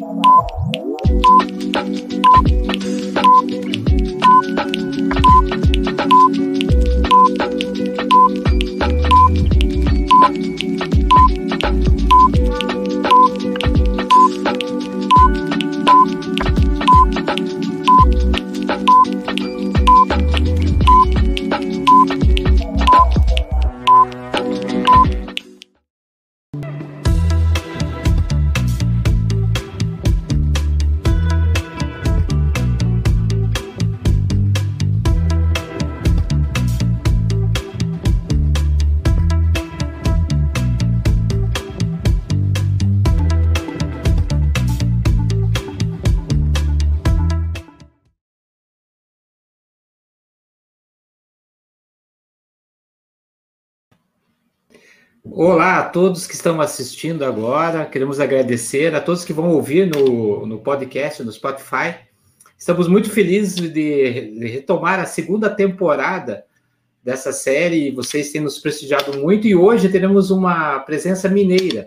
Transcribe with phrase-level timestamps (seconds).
[0.00, 0.24] Thank
[2.84, 3.09] you.
[55.32, 57.86] Olá a todos que estão assistindo agora.
[57.86, 61.94] Queremos agradecer a todos que vão ouvir no, no podcast, no Spotify.
[62.58, 66.44] Estamos muito felizes de, retomar a segunda temporada
[67.02, 67.92] dessa série.
[67.92, 71.86] Vocês têm nos prestigiado muito e hoje teremos uma presença mineira.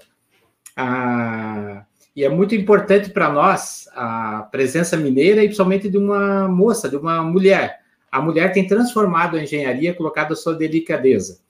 [0.75, 1.83] Ah,
[2.15, 6.95] e é muito importante para nós a presença mineira e principalmente de uma moça, de
[6.95, 7.81] uma mulher.
[8.09, 11.42] A mulher tem transformado a engenharia, colocado a sua delicadeza.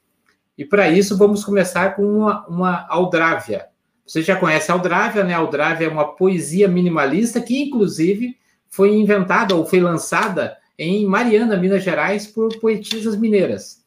[0.57, 3.67] E para isso vamos começar com uma, uma Aldrávia.
[4.05, 5.33] Você já conhece a Aldrávia, né?
[5.33, 8.37] A Aldrávia é uma poesia minimalista que, inclusive,
[8.69, 13.83] foi inventada ou foi lançada em Mariana, Minas Gerais, por poetisas mineiras.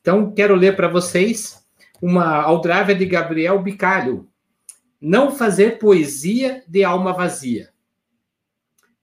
[0.00, 1.64] Então, quero ler para vocês
[2.00, 4.28] uma Aldrávia de Gabriel Bicalho.
[5.00, 7.70] Não fazer poesia de alma vazia.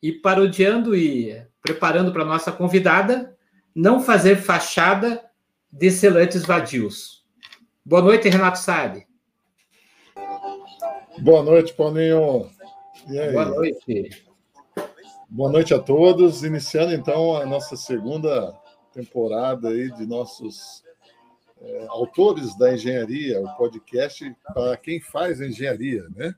[0.01, 3.35] E parodiando e preparando para nossa convidada,
[3.75, 5.23] não fazer fachada
[5.73, 7.25] de selantes vadios.
[7.83, 9.07] Boa noite, Renato Saad.
[11.17, 12.47] Boa noite, Paulinho.
[13.31, 14.23] Boa noite.
[15.27, 16.43] Boa noite a todos.
[16.43, 18.53] Iniciando então a nossa segunda
[18.93, 20.83] temporada aí de nossos
[21.59, 26.35] é, autores da engenharia, o podcast para quem faz engenharia, né?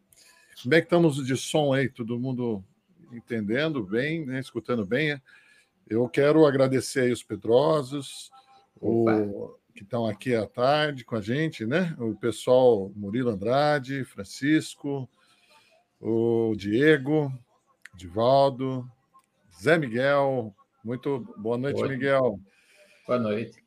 [0.63, 1.89] Como é que estamos de som aí?
[1.89, 2.63] Todo mundo
[3.11, 4.39] entendendo bem, né?
[4.39, 5.21] escutando bem?
[5.87, 8.31] Eu quero agradecer aí os Pedrosos,
[8.79, 11.95] o, que estão aqui à tarde com a gente, né?
[11.99, 15.09] O pessoal Murilo Andrade, Francisco,
[15.99, 17.31] o Diego,
[17.93, 18.89] Divaldo,
[19.61, 20.55] Zé Miguel.
[20.83, 21.89] Muito boa noite, Oi.
[21.89, 22.39] Miguel.
[23.05, 23.63] Boa noite.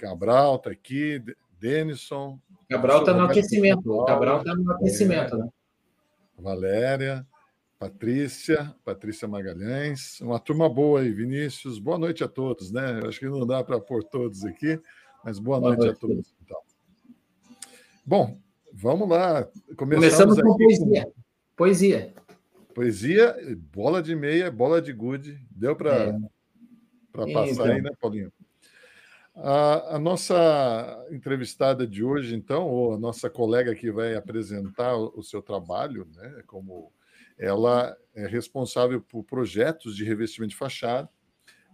[0.00, 1.22] Cabral está aqui,
[1.60, 2.40] Denison.
[2.68, 4.04] Cabral está no aquecimento.
[4.04, 5.48] Cabral está no aquecimento, né?
[6.38, 7.26] Valéria.
[7.82, 11.80] Patrícia, Patrícia Magalhães, uma turma boa aí, Vinícius.
[11.80, 13.00] Boa noite a todos, né?
[13.02, 14.80] Eu acho que não dá para pôr todos aqui,
[15.24, 16.34] mas boa, boa noite, noite, a todos.
[16.44, 16.58] Então.
[18.06, 18.38] Bom,
[18.72, 19.48] vamos lá.
[19.76, 21.04] Começamos, Começamos com poesia.
[21.06, 21.12] Com...
[21.56, 22.14] Poesia.
[22.72, 23.36] Poesia,
[23.74, 25.44] bola de meia, bola de gude.
[25.50, 26.12] Deu para é.
[27.12, 27.64] passar então.
[27.64, 28.32] aí, né, Paulinho?
[29.34, 35.12] A, a, nossa entrevistada de hoje, então, ou a nossa colega que vai apresentar o,
[35.16, 36.92] o seu trabalho, né, como
[37.38, 41.08] ela é responsável por projetos de revestimento de fachada.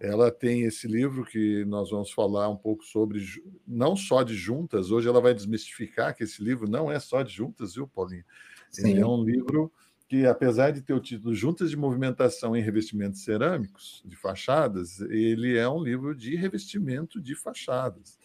[0.00, 3.20] Ela tem esse livro que nós vamos falar um pouco sobre,
[3.66, 7.32] não só de juntas, hoje ela vai desmistificar que esse livro não é só de
[7.32, 8.24] juntas, viu, Paulinho?
[8.70, 8.90] Sim.
[8.90, 9.72] Ele é um livro
[10.08, 15.56] que, apesar de ter o título Juntas de Movimentação em Revestimentos Cerâmicos de Fachadas, ele
[15.58, 18.18] é um livro de revestimento de fachadas.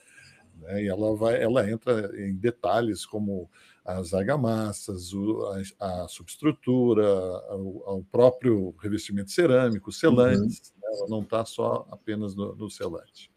[0.61, 0.83] Né?
[0.83, 3.49] E ela, vai, ela entra em detalhes como
[3.85, 5.11] as argamassas,
[5.79, 7.05] a, a subestrutura,
[7.51, 10.81] o, o, próprio revestimento cerâmico, selantes, uhum.
[10.81, 10.97] né?
[10.97, 13.29] ela não está só apenas no, no selante.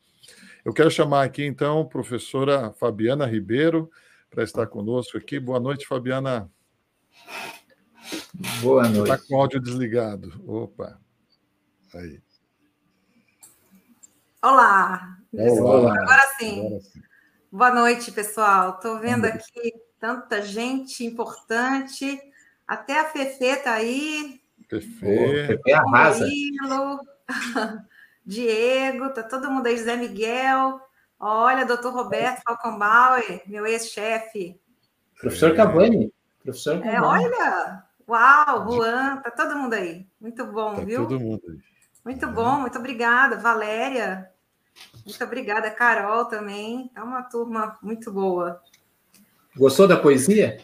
[0.64, 3.90] Eu quero chamar aqui, então, a professora Fabiana Ribeiro
[4.30, 5.40] para estar conosco aqui.
[5.40, 6.50] Boa noite, Fabiana.
[8.62, 9.10] Boa noite.
[9.10, 10.42] Está com o áudio desligado.
[10.46, 11.00] Opa.
[11.94, 12.20] Aí.
[14.42, 15.18] Olá.
[15.32, 16.03] Olá.
[16.03, 16.66] Agora sim.
[16.66, 17.03] Agora sim.
[17.50, 18.76] Boa noite, pessoal.
[18.76, 22.21] Estou vendo aqui tanta gente importante.
[22.66, 24.41] Até a Fefe está aí.
[24.69, 25.47] Fefe.
[25.47, 26.25] Fefe arrasa.
[26.25, 27.01] Murilo,
[28.25, 30.81] Diego, tá todo mundo aí, José Miguel.
[31.19, 34.60] Olha, doutor Roberto Falkenbauer, meu ex-chefe.
[35.21, 36.13] Professor Cavani.
[36.43, 36.97] Professor Cavani.
[36.97, 40.07] É, olha, uau, Juan, tá todo mundo aí.
[40.21, 41.03] Muito bom, tá viu?
[41.03, 41.59] Todo mundo aí.
[42.04, 44.31] Muito bom, muito obrigada, Valéria.
[45.04, 46.91] Muito obrigada, Carol também.
[46.95, 48.60] É uma turma muito boa.
[49.56, 50.58] Gostou da poesia?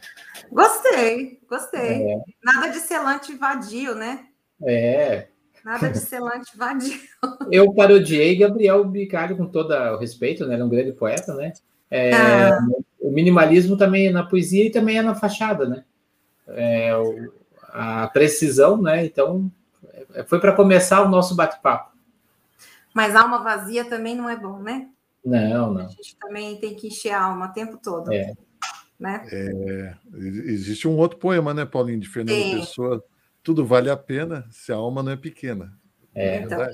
[0.51, 2.03] Gostei, gostei.
[2.03, 2.21] É.
[2.43, 4.27] Nada de selante vadio, né?
[4.63, 5.29] É.
[5.65, 7.01] Nada de selante vadio.
[7.51, 10.55] Eu parodiei Gabriel Bicalho com todo o respeito, né?
[10.55, 11.53] Ele é um grande poeta, né?
[11.91, 12.59] É, ah.
[13.01, 15.85] O minimalismo também é na poesia e também é na fachada, né?
[16.49, 17.33] É, o,
[17.69, 19.05] a precisão, né?
[19.05, 19.51] Então,
[20.15, 21.93] é, foi para começar o nosso bate-papo.
[22.93, 24.89] Mas alma vazia também não é bom, né?
[25.25, 25.87] Não, não.
[25.87, 28.13] A gente também tem que encher a alma o tempo todo.
[28.13, 28.35] É.
[29.03, 29.27] Né?
[29.33, 32.61] É, existe um outro poema, né, Paulinho, de Fernando Sim.
[32.61, 33.05] Pessoa.
[33.43, 35.73] Tudo vale a pena se a alma não é pequena.
[36.15, 36.65] É, então.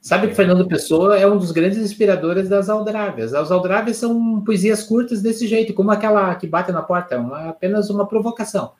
[0.00, 3.32] Sabe que Fernando Pessoa é um dos grandes inspiradores das Aldrávias.
[3.32, 7.88] As Aldrávias são poesias curtas desse jeito, como aquela que bate na porta, uma, apenas
[7.88, 8.72] uma provocação.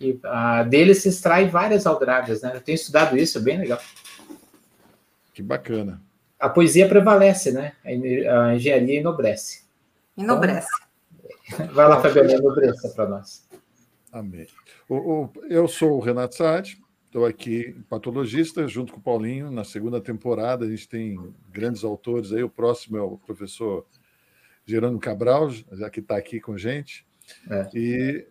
[0.00, 2.52] E a, dele se extrai várias Aldrávias, né?
[2.54, 3.78] Eu tenho estudado isso, é bem legal.
[5.34, 6.00] Que bacana.
[6.38, 7.72] A poesia prevalece, né?
[7.84, 9.64] A engenharia enobrece.
[10.16, 10.66] Enobrece.
[10.74, 10.89] Então,
[11.72, 13.48] vai lá, Fabiana, enobreça para nós.
[14.12, 14.46] Amém.
[14.88, 16.80] O, o, eu sou o Renato Saad,
[17.10, 20.64] Estou aqui, patologista, junto com o Paulinho, na segunda temporada.
[20.64, 21.20] A gente tem
[21.50, 22.40] grandes autores aí.
[22.40, 23.84] O próximo é o professor
[24.64, 27.04] Gerando Cabral, já que está aqui com a gente.
[27.50, 27.68] É.
[27.74, 28.28] E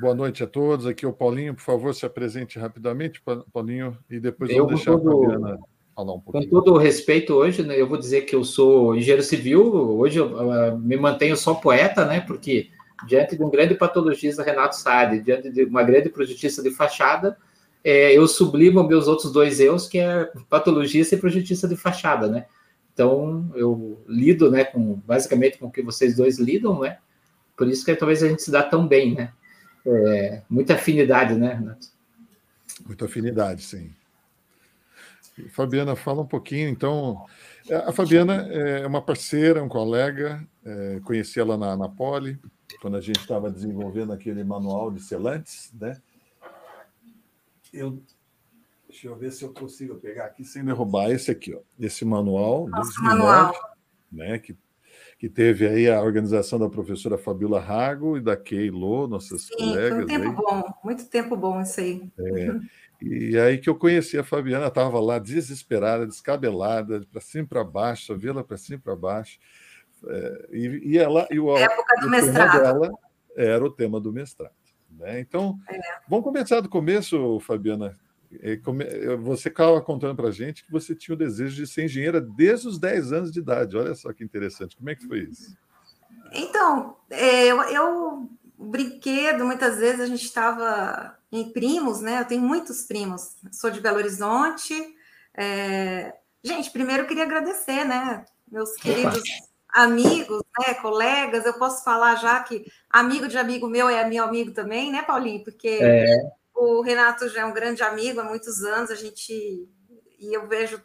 [0.00, 0.86] boa noite a todos.
[0.86, 1.54] Aqui é o Paulinho.
[1.54, 3.22] Por favor, se apresente rapidamente,
[3.52, 5.58] Paulinho, e depois eu vou deixar todo, a Fabiana
[6.00, 6.44] falar um pouquinho.
[6.44, 9.62] Com todo o respeito hoje, né, eu vou dizer que eu sou engenheiro civil.
[9.98, 12.20] Hoje eu, eu me mantenho só poeta, né?
[12.20, 12.70] Porque
[13.06, 17.36] diante de um grande patologista, Renato Sade, diante de uma grande projetista de fachada,
[17.82, 22.46] é, eu sublimo meus outros dois eus, que é patologista e projetista de fachada, né?
[22.92, 26.98] Então, eu lido, né, com, basicamente com o que vocês dois lidam, né?
[27.56, 29.32] Por isso que talvez a gente se dá tão bem, né?
[29.86, 31.86] É, muita afinidade, né, Renato?
[32.86, 33.90] Muita afinidade, sim.
[35.48, 37.24] Fabiana, fala um pouquinho, então.
[37.68, 42.38] É, a Fabiana é uma parceira, um colega, é, conheci ela na, na Poli,
[42.80, 46.00] quando a gente estava desenvolvendo aquele manual de selantes, né?
[47.72, 48.02] eu
[48.88, 52.68] deixa eu ver se eu consigo pegar aqui sem derrubar esse aqui, ó, esse manual,
[52.68, 53.76] Nossa, 2009, manual.
[54.10, 54.56] né, que
[55.18, 58.38] que teve aí a organização da professora Fabiola Rago e da
[58.72, 60.04] Lô, nossas Sim, colegas.
[60.04, 60.34] Um tempo aí.
[60.34, 62.10] bom, muito tempo bom isso aí.
[62.18, 62.60] É,
[63.02, 68.16] e aí que eu conheci a Fabiana, estava lá desesperada, descabelada, para cima para baixo,
[68.16, 69.38] vê-la para cima e para baixo.
[70.06, 72.60] É, e, e, ela e o, época do mestrado.
[72.60, 72.90] dela
[73.36, 74.52] era o tema do mestrado.
[74.90, 75.20] Né?
[75.20, 75.78] Então, é.
[76.08, 77.96] vamos começar do começo, Fabiana.
[78.42, 78.58] É,
[79.16, 82.68] você estava contando para a gente que você tinha o desejo de ser engenheira desde
[82.68, 83.76] os 10 anos de idade.
[83.76, 84.76] Olha só que interessante.
[84.76, 85.56] Como é que foi isso?
[86.32, 92.20] Então, é, eu, eu brinquedo, muitas vezes a gente estava em primos, né?
[92.20, 93.36] Eu tenho muitos primos.
[93.52, 94.74] Sou de Belo Horizonte.
[95.34, 96.14] É...
[96.42, 98.24] Gente, primeiro eu queria agradecer, né?
[98.50, 99.22] Meus queridos
[99.72, 104.52] amigos, né, colegas, eu posso falar já que amigo de amigo meu é meu amigo
[104.52, 105.44] também, né, Paulinho?
[105.44, 106.06] Porque é.
[106.54, 109.32] o Renato já é um grande amigo há muitos anos, a gente
[110.18, 110.82] e eu vejo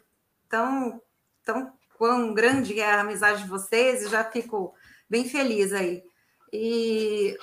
[0.48, 1.00] tão
[1.44, 4.74] tão quão grande é a amizade de vocês, e já fico
[5.08, 6.02] bem feliz aí.
[6.52, 7.36] E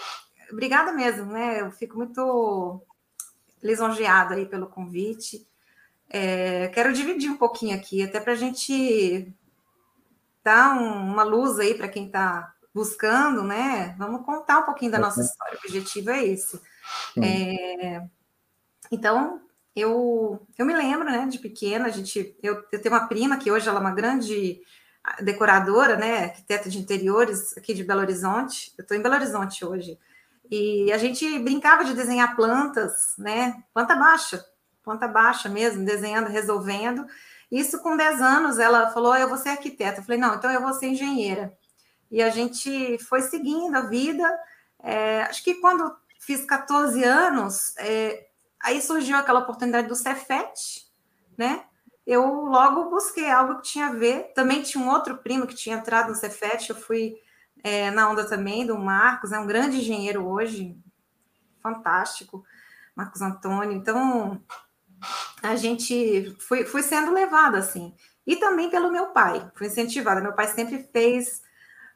[0.52, 1.62] obrigada mesmo, né?
[1.62, 2.82] Eu fico muito
[3.64, 5.48] lisonjeada aí pelo convite.
[6.10, 9.34] É, quero dividir um pouquinho aqui, até para a gente
[10.44, 13.96] dar um, uma luz aí para quem está buscando, né?
[13.98, 15.56] Vamos contar um pouquinho da nossa história.
[15.56, 16.60] O objetivo é esse.
[17.22, 18.04] É,
[18.92, 19.42] então,
[19.76, 23.52] eu, eu me lembro, né, de pequena, a gente, eu, eu tenho uma prima que
[23.52, 24.62] hoje ela é uma grande
[25.22, 28.74] decoradora, né, arquiteta de interiores aqui de Belo Horizonte.
[28.78, 29.98] Eu estou em Belo Horizonte hoje.
[30.52, 34.46] E a gente brincava de desenhar plantas, né, planta baixa,
[34.84, 37.06] planta baixa mesmo, desenhando, resolvendo.
[37.52, 40.00] Isso com 10 anos, ela falou: Eu vou ser arquiteta.
[40.00, 41.56] Eu falei: Não, então eu vou ser engenheira.
[42.12, 44.28] E a gente foi seguindo a vida.
[44.80, 48.28] É, acho que quando fiz 14 anos, é,
[48.62, 50.88] aí surgiu aquela oportunidade do Cefet,
[51.38, 51.64] né?
[52.06, 54.34] Eu logo busquei algo que tinha a ver.
[54.36, 56.70] Também tinha um outro primo que tinha entrado no Cefet.
[56.70, 57.16] Eu fui
[57.64, 60.78] é, na onda também do Marcos, é um grande engenheiro hoje,
[61.62, 62.44] fantástico,
[62.94, 63.72] Marcos Antônio.
[63.72, 64.42] Então,
[65.42, 67.96] a gente foi, foi sendo levada assim.
[68.28, 70.22] E também pelo meu pai, fui incentivada.
[70.22, 71.42] Meu pai sempre fez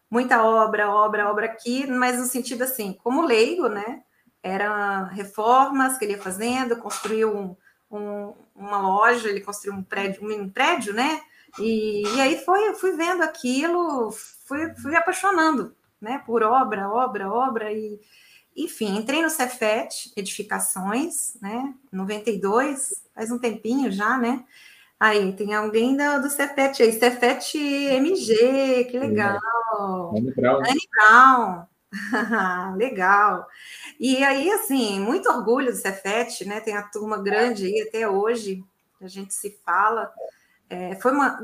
[0.10, 4.04] muita obra, obra, obra aqui, mas no sentido assim, como leigo, né?
[4.42, 7.56] Era reformas que ele ia fazendo, construiu um,
[7.92, 11.22] um, uma loja, ele construiu um prédio, um prédio, né?
[11.60, 14.14] E, e aí foi, fui vendo aquilo,
[14.48, 16.24] fui, fui apaixonando, né?
[16.26, 18.00] Por obra, obra, obra, e,
[18.56, 21.74] enfim, entrei no Cefet, Edificações, né?
[21.92, 24.44] 92, faz um tempinho já, né?
[25.00, 29.38] Aí, tem alguém do, do Cefet aí, Cefet MG, que legal.
[30.16, 30.58] Anne Brown.
[30.58, 31.68] Anne Brown.
[32.78, 33.48] legal.
[34.00, 36.60] E aí, assim, muito orgulho do Cefet, né?
[36.60, 38.64] Tem a turma grande aí até hoje,
[39.02, 40.12] a gente se fala.
[40.70, 41.40] É, foi uma,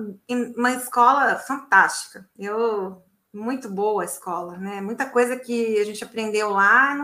[0.58, 2.30] uma escola fantástica.
[2.38, 3.02] Eu
[3.34, 4.80] muito boa a escola, né?
[4.80, 6.96] Muita coisa que a gente aprendeu lá,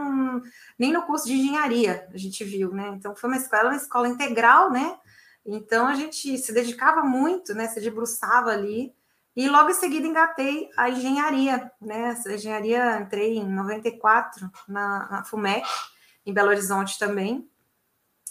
[0.77, 2.89] nem no curso de engenharia a gente viu, né?
[2.89, 4.95] Então foi uma escola, uma escola integral, né?
[5.43, 7.67] Então a gente se dedicava muito, né?
[7.67, 8.93] Se debruçava ali.
[9.35, 12.09] E logo em seguida engatei a engenharia, né?
[12.09, 15.67] Essa engenharia entrei em 94 na, na FUMEC,
[16.25, 17.49] em Belo Horizonte também.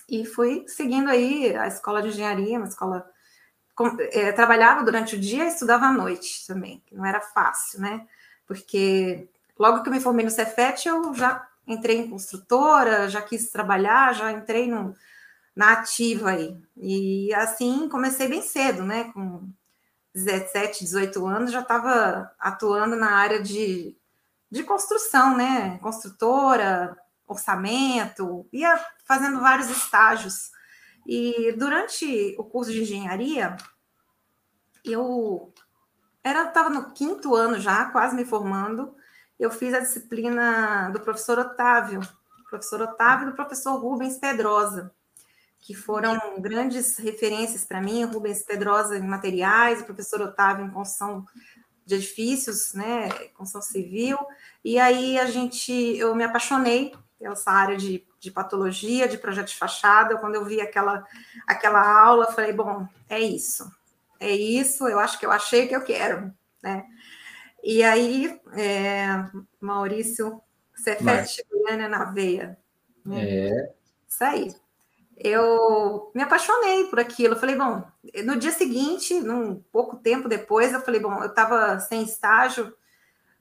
[0.09, 3.04] E fui seguindo aí a escola de engenharia, uma escola
[4.12, 8.06] é, trabalhava durante o dia e estudava à noite também, que não era fácil, né?
[8.47, 13.50] Porque logo que eu me formei no Cefet, eu já entrei em construtora, já quis
[13.50, 14.94] trabalhar, já entrei no,
[15.54, 16.56] na ativa aí.
[16.76, 19.12] E assim comecei bem cedo, né?
[19.12, 19.49] Com
[20.14, 23.97] 17, 18 anos, já estava atuando na área de,
[24.50, 25.78] de construção, né?
[25.78, 30.50] Construtora, orçamento, ia fazendo vários estágios
[31.11, 33.57] e durante o curso de engenharia,
[34.85, 35.55] eu
[36.23, 38.95] era estava no quinto ano já, quase me formando.
[39.41, 42.00] Eu fiz a disciplina do professor Otávio,
[42.50, 44.93] professor Otávio e do professor Rubens Pedrosa,
[45.59, 48.05] que foram grandes referências para mim.
[48.05, 51.25] Rubens Pedrosa em materiais, o professor Otávio em construção
[51.87, 54.19] de edifícios, né, construção civil.
[54.62, 59.57] E aí a gente, eu me apaixonei essa área de, de patologia, de projeto de
[59.57, 60.17] fachada.
[60.19, 61.07] Quando eu vi aquela,
[61.47, 63.71] aquela aula, falei, bom, é isso,
[64.19, 66.33] é isso, eu acho que eu achei que eu quero,
[66.63, 66.85] né?
[67.63, 69.25] E aí, é,
[69.61, 70.41] Maurício,
[70.75, 72.57] Cefete Goiânia na veia.
[73.05, 73.49] Né?
[73.49, 73.73] É.
[74.09, 74.55] Isso aí.
[75.17, 77.35] Eu me apaixonei por aquilo.
[77.35, 77.83] Eu falei, bom,
[78.25, 82.73] no dia seguinte, num pouco tempo depois, eu falei, bom, eu estava sem estágio,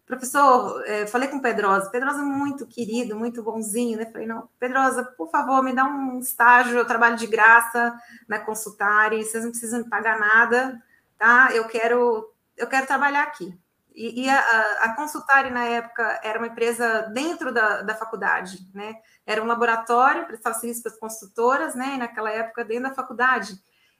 [0.07, 4.05] Professor, é, falei com Pedrosa, Pedrosa é muito querido, muito bonzinho, né?
[4.05, 7.93] Falei, não, Pedrosa, por favor, me dá um estágio, eu trabalho de graça
[8.25, 10.81] na consultária, vocês não precisam me pagar nada,
[11.17, 11.49] tá?
[11.53, 13.53] Eu quero, eu quero trabalhar aqui.
[13.93, 14.39] E, e a,
[14.83, 18.95] a consultária, na época, era uma empresa dentro da, da faculdade, né?
[19.25, 21.95] Era um laboratório, prestava serviço para as consultoras, né?
[21.95, 23.59] E naquela época, dentro da faculdade.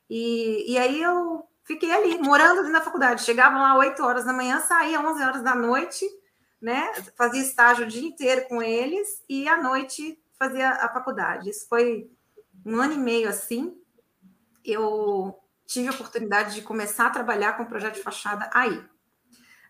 [0.10, 3.24] E, e aí eu fiquei ali, morando na faculdade.
[3.24, 6.06] Chegava lá 8 horas da manhã, saía 11 horas da noite,
[6.62, 6.94] né?
[7.16, 11.50] Fazia estágio o dia inteiro com eles e à noite fazia a faculdade.
[11.50, 12.10] Isso foi
[12.66, 13.78] um ano e meio assim.
[14.64, 18.84] Eu tive a oportunidade de começar a trabalhar com o projeto de fachada aí,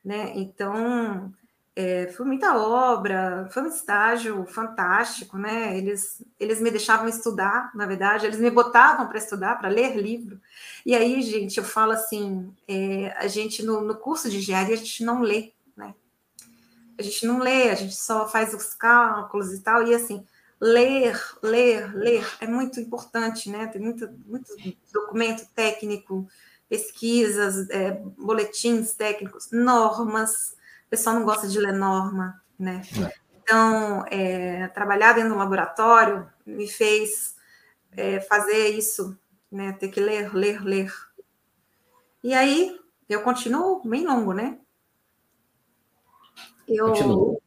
[0.06, 0.34] né?
[0.36, 1.34] Então,
[1.80, 5.78] é, foi muita obra, foi um estágio fantástico, né?
[5.78, 10.42] Eles, eles me deixavam estudar, na verdade, eles me botavam para estudar, para ler livro.
[10.84, 14.78] E aí, gente, eu falo assim: é, a gente no, no, curso de engenharia a
[14.78, 15.94] gente não lê, né?
[16.98, 20.26] A gente não lê, a gente só faz os cálculos e tal, e assim,
[20.60, 23.68] ler, ler, ler é muito importante, né?
[23.68, 24.52] Tem muito, muito
[24.92, 26.28] documento técnico,
[26.68, 30.57] pesquisas, é, boletins técnicos, normas
[30.88, 32.82] o pessoal não gosta de ler norma, né?
[33.06, 33.28] É.
[33.44, 37.36] Então, é, trabalhar dentro do laboratório me fez
[37.92, 39.18] é, fazer isso,
[39.52, 39.74] né?
[39.74, 40.94] Ter que ler, ler, ler.
[42.24, 42.80] E aí,
[43.10, 44.60] eu continuo bem longo, né?
[46.66, 47.42] Eu Continuo.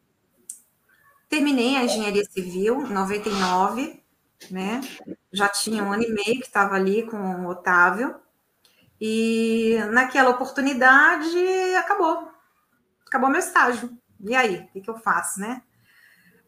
[1.29, 4.03] terminei a engenharia civil em 99,
[4.51, 4.81] né?
[5.33, 8.17] Já tinha um ano e meio que estava ali com o Otávio.
[8.99, 11.39] E naquela oportunidade
[11.79, 12.30] acabou
[13.11, 13.91] acabou meu estágio.
[14.21, 15.63] E aí, o que, que eu faço, né?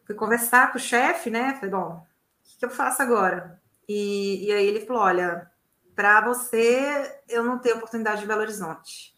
[0.05, 1.55] Fui conversar com o chefe, né?
[1.55, 2.05] Falei, bom, o
[2.43, 3.61] que, que eu faço agora?
[3.87, 5.51] E, e aí ele falou: olha,
[5.93, 9.13] para você, eu não tenho oportunidade de Belo Horizonte.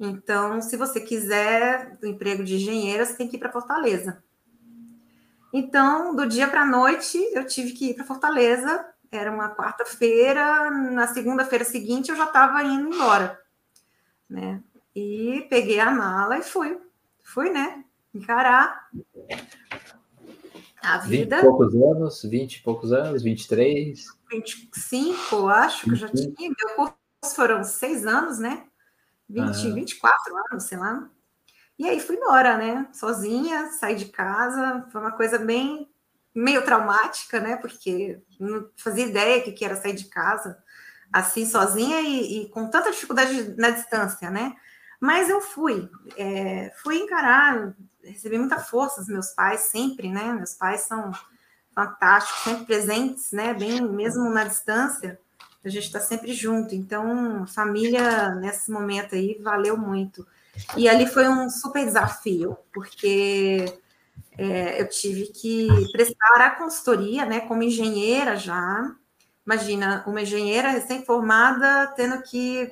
[0.00, 4.22] Então, se você quiser o emprego de engenheira, você tem que ir para Fortaleza.
[5.52, 8.86] Então, do dia para a noite, eu tive que ir para Fortaleza.
[9.10, 10.70] Era uma quarta-feira.
[10.70, 13.40] Na segunda-feira seguinte, eu já estava indo embora.
[14.28, 14.62] Né?
[14.94, 16.85] E peguei a mala e fui
[17.26, 17.84] fui, né?
[18.14, 18.88] Encarar
[20.82, 21.36] a vida.
[21.36, 24.06] 20 e poucos anos, 20 e poucos anos, 23.
[24.30, 26.34] 25, eu acho que eu já tinha.
[26.38, 28.64] Meu curso foram seis anos, né?
[29.28, 29.74] 20, ah.
[29.74, 31.10] 24 anos, sei lá.
[31.78, 32.88] E aí fui embora, né?
[32.92, 34.86] Sozinha, saí de casa.
[34.90, 35.90] Foi uma coisa bem
[36.34, 37.56] meio traumática, né?
[37.56, 40.56] Porque não fazia ideia que, que era sair de casa
[41.12, 44.54] assim sozinha e, e com tanta dificuldade na distância, né?
[45.00, 50.32] Mas eu fui, é, fui encarar, recebi muita força dos meus pais sempre, né?
[50.32, 51.12] Meus pais são
[51.74, 53.52] fantásticos, sempre presentes, né?
[53.52, 55.18] Bem, mesmo na distância,
[55.64, 56.74] a gente está sempre junto.
[56.74, 60.26] Então, família nesse momento aí valeu muito.
[60.76, 63.78] E ali foi um super desafio, porque
[64.38, 67.40] é, eu tive que prestar a consultoria, né?
[67.40, 68.94] Como engenheira já.
[69.44, 72.70] Imagina, uma engenheira recém-formada tendo que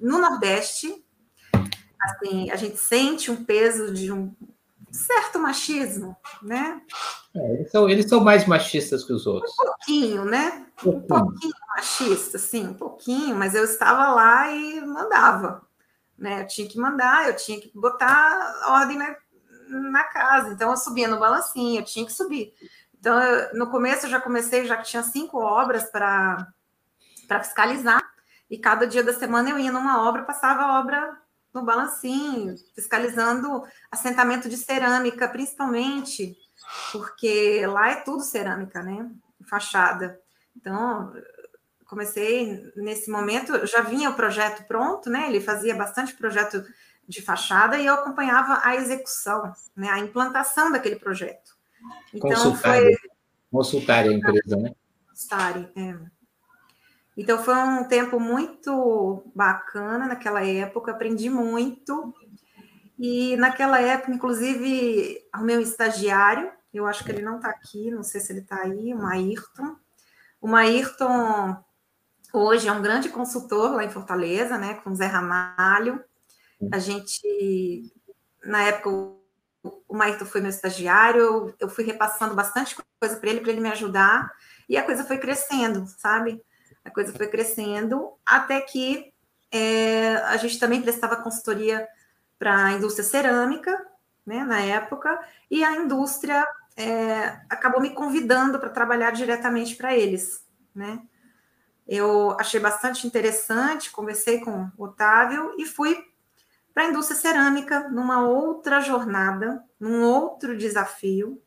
[0.00, 1.04] no Nordeste
[2.10, 4.34] assim, a gente sente um peso de um
[4.90, 6.80] certo machismo, né?
[7.34, 9.52] É, eles, são, eles são mais machistas que os outros.
[9.52, 10.66] Um pouquinho, né?
[10.84, 15.62] Um pouquinho machista, sim, um pouquinho, mas eu estava lá e mandava,
[16.16, 16.42] né?
[16.42, 19.16] Eu tinha que mandar, eu tinha que botar ordem na,
[19.68, 22.52] na casa, então eu subia no balancinho, eu tinha que subir.
[22.98, 26.52] Então, eu, no começo eu já comecei, já que tinha cinco obras para
[27.42, 28.02] fiscalizar,
[28.50, 31.16] e cada dia da semana eu ia numa obra, passava a obra
[31.58, 36.36] no balancinho, fiscalizando assentamento de cerâmica, principalmente,
[36.92, 39.10] porque lá é tudo cerâmica, né?
[39.48, 40.20] Fachada.
[40.56, 41.12] Então,
[41.86, 45.28] comecei nesse momento, já vinha o projeto pronto, né?
[45.28, 46.64] Ele fazia bastante projeto
[47.08, 49.88] de fachada e eu acompanhava a execução, né?
[49.88, 51.56] A implantação daquele projeto.
[52.12, 52.98] Então, consultária.
[52.98, 53.10] foi.
[53.50, 54.74] Consultária a empresa, né?
[55.08, 56.17] Consultária, é.
[57.18, 62.14] Então foi um tempo muito bacana naquela época, aprendi muito.
[62.96, 68.04] E naquela época, inclusive, o meu estagiário, eu acho que ele não está aqui, não
[68.04, 69.74] sei se ele está aí, o Maírton.
[70.40, 71.56] O Maírton
[72.32, 76.00] hoje é um grande consultor lá em Fortaleza, né, com o Zé Ramalho.
[76.72, 77.92] A gente,
[78.44, 78.90] na época,
[79.88, 83.70] o Maírton foi meu estagiário, eu fui repassando bastante coisa para ele, para ele me
[83.70, 84.32] ajudar,
[84.68, 86.40] e a coisa foi crescendo, sabe?
[86.84, 89.12] A coisa foi crescendo, até que
[89.50, 91.86] é, a gente também prestava consultoria
[92.38, 93.86] para a indústria cerâmica,
[94.24, 95.18] né, na época,
[95.50, 100.44] e a indústria é, acabou me convidando para trabalhar diretamente para eles,
[100.74, 101.00] né?
[101.86, 105.98] Eu achei bastante interessante, conversei com o Otávio e fui
[106.74, 111.42] para a indústria cerâmica numa outra jornada, num outro desafio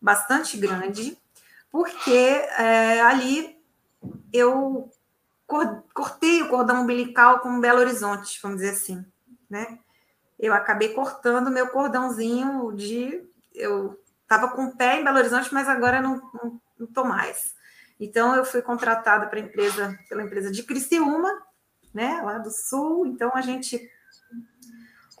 [0.00, 1.18] bastante grande,
[1.70, 3.53] porque é, ali
[4.32, 4.90] eu
[5.46, 9.04] cortei o cordão umbilical com Belo Horizonte, vamos dizer assim,
[9.48, 9.78] né?
[10.38, 13.22] Eu acabei cortando meu cordãozinho de.
[13.54, 16.20] Eu estava com o pé em Belo Horizonte, mas agora não,
[16.92, 17.54] tô mais.
[18.00, 21.30] Então, eu fui contratada para empresa, pela empresa de Criciúma,
[21.92, 23.06] né, lá do Sul.
[23.06, 23.88] Então, a gente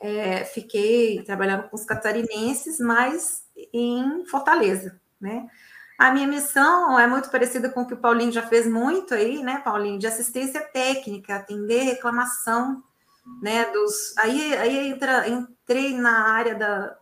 [0.00, 5.48] é, fiquei trabalhando com os catarinenses, mas em Fortaleza, né?
[5.98, 9.42] A minha missão é muito parecida com o que o Paulinho já fez muito aí,
[9.42, 12.82] né, Paulinho, de assistência técnica, atender reclamação,
[13.40, 14.16] né, dos...
[14.18, 16.96] Aí, aí entra, entrei na área da,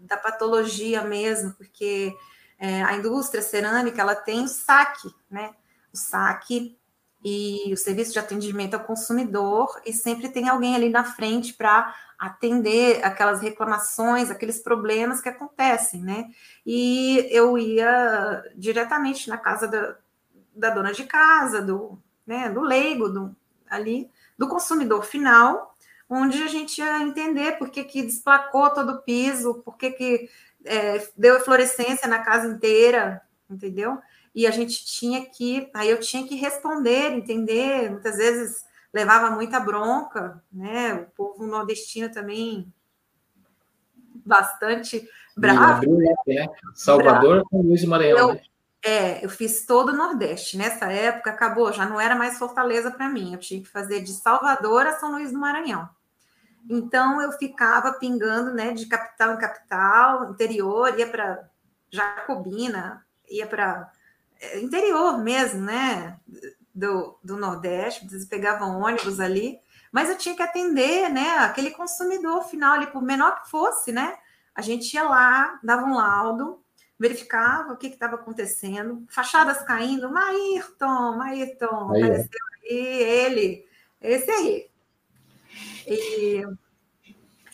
[0.00, 2.12] da patologia mesmo, porque
[2.58, 5.54] é, a indústria cerâmica, ela tem o saque, né,
[5.92, 6.76] o saque
[7.24, 11.94] e o serviço de atendimento ao consumidor, e sempre tem alguém ali na frente para
[12.22, 16.30] atender aquelas reclamações, aqueles problemas que acontecem, né?
[16.64, 19.96] E eu ia diretamente na casa da,
[20.54, 23.34] da dona de casa, do, né, do leigo, do,
[23.68, 24.08] ali,
[24.38, 25.76] do consumidor final,
[26.08, 30.30] onde a gente ia entender por que, que desplacou todo o piso, por que, que
[30.64, 33.98] é, deu eflorescência na casa inteira, entendeu?
[34.32, 39.58] E a gente tinha que, aí eu tinha que responder, entender, muitas vezes levava muita
[39.58, 40.94] bronca, né?
[40.94, 42.72] O povo nordestino também
[44.24, 45.82] bastante bravo.
[46.26, 46.46] Né?
[46.74, 48.18] Salvador com Luiz Maranhão.
[48.18, 48.42] Eu, né?
[48.84, 50.58] É, eu fiz todo o Nordeste.
[50.58, 53.32] Nessa época acabou, já não era mais Fortaleza para mim.
[53.32, 55.88] Eu tinha que fazer de Salvador a São Luís do Maranhão.
[56.68, 61.48] Então eu ficava pingando, né, de capital em capital, interior, ia para
[61.90, 63.90] Jacobina, ia para
[64.40, 66.18] é, interior mesmo, né?
[66.74, 69.58] Do, do Nordeste, eles pegavam ônibus ali,
[69.90, 74.16] mas eu tinha que atender, né, aquele consumidor final ali, por menor que fosse, né?
[74.54, 76.62] A gente ia lá, dava um laudo,
[76.98, 83.66] verificava o que estava acontecendo, fachadas caindo, Maírton, Maírton, aí, apareceu aí ele,
[84.00, 84.70] esse aí.
[85.86, 86.42] E,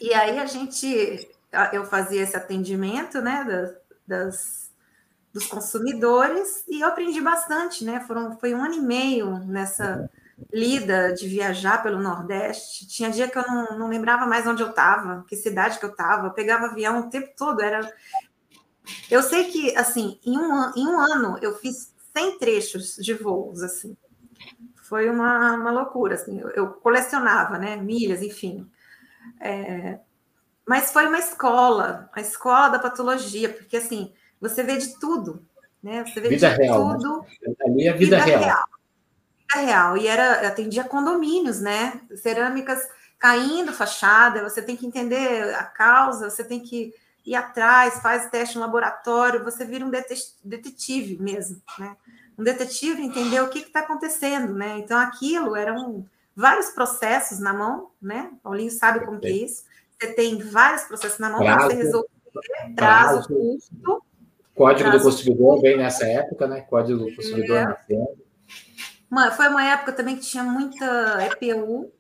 [0.01, 1.29] e aí a gente,
[1.73, 3.77] eu fazia esse atendimento, né, das,
[4.07, 4.68] das
[5.33, 8.01] dos consumidores e eu aprendi bastante, né?
[8.01, 10.11] Foram, foi um ano e meio nessa
[10.53, 12.87] lida de viajar pelo Nordeste.
[12.87, 15.91] Tinha dia que eu não, não lembrava mais onde eu estava, que cidade que eu
[15.91, 16.31] estava.
[16.31, 17.61] Pegava avião o tempo todo.
[17.61, 17.93] Era...
[19.11, 23.62] Eu sei que, assim, em um, em um ano eu fiz 100 trechos de voos,
[23.62, 23.97] assim.
[24.83, 26.41] Foi uma, uma loucura, assim.
[26.41, 27.77] Eu, eu colecionava, né?
[27.77, 28.71] Milhas, enfim.
[29.41, 29.99] É...
[30.67, 35.42] Mas foi uma escola, a escola da patologia, porque, assim, você vê de tudo,
[35.83, 36.05] né?
[36.05, 36.94] Você vê vida de real, né?
[36.94, 37.24] tudo.
[37.42, 37.55] Né?
[37.61, 38.40] Ali é vida, vida real.
[38.40, 38.64] real.
[39.55, 39.96] Vida real.
[39.96, 42.01] E era, atendia condomínios, né?
[42.16, 42.87] Cerâmicas
[43.18, 46.94] caindo fachada, você tem que entender a causa, você tem que
[47.27, 49.90] ir atrás, faz teste no laboratório, você vira um
[50.44, 51.96] detetive mesmo, né?
[52.38, 54.79] Um detetive entender o que está acontecendo, né?
[54.79, 58.31] Então aquilo era um vários processos na mão, né?
[58.42, 59.64] Paulinho sabe como que é isso.
[59.98, 62.09] Você tem vários processos na mão para você resolver
[62.77, 64.05] prazo, prazo custo.
[64.59, 66.62] Código prazo, do consumidor bem nessa época, né?
[66.62, 67.57] Código do consumidor
[67.88, 67.97] é.
[69.09, 71.92] Uma, foi uma época também que tinha muita EPU,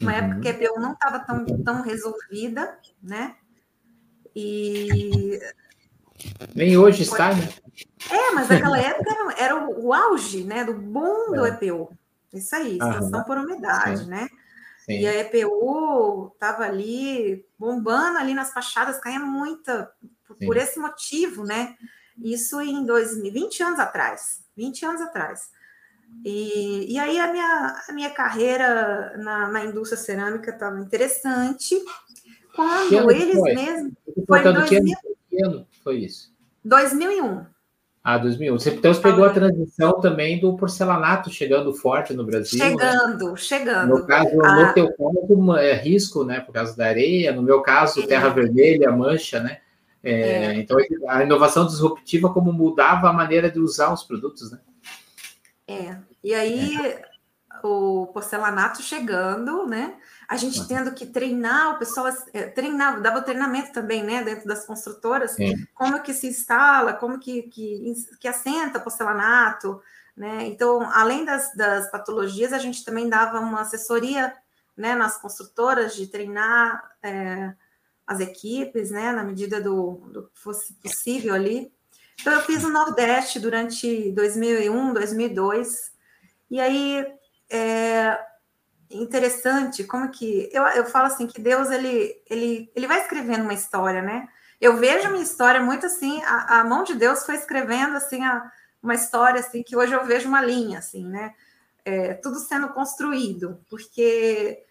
[0.00, 0.18] uma uhum.
[0.18, 3.34] época que a EPU não estava tão, tão resolvida, né?
[4.36, 5.40] E.
[6.54, 7.48] Nem hoje está, né?
[8.10, 10.64] É, mas naquela época era, era o, o, auge, né?
[10.64, 11.36] Do boom é.
[11.38, 11.90] do EPU.
[12.32, 13.24] Isso aí, estação uhum.
[13.24, 14.10] por umidade, Sim.
[14.10, 14.28] né?
[14.84, 15.00] Sim.
[15.00, 19.90] E a EPU estava ali bombando ali nas fachadas, caía muita
[20.34, 21.74] por, por, esse motivo, né?
[22.22, 25.50] Isso em 2000, 20 anos atrás, 20 anos atrás.
[26.24, 31.76] E, e aí a minha, a minha carreira na, na indústria cerâmica estava interessante.
[32.54, 33.54] Quando eles foi?
[33.54, 33.92] mesmos.
[34.26, 34.96] Foi em 2000,
[35.28, 36.32] que ano foi isso?
[36.64, 37.46] 2001.
[38.02, 38.58] Ah, 2001.
[38.58, 42.58] Você, então pegou a transição também do porcelanato chegando forte no Brasil.
[42.58, 43.36] Chegando, né?
[43.36, 43.88] chegando.
[43.88, 44.66] No caso, ah.
[44.66, 46.40] no teu caso, é risco, né?
[46.40, 47.32] Por causa da areia.
[47.32, 48.06] No meu caso, é.
[48.06, 49.60] terra vermelha, mancha, né?
[50.04, 50.54] É, é.
[50.56, 50.76] Então,
[51.08, 54.60] a inovação disruptiva, como mudava a maneira de usar os produtos, né?
[55.66, 55.96] É.
[56.22, 57.02] E aí, é.
[57.62, 59.94] o porcelanato chegando, né?
[60.28, 60.66] a gente uhum.
[60.66, 65.66] tendo que treinar o pessoal, é, treinar, dava treinamento também, né, dentro das construtoras, Sim.
[65.74, 69.80] como que se instala, como que, que, que assenta porcelanato,
[70.16, 74.34] né, então, além das, das patologias, a gente também dava uma assessoria,
[74.76, 77.54] né, nas construtoras de treinar é,
[78.06, 81.72] as equipes, né, na medida do, do que fosse possível ali.
[82.20, 85.92] Então, eu fiz o Nordeste durante 2001, 2002,
[86.50, 87.06] e aí...
[87.50, 88.18] É,
[88.90, 93.54] interessante como que eu, eu falo assim que Deus ele, ele, ele vai escrevendo uma
[93.54, 94.28] história, né?
[94.60, 98.50] Eu vejo minha história muito assim, a, a mão de Deus foi escrevendo assim a,
[98.82, 101.34] uma história assim que hoje eu vejo uma linha assim, né?
[101.84, 104.62] É, tudo sendo construído, porque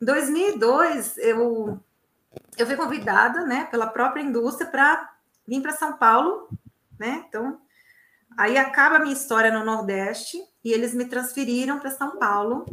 [0.00, 1.80] em 2002 eu
[2.60, 5.10] eu fui convidada, né, pela própria indústria para
[5.46, 6.48] vir para São Paulo,
[6.98, 7.24] né?
[7.28, 7.60] Então
[8.36, 12.66] aí acaba a minha história no Nordeste e eles me transferiram para São Paulo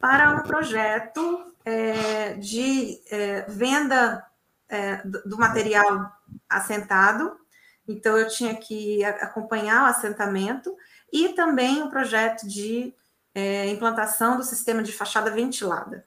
[0.00, 4.24] para um projeto é, de é, venda
[4.68, 6.10] é, do material
[6.48, 7.38] assentado.
[7.86, 10.74] Então, eu tinha que acompanhar o assentamento
[11.12, 12.94] e também um projeto de
[13.34, 16.06] é, implantação do sistema de fachada ventilada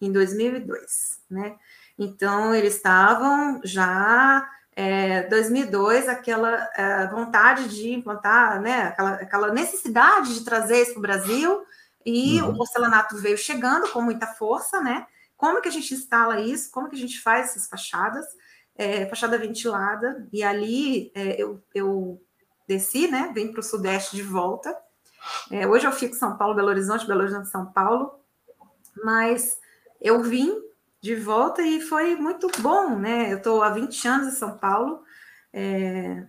[0.00, 1.56] em 2002, né?
[1.98, 10.34] Então, eles estavam já é, 2002 aquela é, vontade de implantar, né, aquela, aquela necessidade
[10.34, 11.62] de trazer isso para o Brasil
[12.06, 12.50] e uhum.
[12.50, 15.06] o porcelanato veio chegando com muita força, né?
[15.36, 16.70] Como que a gente instala isso?
[16.70, 18.24] Como que a gente faz essas fachadas?
[18.74, 22.22] É, fachada ventilada, e ali é, eu, eu
[22.66, 23.32] desci, né?
[23.34, 24.76] Vim para o Sudeste de volta.
[25.50, 28.20] É, hoje eu fico em São Paulo, Belo Horizonte, Belo Horizonte, São Paulo,
[29.02, 29.58] mas
[30.00, 30.56] eu vim
[31.00, 33.32] de volta e foi muito bom, né?
[33.32, 35.02] Eu estou há 20 anos em São Paulo,
[35.52, 36.24] é,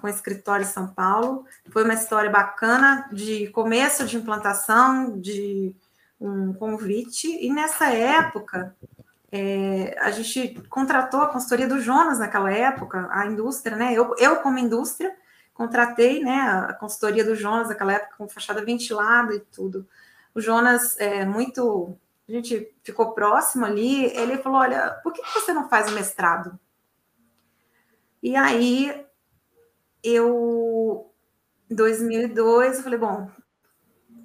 [0.00, 1.44] com escritório em São Paulo.
[1.70, 5.74] Foi uma história bacana de começo de implantação, de
[6.20, 7.28] um convite.
[7.28, 8.74] E nessa época,
[9.32, 13.92] é, a gente contratou a consultoria do Jonas naquela época, a indústria, né?
[13.92, 15.14] Eu, eu como indústria,
[15.60, 19.86] contratei né, a consultoria do Jonas naquela época com fachada ventilada e tudo.
[20.34, 21.96] O Jonas é muito.
[22.30, 24.04] A gente ficou próximo ali.
[24.16, 26.58] Ele falou: Olha, por que você não faz o mestrado?
[28.22, 29.04] E aí
[30.02, 31.12] eu,
[31.68, 33.30] em 2002, eu falei, bom,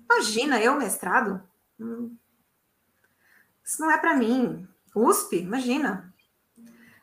[0.10, 1.42] imagina, eu mestrado?
[1.80, 2.16] Hum,
[3.64, 4.68] isso não é para mim.
[4.96, 6.14] USP, imagina.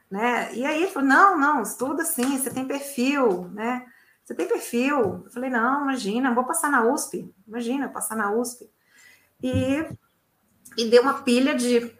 [0.09, 0.55] Né?
[0.55, 3.87] E aí ele falou, não, não, estuda sim, você tem perfil, né?
[4.23, 5.25] Você tem perfil.
[5.25, 7.35] Eu falei, não, imagina, vou passar na USP.
[7.49, 8.71] Imagina, passar na USP.
[9.43, 9.85] E,
[10.77, 11.95] e deu uma pilha de,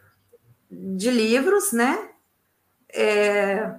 [0.71, 2.11] de livros, né?
[2.89, 3.75] É,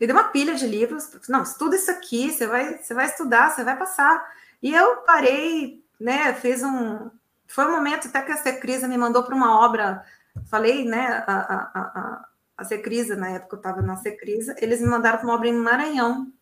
[0.00, 1.10] me deu uma pilha de livros.
[1.28, 4.24] Não, estuda isso aqui, você vai, você vai estudar, você vai passar.
[4.62, 6.34] E eu parei, né?
[6.34, 7.10] Fiz um.
[7.46, 10.04] Foi um momento até que a Secrisa me mandou para uma obra.
[10.50, 11.24] Falei, né?
[11.26, 15.26] A, a, a, a Secrisa, na época eu estava na Secrisa, eles me mandaram para
[15.26, 16.32] uma obra em Maranhão.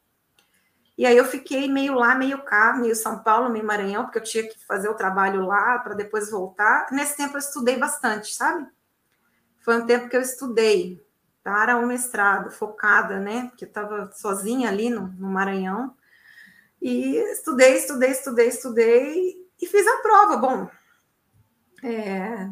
[0.96, 4.22] E aí eu fiquei meio lá, meio cá, meio São Paulo, meio Maranhão, porque eu
[4.22, 6.87] tinha que fazer o trabalho lá para depois voltar.
[6.92, 8.66] Nesse tempo eu estudei bastante, sabe?
[9.61, 11.04] Foi um tempo que eu estudei
[11.42, 13.48] para o mestrado, focada, né?
[13.48, 15.96] Porque eu estava sozinha ali no, no, Maranhão.
[16.80, 20.37] E estudei, estudei, estudei, estudei e fiz a prova.
[20.37, 20.70] Bom,
[21.83, 22.50] é...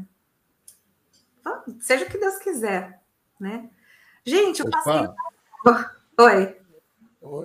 [1.80, 3.00] seja o que Deus quiser,
[3.38, 3.70] né?
[4.24, 5.08] Gente, eu passei.
[6.18, 6.61] Oi.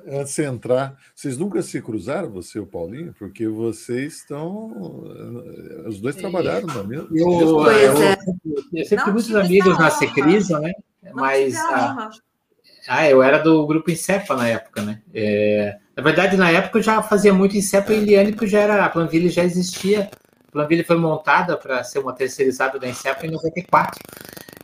[0.07, 3.13] Antes de entrar, vocês nunca se cruzaram, você e o Paulinho?
[3.17, 5.03] Porque vocês estão.
[5.85, 7.07] Os dois trabalharam na mesma.
[7.11, 8.17] Eu, eu, é.
[8.73, 10.73] eu sempre tive muitos amigos na Secrisa, né?
[11.13, 11.55] Mas.
[11.55, 12.09] A,
[12.87, 15.01] ah, eu era do grupo Incepa na época, né?
[15.13, 18.85] É, na verdade, na época eu já fazia muito Incepa e Liane, porque já era,
[18.85, 20.09] a Planville já existia.
[20.58, 24.00] Planville foi montada para ser uma terceirizada da Incepa em 94.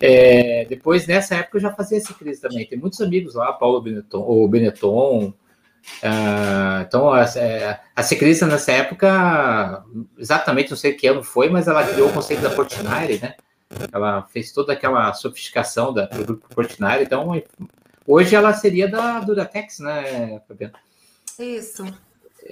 [0.02, 2.66] É, depois, nessa época, eu já fazia esse crise também.
[2.66, 5.34] Tem muitos amigos lá, Paulo Benetton, Benetton.
[6.02, 8.02] Uh, então, a, é, a
[8.48, 9.86] nessa época,
[10.18, 13.36] exatamente não sei que ano foi, mas ela criou o conceito da Portinari, né?
[13.92, 17.04] Ela fez toda aquela sofisticação da, do grupo Portinari.
[17.04, 17.40] Então,
[18.08, 20.74] hoje ela seria da Duratex, né, Fabiana?
[21.38, 21.86] Isso.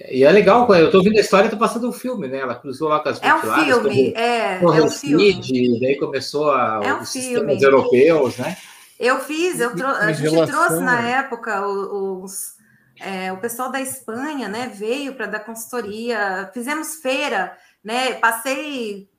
[0.10, 2.38] E é legal, eu tô ouvindo a história, tô passando um filme, né?
[2.40, 4.62] Ela cruzou lá com as É um filme, é.
[4.62, 5.80] é um filme.
[5.82, 7.28] daí começou a, é um os filme.
[7.28, 8.56] sistemas europeus, né?
[8.98, 12.56] Eu fiz, eu trou a gente relação, trouxe na época os,
[13.00, 14.72] é, o pessoal da Espanha, né?
[14.74, 18.14] Veio para dar consultoria, fizemos feira, né?
[18.14, 19.10] Passei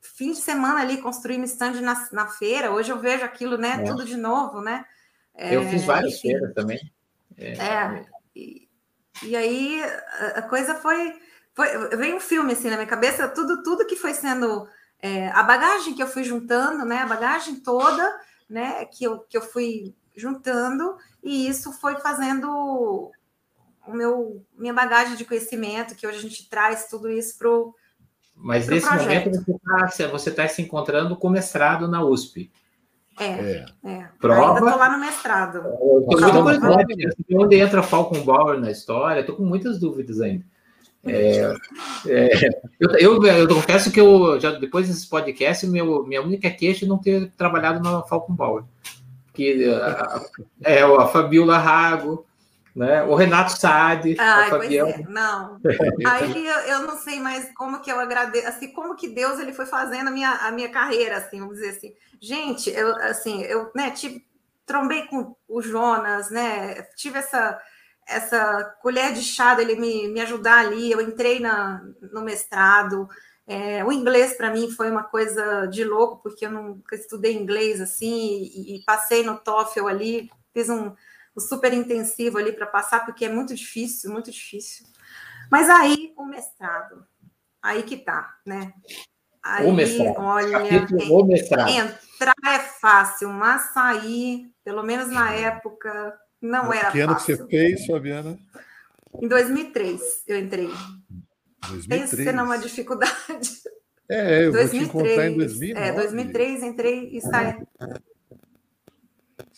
[0.00, 2.70] fim de semana ali construindo stand na, na feira.
[2.70, 3.80] Hoje eu vejo aquilo, né?
[3.80, 3.84] É.
[3.84, 4.84] Tudo de novo, né?
[5.36, 6.28] eu fiz várias enfim.
[6.28, 6.92] feiras também.
[7.36, 8.04] É, é
[8.36, 8.68] e,
[9.22, 9.82] e aí
[10.34, 11.14] a coisa foi,
[11.54, 11.96] foi.
[11.96, 14.66] Veio um filme assim na minha cabeça, tudo, tudo que foi sendo.
[15.02, 16.98] É, a bagagem que eu fui juntando, né?
[16.98, 18.84] A bagagem toda, né?
[18.86, 23.10] Que eu, que eu fui juntando, e isso foi fazendo
[23.86, 27.74] o meu minha bagagem de conhecimento, que hoje a gente traz tudo isso para o.
[28.34, 29.26] Mas nesse projeto.
[29.26, 32.50] momento você está você tá se encontrando com mestrado na USP.
[33.20, 33.66] É, é.
[33.84, 34.08] é.
[34.18, 34.58] Prova.
[34.58, 35.58] Ainda tô lá no mestrado.
[35.58, 37.10] Eu tô curiosidade, né?
[37.34, 40.44] onde entra Falcon Bauer na história, tô com muitas dúvidas ainda.
[41.04, 41.54] É,
[42.06, 46.84] é, eu, eu, eu, confesso que eu já depois desses podcasts, meu, minha única queixa
[46.84, 48.64] é não ter trabalhado na Falcon Bauer.
[49.32, 49.64] Que
[50.62, 52.26] é a Fabiola Rago,
[52.74, 53.02] né?
[53.02, 54.90] O Renato Saad, Ai, Fabiana.
[54.90, 55.02] É.
[55.08, 55.60] Não.
[56.06, 59.52] Aí eu, eu, não sei mais como que eu agradeço, assim, como que Deus ele
[59.52, 61.94] foi fazendo a minha, a minha carreira, assim, vamos dizer assim.
[62.20, 64.24] Gente, eu assim, eu, né, tive,
[64.64, 66.82] trombei com o Jonas, né?
[66.96, 67.60] Tive essa
[68.10, 70.90] essa colher de chá dele me, me ajudar ali.
[70.90, 71.80] Eu entrei na,
[72.12, 73.08] no mestrado.
[73.46, 77.80] É, o inglês para mim foi uma coisa de louco, porque eu nunca estudei inglês
[77.80, 80.92] assim, e, e passei no TOEFL ali, fiz um,
[81.40, 84.86] o super intensivo ali para passar, porque é muito difícil, muito difícil.
[85.50, 87.04] Mas aí o mestrado,
[87.62, 88.72] aí que tá, né?
[89.42, 90.16] Aí, o mestrado.
[90.18, 90.58] olha,
[91.10, 91.70] o mestrado.
[91.70, 97.04] entrar é fácil, mas sair, pelo menos na época, não era que fácil.
[97.04, 98.38] ano que você fez, Fabiana?
[99.20, 100.68] Em 2003 eu entrei.
[101.68, 102.10] 2003.
[102.10, 103.60] Pense uma dificuldade.
[104.08, 105.88] É, eu 2003, vou te encontrar em 2009.
[105.88, 107.54] É, 2003 entrei e saí.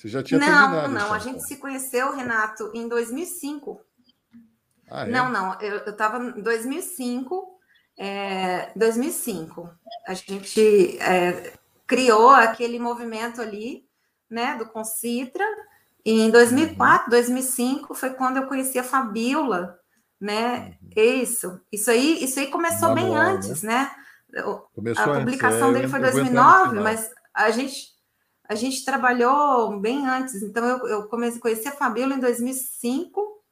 [0.03, 0.89] Você já tinha não, terminado.
[0.89, 1.15] Não, não.
[1.15, 3.81] A gente se conheceu, Renato, em 2005.
[4.91, 5.07] Ah, é?
[5.07, 5.61] Não, não.
[5.61, 7.57] Eu estava em 2005.
[7.97, 9.71] É, 2005.
[10.09, 11.53] A gente é,
[11.87, 13.87] criou aquele movimento ali,
[14.29, 15.45] né, do Concitra.
[16.05, 17.11] E em 2004, uhum.
[17.11, 19.79] 2005 foi quando eu conheci a Fabiola,
[20.21, 20.77] né?
[20.83, 20.91] Uhum.
[20.97, 21.61] Isso.
[21.71, 23.89] Isso aí, isso aí começou Manual, bem antes, né?
[24.33, 24.43] né?
[24.75, 27.92] Começou a publicação antes, é, dele foi em 2009, mas a gente
[28.53, 30.43] a gente trabalhou bem antes.
[30.43, 33.43] Então, eu, eu comecei, conheci a Fabiola em 2005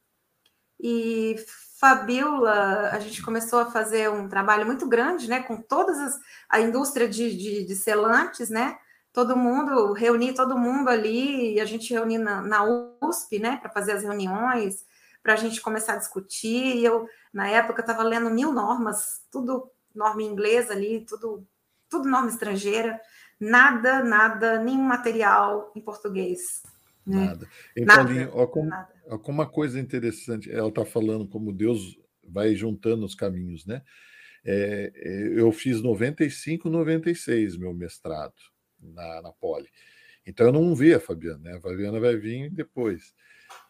[0.79, 1.35] e
[1.79, 6.61] Fabiola, a gente começou a fazer um trabalho muito grande, né, com todas as, a
[6.61, 8.77] indústria de, de, de selantes, né,
[9.11, 12.63] todo mundo, reuni todo mundo ali, e a gente reuni na, na
[13.01, 14.85] USP, né, para fazer as reuniões,
[15.23, 19.67] para a gente começar a discutir, e eu, na época, estava lendo mil normas, tudo
[19.93, 21.45] norma inglesa ali, tudo,
[21.89, 23.01] tudo norma estrangeira,
[23.41, 26.61] nada, nada, nenhum material em português.
[27.05, 27.25] Né?
[27.25, 27.47] Nada.
[27.75, 28.89] E, nada, Paulinho, ó, como, nada.
[29.07, 33.81] Ó, como uma coisa interessante, ela está falando como Deus vai juntando os caminhos, né?
[34.45, 38.33] É, é eu fiz 95, 96 meu mestrado
[38.79, 39.67] na, na Poli.
[40.25, 41.57] Então eu não vi a Fabiana, né?
[41.57, 43.13] A Fabiana vai vir depois.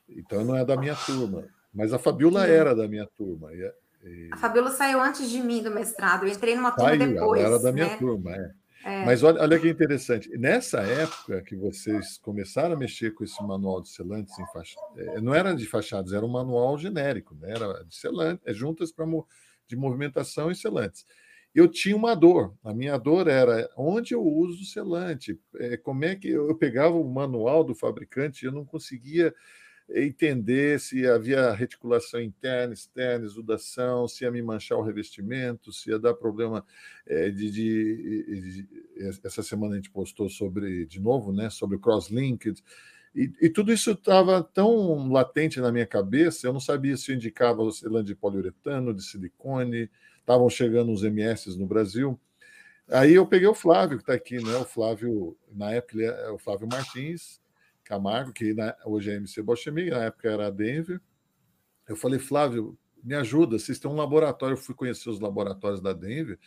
[0.08, 1.48] Então não é da minha turma.
[1.74, 3.54] Mas a Fabiola era da minha turma.
[3.54, 4.30] E, e...
[4.32, 6.26] A Fabiola saiu antes de mim do mestrado.
[6.26, 7.42] Eu entrei numa turma saiu, depois.
[7.42, 7.98] Ela era da minha né?
[7.98, 8.52] turma, é.
[8.84, 9.06] É.
[9.06, 10.30] Mas olha, olha que interessante.
[10.38, 15.34] Nessa época que vocês começaram a mexer com esse manual de selantes faixa, é, não
[15.34, 17.52] era de fachadas, era um manual genérico, né?
[17.52, 19.06] era de selantes, é, juntas para
[19.68, 21.06] de movimentação e selantes.
[21.54, 22.56] Eu tinha uma dor.
[22.64, 25.38] A minha dor era onde eu uso selante.
[25.60, 29.34] É, como é que eu pegava o manual do fabricante e eu não conseguia
[29.90, 36.00] entender se havia reticulação interna, externa, exudação, se ia me manchar o revestimento, se ia
[36.00, 36.66] dar problema
[37.06, 38.68] é, de, de, de,
[39.24, 42.64] Essa semana a gente postou sobre, de novo, né, sobre o cross-linked.
[43.14, 47.62] E, e tudo isso estava tão latente na minha cabeça, eu não sabia se indicava
[47.62, 49.90] o de poliuretano, de silicone,
[50.20, 52.18] estavam chegando os MS no Brasil.
[52.88, 54.56] Aí eu peguei o Flávio, que está aqui, né?
[54.56, 57.41] O Flávio, na época, é o Flávio Martins
[57.84, 61.02] Camargo, que na, hoje é MC Bochemig, na época era Denver.
[61.88, 65.94] Eu falei, Flávio, me ajuda, vocês têm um laboratório, eu fui conhecer os laboratórios da
[65.94, 66.40] Denver,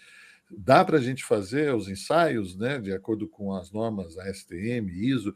[0.50, 5.34] dá para a gente fazer os ensaios, né, de acordo com as normas ASTM, ISO,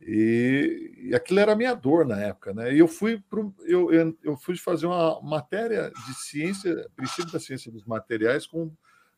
[0.00, 2.72] e, e aquilo era a minha dor na época, né?
[2.72, 7.40] E eu fui pro, eu, eu, eu fui fazer uma matéria de ciência, princípio da
[7.40, 8.70] ciência dos materiais com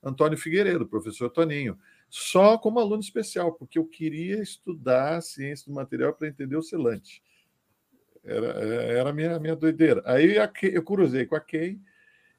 [0.02, 1.78] Antônio Figueiredo, professor Toninho,
[2.10, 7.22] só como aluno especial, porque eu queria estudar ciência do material para entender o selante.
[8.24, 10.02] Era, era a minha, minha doideira.
[10.04, 11.80] Aí eu cruzei com a Kay,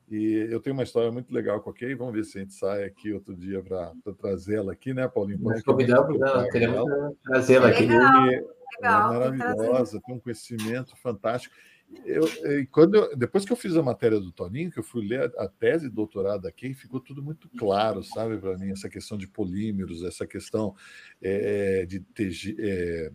[0.09, 1.95] e eu tenho uma história muito legal com a Kay.
[1.95, 5.39] Vamos ver se a gente sai aqui outro dia para trazê-la aqui, né, Paulinho?
[5.39, 6.17] Nós convidamos,
[6.51, 6.83] queremos
[7.23, 7.83] trazê-la aqui.
[7.83, 8.43] Legal, legal,
[8.81, 11.55] é maravilhosa, tem um conhecimento fantástico.
[12.05, 12.23] Eu,
[12.71, 15.43] quando eu, depois que eu fiz a matéria do Toninho, que eu fui ler a,
[15.43, 19.27] a tese de doutorado aqui, ficou tudo muito claro, sabe, para mim, essa questão de
[19.27, 20.75] polímeros, essa questão
[21.21, 22.03] é, de
[22.59, 23.11] é,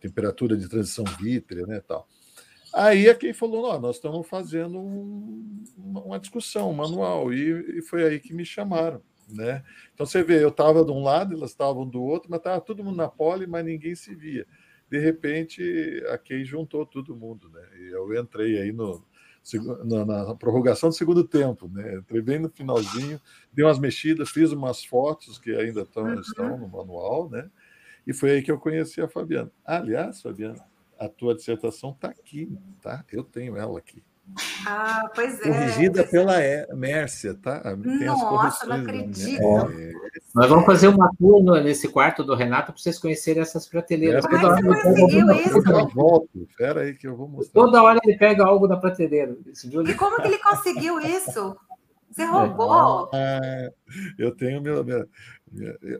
[0.00, 2.08] temperatura de transição vítrea, né, tal.
[2.72, 8.04] Aí a quem falou, nós estamos fazendo um, uma discussão, um manual, e, e, foi
[8.04, 9.00] aí que me chamaram.
[9.28, 9.64] Né?
[9.94, 12.84] Então você vê, eu estava de um lado, elas estavam do outro, mas estava todo
[12.84, 14.46] mundo na pole, mas ninguém se via.
[14.88, 15.62] De repente,
[16.10, 17.62] a Kay juntou todo mundo, né?
[17.78, 19.04] E eu entrei aí no,
[19.84, 21.96] na, na, prorrogação do segundo tempo, né?
[21.96, 23.20] Entrei bem no finalzinho,
[23.52, 26.20] dei umas mexidas, fiz umas fotos que ainda tão, uhum.
[26.20, 27.50] estão no manual, né?
[28.06, 29.50] E foi aí que eu conheci a Fabiana.
[29.64, 30.64] Aliás, Fabiana,
[30.98, 33.04] a tua dissertação está aqui, tá?
[33.10, 34.02] Eu tenho ela aqui.
[34.66, 35.44] Ah, pois é.
[35.44, 36.66] Corrigida pela é.
[36.74, 37.60] Mércia, tá?
[37.60, 39.42] Tem Nossa, não acredito.
[39.42, 39.92] É.
[40.34, 44.24] Nós vamos fazer uma tour nesse quarto do Renato para vocês conhecerem essas prateleiras.
[44.24, 45.70] É, Como é que você conseguiu isso?
[45.70, 46.46] Eu volto.
[46.50, 47.62] Espera aí que eu vou mostrar.
[47.62, 49.36] Toda hora ele pega algo da prateleira.
[49.86, 51.56] E como que ele conseguiu isso?
[52.10, 53.10] Você roubou?
[53.12, 53.70] É,
[54.18, 55.06] eu tenho meu, minha,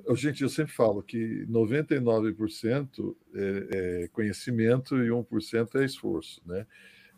[0.07, 6.67] eu, gente, eu sempre falo que 99% é, é conhecimento e 1% é esforço, né?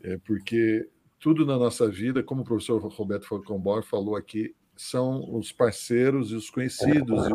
[0.03, 5.51] É porque tudo na nossa vida, como o professor Roberto Falcomboy falou aqui, são os
[5.53, 7.29] parceiros e os conhecidos.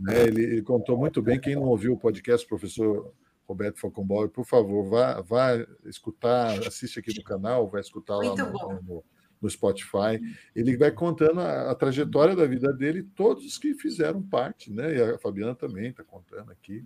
[0.00, 1.40] Né, ele, ele, contou muito bem.
[1.40, 3.12] Quem não ouviu o podcast, professor
[3.46, 5.50] Roberto Falcomboy, por favor, vá, vá
[5.84, 9.04] escutar, assiste aqui no canal, vai escutar lá no, no,
[9.40, 10.18] no Spotify.
[10.56, 14.96] Ele vai contando a, a, trajetória da vida dele, todos os que fizeram parte, né?
[14.96, 16.82] E a Fabiana também está contando aqui.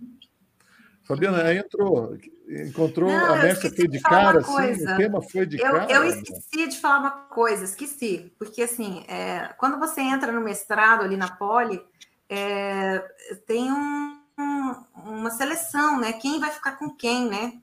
[1.09, 2.15] Fabiana, aí entrou,
[2.47, 5.91] encontrou Não, a Mércia foi de cara, assim, o tema foi de eu, cara.
[5.91, 11.03] Eu esqueci de falar uma coisa, esqueci, porque assim, é, quando você entra no mestrado
[11.03, 11.83] ali na Poli,
[12.29, 13.03] é,
[13.47, 16.13] tem um, um, uma seleção, né?
[16.13, 17.53] Quem vai ficar com quem, né?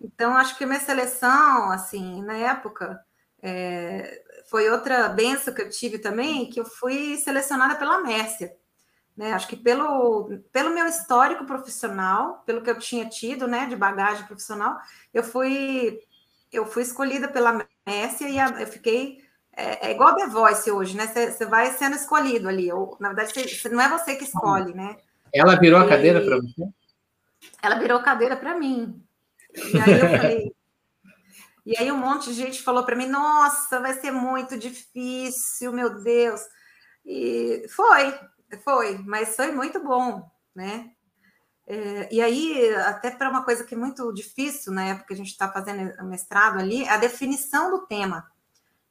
[0.00, 2.98] Então, acho que a minha seleção, assim, na época,
[3.42, 8.56] é, foi outra benção que eu tive também, que eu fui selecionada pela Mércia.
[9.20, 9.34] Né?
[9.34, 14.24] Acho que pelo, pelo meu histórico profissional, pelo que eu tinha tido né, de bagagem
[14.24, 14.78] profissional,
[15.12, 16.00] eu fui,
[16.50, 19.22] eu fui escolhida pela Mércia e a, eu fiquei.
[19.54, 21.06] É, é, igual The Voice hoje, né?
[21.06, 22.72] Você vai sendo escolhido ali.
[22.72, 24.96] Ou, na verdade, cê, cê, não é você que escolhe, né?
[25.34, 26.68] Ela virou e, a cadeira para você?
[27.60, 29.04] Ela virou a cadeira para mim.
[29.54, 30.52] E aí eu falei,
[31.66, 36.00] e aí um monte de gente falou para mim: nossa, vai ser muito difícil, meu
[36.02, 36.40] Deus.
[37.04, 38.18] E foi,
[38.58, 40.90] foi, mas foi muito bom, né?
[41.66, 45.16] É, e aí, até para uma coisa que é muito difícil na época que a
[45.16, 48.28] gente está fazendo mestrado ali, a definição do tema.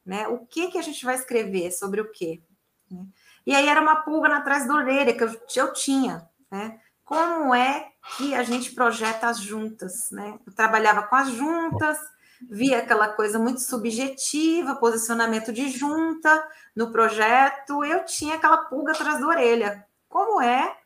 [0.05, 0.27] Né?
[0.29, 2.41] O que, que a gente vai escrever sobre o quê?
[2.89, 3.05] Né?
[3.45, 6.29] E aí era uma pulga atrás da orelha que eu, eu tinha.
[6.49, 6.79] Né?
[7.03, 10.09] Como é que a gente projeta as juntas?
[10.11, 10.39] Né?
[10.47, 11.97] Eu trabalhava com as juntas
[12.49, 16.41] via aquela coisa muito subjetiva, posicionamento de junta
[16.79, 19.85] no projeto, eu tinha aquela pulga atrás da orelha.
[20.07, 20.77] Como é?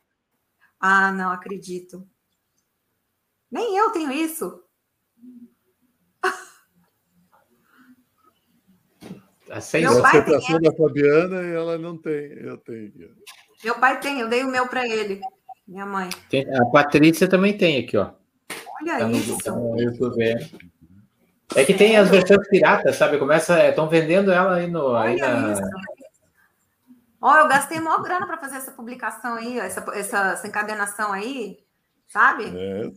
[0.80, 2.04] Ah, não acredito.
[3.52, 4.64] Nem eu tenho isso.
[9.52, 9.92] Aceita.
[9.92, 13.16] Meu pai tem a da Fabiana e ela não tem, eu tenho.
[13.64, 15.22] Meu pai tem, eu dei o meu para ele,
[15.68, 16.10] minha mãe.
[16.28, 18.14] Tem, a Patrícia também tem aqui, ó.
[18.82, 19.34] Olha tá isso.
[19.34, 19.76] No, tá no.
[21.56, 23.18] É que tem as versões piratas, sabe?
[23.18, 24.96] Começa, estão vendendo ela aí no.
[24.96, 25.54] Aí na...
[27.22, 31.14] Ó, oh, eu gastei maior grana para fazer essa publicação aí, essa, essa, essa encadenação
[31.14, 31.58] aí,
[32.08, 32.46] sabe?
[32.46, 32.92] É,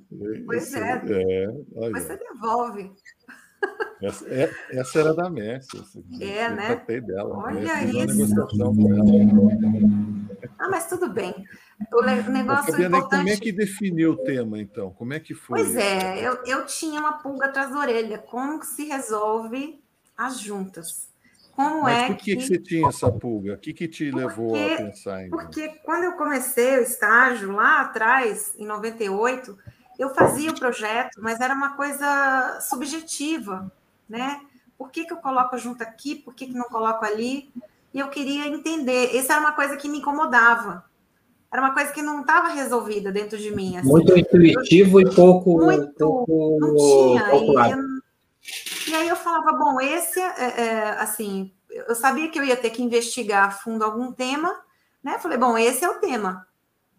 [0.45, 0.91] pois é.
[0.91, 2.93] é Depois você devolve.
[4.03, 5.81] Essa, é, essa era da Messi.
[6.21, 6.77] É, né?
[7.01, 8.35] Dela, Olha isso.
[10.59, 11.35] Ah, mas tudo bem.
[11.93, 13.21] O negócio Fabiana, importante...
[13.21, 14.91] como é que definiu o tema, então?
[14.93, 15.61] Como é que foi?
[15.61, 18.19] Pois é, eu, eu tinha uma pulga atrás da orelha.
[18.19, 19.79] Como que se resolve
[20.17, 21.09] as juntas?
[21.57, 22.47] Como Mas é por que, que...
[22.47, 23.55] você tinha essa pulga?
[23.55, 25.31] O que, que te porque, levou a pensar em...
[25.31, 29.57] Porque quando eu comecei o estágio lá atrás, em 98,
[29.99, 33.73] eu fazia o projeto, mas era uma coisa subjetiva,
[34.07, 34.41] né?
[34.77, 36.15] Por que, que eu coloco junto aqui?
[36.15, 37.51] Por que, que não coloco ali?
[37.95, 39.17] E eu queria entender.
[39.17, 40.85] Essa era uma coisa que me incomodava.
[41.57, 43.79] Era uma coisa que não estava resolvida dentro de mim.
[43.79, 43.89] Assim.
[43.89, 45.57] Muito intuitivo eu, e pouco.
[45.57, 45.95] Muito.
[45.97, 47.79] Pouco, não tinha.
[48.87, 52.59] E, e, aí eu falava, bom, esse, é, é, assim, eu sabia que eu ia
[52.59, 54.55] ter que investigar a fundo algum tema,
[55.03, 55.19] né?
[55.19, 56.47] Falei, bom, esse é o tema,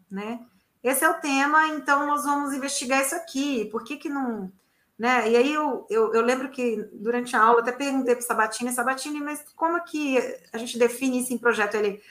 [0.10, 0.40] né?
[0.84, 3.66] Esse é o tema, então nós vamos investigar isso aqui.
[3.66, 4.52] Por que, que não
[4.98, 5.30] né?
[5.30, 8.72] E aí eu, eu, eu, lembro que durante a aula até perguntei para o Sabatini,
[8.72, 10.18] Sabatini, mas como é que
[10.52, 11.76] a gente define isso em projeto?
[11.76, 12.02] Ele,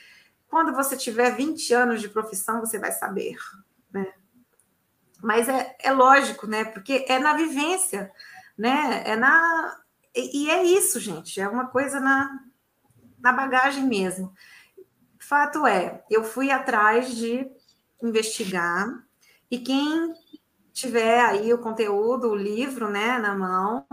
[0.56, 3.36] quando você tiver 20 anos de profissão, você vai saber,
[3.92, 4.10] né?
[5.22, 6.64] Mas é, é lógico, né?
[6.64, 8.10] Porque é na vivência,
[8.56, 9.02] né?
[9.04, 9.78] É na
[10.14, 11.38] e, é isso, gente.
[11.38, 12.42] É uma coisa na,
[13.18, 14.32] na bagagem mesmo.
[15.18, 17.46] Fato é, eu fui atrás de
[18.02, 18.86] investigar
[19.50, 20.14] e quem
[20.72, 23.86] tiver aí o conteúdo, o livro, né, na mão,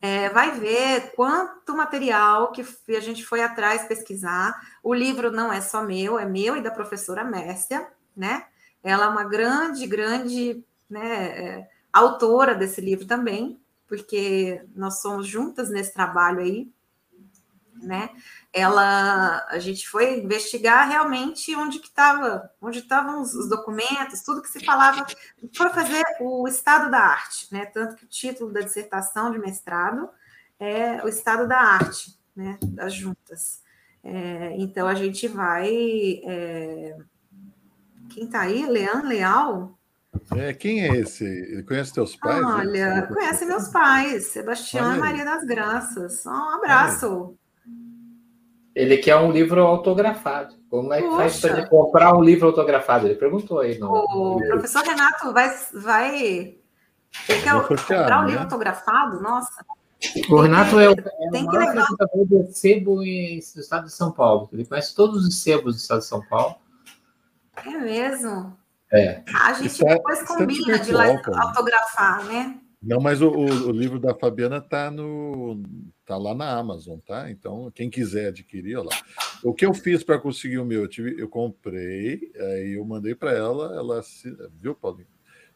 [0.00, 4.60] é, vai ver quanto material que a gente foi atrás pesquisar.
[4.82, 8.46] O livro não é só meu, é meu e da professora Mércia, né?
[8.82, 15.70] Ela é uma grande, grande né, é, autora desse livro também, porque nós somos juntas
[15.70, 16.68] nesse trabalho aí,
[17.82, 18.10] né?
[18.52, 24.42] ela a gente foi investigar realmente onde que estava, onde estavam os, os, documentos, tudo
[24.42, 25.06] que se falava,
[25.56, 27.64] foi fazer o estado da arte, né?
[27.66, 30.10] Tanto que o título da dissertação de mestrado
[30.60, 32.58] é o estado da arte, né?
[32.62, 33.62] Das juntas.
[34.04, 35.70] É, então a gente vai.
[36.24, 36.96] É...
[38.10, 38.66] Quem está aí?
[38.66, 39.78] Leandro Leal?
[40.36, 41.24] É, quem é esse?
[41.24, 42.44] Ele conhece teus pais?
[42.44, 46.26] Olha, conhece meus pais, Sebastião e Maria das Graças.
[46.26, 47.38] Um abraço.
[48.74, 50.54] Ele quer um livro autografado.
[50.70, 53.06] Como é que faz para comprar um livro autografado?
[53.06, 53.78] Ele perguntou aí.
[53.78, 54.36] No...
[54.36, 55.54] O professor Renato vai.
[55.74, 56.56] vai...
[57.28, 58.44] Ele quer comprar um livro né?
[58.44, 59.20] autografado?
[59.20, 59.64] Nossa.
[60.30, 64.48] O Renato é o, é o maior de sebo no estado de São Paulo.
[64.52, 66.56] Ele conhece todos os sebos do estado de São Paulo.
[67.64, 68.56] É mesmo?
[68.92, 69.22] É.
[69.34, 72.58] A gente é depois combina de lá autografar, né?
[72.82, 75.62] Não, mas o, o, o livro da Fabiana está no
[76.04, 77.30] tá lá na Amazon, tá?
[77.30, 78.96] Então, quem quiser adquirir, olha lá.
[79.44, 80.82] O que eu fiz para conseguir o meu?
[80.82, 85.06] Eu, tive, eu comprei, aí eu mandei para ela, ela se, viu, Paulinho?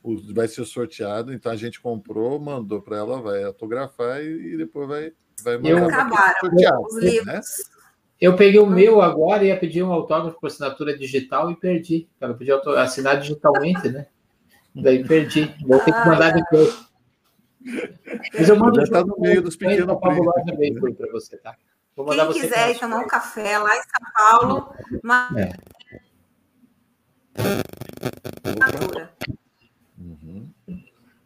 [0.02, 4.56] O, vai ser sorteado, então a gente comprou, mandou para ela, vai autografar e, e,
[4.56, 5.12] depois vai,
[5.42, 5.70] vai mandar.
[5.70, 7.10] Eu acabaram sorteado, os né?
[7.10, 7.26] livros.
[7.26, 7.40] Né?
[8.20, 12.08] Eu peguei o meu agora e ia pedir um autógrafo por assinatura digital e perdi.
[12.20, 14.06] Ela pediu assinar digitalmente, né?
[14.74, 15.54] Daí perdi.
[15.66, 16.85] Vou ter que mandar depois.
[18.38, 20.96] Mas eu mando está no meio dos pequenos prêmios.
[20.96, 21.56] para você, tá?
[21.96, 25.30] Vou Quem você quiser ir tomar um café lá em São Paulo, uma...
[25.36, 25.52] é.
[29.98, 30.52] Uhum.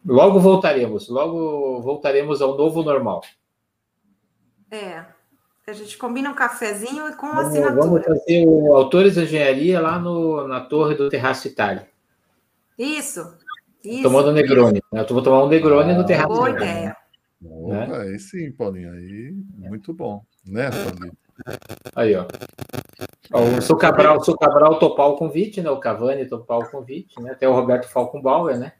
[0.05, 3.21] Logo voltaremos, logo voltaremos ao novo normal.
[4.71, 5.05] É.
[5.67, 7.81] A gente combina um cafezinho e com vamos, assinatura.
[7.81, 11.87] Vamos fazer o Autores de Engenharia lá no, na torre do Terraço Itália.
[12.77, 13.37] Isso.
[13.83, 14.03] Isso.
[14.03, 14.81] Tomando Negroni.
[14.91, 15.01] Né?
[15.01, 16.29] Eu vou tomar um Negroni ah, no terraço.
[16.29, 16.95] Boa ideia.
[17.43, 17.97] Opa, né?
[17.97, 18.91] aí sim, Paulinho.
[18.91, 20.23] Aí, muito bom.
[20.45, 21.17] Né, Paulinho?
[21.95, 22.27] Aí, ó.
[23.33, 25.69] O seu Cabral, o seu Cabral topar o convite, né?
[25.69, 27.31] O Cavani topar o convite, né?
[27.31, 28.73] Até o Roberto Falkenbauer, né?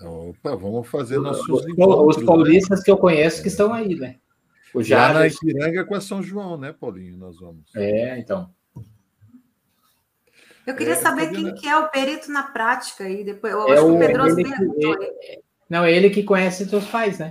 [0.00, 2.84] Opa, vamos fazer nossos os, encontros, os paulistas né?
[2.84, 4.16] que eu conheço que estão aí, né?
[4.72, 7.16] O Já na Ipiranga com a São João, né, Paulinho?
[7.16, 7.64] Nós vamos.
[7.74, 8.48] É, então.
[10.68, 13.54] Eu queria é, saber quem que é o perito na prática aí, depois.
[13.54, 17.18] Eu é acho o, que o Pedroso que, Não, é ele que conhece seus pais,
[17.18, 17.30] né?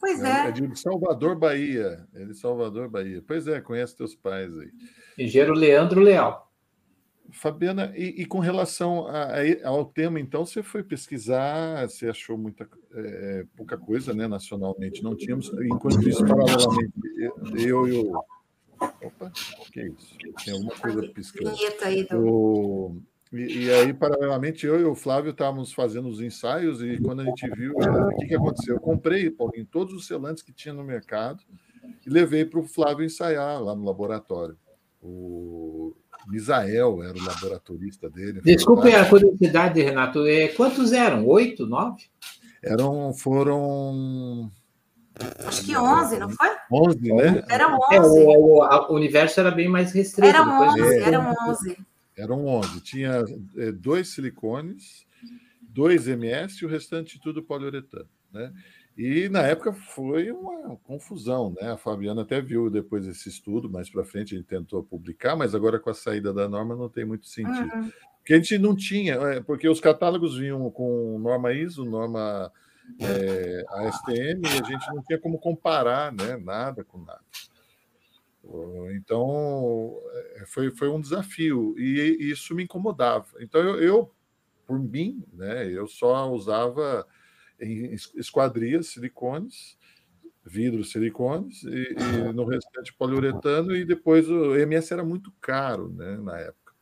[0.00, 0.48] Pois é.
[0.48, 2.04] É de Salvador, Bahia.
[2.12, 3.22] É de Salvador, Bahia.
[3.24, 4.70] Pois é, conhece teus pais aí.
[5.16, 6.50] Engenheiro Leandro Leal.
[7.30, 12.36] Fabiana, e, e com relação a, a, ao tema, então, você foi pesquisar, você achou
[12.36, 14.26] muita é, pouca coisa, né?
[14.26, 15.48] Nacionalmente não tínhamos.
[15.62, 16.92] Enquanto isso, paralelamente,
[17.54, 18.24] eu e o
[18.82, 19.32] Opa,
[19.72, 20.16] que é isso?
[20.44, 21.54] Tem alguma coisa piscando.
[22.14, 22.96] O...
[23.32, 27.24] E, e, aí, paralelamente, eu e o Flávio estávamos fazendo os ensaios e quando a
[27.24, 28.74] gente viu, o que, que aconteceu?
[28.74, 31.42] Eu comprei, Paulinho, todos os selantes que tinha no mercado
[32.06, 34.56] e levei para o Flávio ensaiar lá no laboratório.
[35.02, 35.94] O
[36.28, 38.40] Misael era o laboratorista dele.
[38.42, 40.26] Desculpe a curiosidade, Renato.
[40.26, 41.26] É, quantos eram?
[41.26, 42.04] Oito, nove?
[42.62, 44.52] Eram, foram
[45.46, 46.48] Acho que 11, não foi?
[46.70, 47.44] 11, né?
[47.48, 47.82] Era 11.
[47.92, 50.26] É, o, o, universo era bem mais restrito.
[50.26, 51.02] Era 11, é.
[51.02, 51.78] era 11.
[52.16, 52.80] Eram 11.
[52.80, 53.24] Tinha
[53.56, 55.06] é, dois silicones,
[55.60, 58.08] dois MS e o restante tudo poliuretano.
[58.32, 58.52] Né?
[58.96, 61.72] E na época foi uma confusão, né?
[61.72, 65.54] A Fabiana até viu depois esse estudo, mais para frente a gente tentou publicar, mas
[65.54, 67.74] agora com a saída da norma não tem muito sentido.
[67.74, 67.90] Uhum.
[68.18, 72.52] Porque a gente não tinha, é, porque os catálogos vinham com norma ISO, norma
[73.00, 76.36] é, ASTM, e a gente não tinha como comparar né?
[76.36, 77.20] nada com nada.
[78.94, 79.98] Então,
[80.36, 83.26] é, foi, foi um desafio, e, e isso me incomodava.
[83.40, 84.14] Então, eu, eu,
[84.66, 87.06] por mim, né, eu só usava
[87.60, 89.78] em esquadrias silicones,
[90.44, 96.16] vidros silicones, e, e, no restante poliuretano, e depois o MS era muito caro né,
[96.16, 96.72] na época.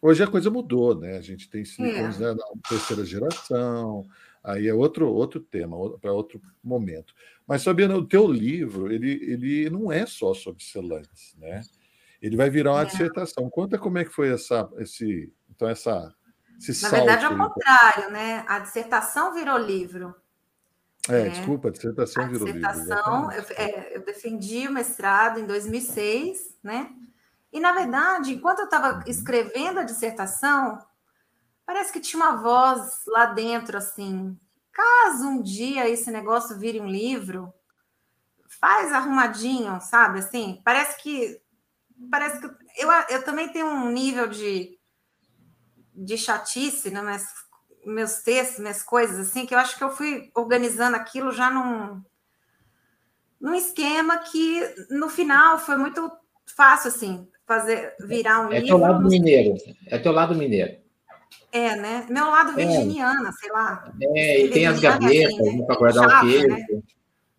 [0.00, 1.16] Hoje a coisa mudou, né?
[1.16, 2.24] A gente tem silicones é.
[2.24, 4.06] né, na terceira geração,
[4.46, 7.14] aí é outro, outro tema, para outro momento.
[7.46, 11.62] Mas, Fabiana, o teu livro, ele, ele não é só sobre selantes, né?
[12.22, 12.86] Ele vai virar uma é.
[12.86, 13.50] dissertação.
[13.50, 16.14] Conta como é que foi essa, esse, então, essa
[16.58, 18.44] esse Na verdade, é o contrário, né?
[18.48, 20.14] A dissertação virou livro.
[21.08, 21.28] É, né?
[21.28, 23.52] desculpa, a dissertação a virou dissertação, livro.
[23.52, 26.90] Eu, é, eu defendi o mestrado em 2006, né?
[27.52, 29.02] E, na verdade, enquanto eu estava uhum.
[29.06, 30.78] escrevendo a dissertação,
[31.66, 34.38] parece que tinha uma voz lá dentro, assim,
[34.72, 37.52] caso um dia esse negócio vire um livro,
[38.60, 40.20] faz arrumadinho, sabe?
[40.20, 41.40] Assim, parece que
[42.10, 42.46] parece que
[42.78, 44.78] eu, eu também tenho um nível de
[45.92, 47.26] de chatice, né, mas
[47.86, 52.02] meus textos, minhas coisas, assim, que eu acho que eu fui organizando aquilo já num,
[53.40, 54.60] num esquema que
[54.90, 56.12] no final foi muito
[56.54, 58.66] fácil, assim, fazer virar um é livro.
[58.66, 59.56] É teu lado mineiro,
[59.86, 60.85] é teu lado mineiro.
[61.52, 62.06] É, né?
[62.08, 62.64] Meu lado é.
[62.64, 63.32] virginiana, é.
[63.32, 63.92] sei lá.
[64.00, 65.66] É, e tem as gavetas assim, né?
[65.66, 66.48] para guardar chato, o queijo.
[66.48, 66.82] Né?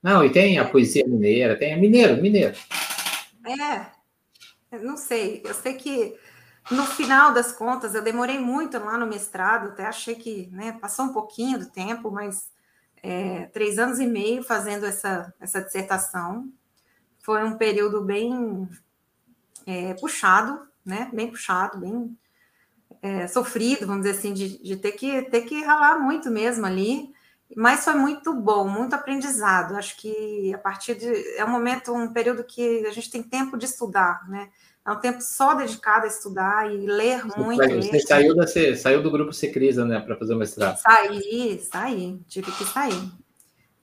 [0.02, 2.56] Não, e tem a poesia mineira, tem a mineiro, mineiro.
[3.46, 6.16] É, não sei, eu sei que
[6.70, 11.06] no final das contas, eu demorei muito lá no mestrado, até achei que né, passou
[11.06, 12.50] um pouquinho do tempo, mas
[13.02, 16.52] é, três anos e meio fazendo essa, essa dissertação.
[17.20, 18.68] Foi um período bem
[19.66, 21.10] é, puxado, né?
[21.14, 22.18] Bem puxado, bem
[23.02, 27.10] é, sofrido, vamos dizer assim, de, de, ter, que, ter que ralar muito mesmo ali.
[27.56, 29.76] Mas foi muito bom, muito aprendizado.
[29.76, 31.38] Acho que a partir de.
[31.38, 34.50] É um momento, um período que a gente tem tempo de estudar, né?
[34.86, 37.62] É um tempo só dedicado a estudar e ler muito.
[37.62, 38.02] Você ler.
[38.02, 40.78] saiu, da, saiu do grupo Secrisa, né, para fazer o mestrado?
[40.78, 43.12] Saí, saí, tive que sair.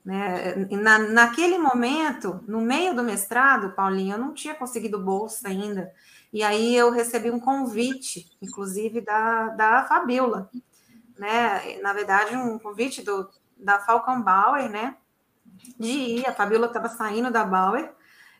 [0.03, 0.67] Né?
[0.71, 5.91] Na, naquele momento, no meio do mestrado, Paulinho, eu não tinha conseguido bolsa ainda.
[6.35, 10.49] E aí eu recebi um convite, inclusive, da, da Fabiola.
[11.17, 11.79] Né?
[11.81, 14.97] Na verdade, um convite do, da Falcon Bauer, né?
[15.79, 16.27] De ir.
[16.27, 17.89] A Fabiola estava saindo da Bauer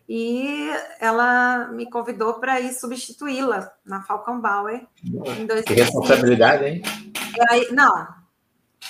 [0.10, 0.70] e
[1.00, 5.64] ela me convidou para ir substituí-la na Falcon Bauer em 2005.
[5.64, 6.82] Que responsabilidade, hein?
[7.50, 8.10] Aí, não,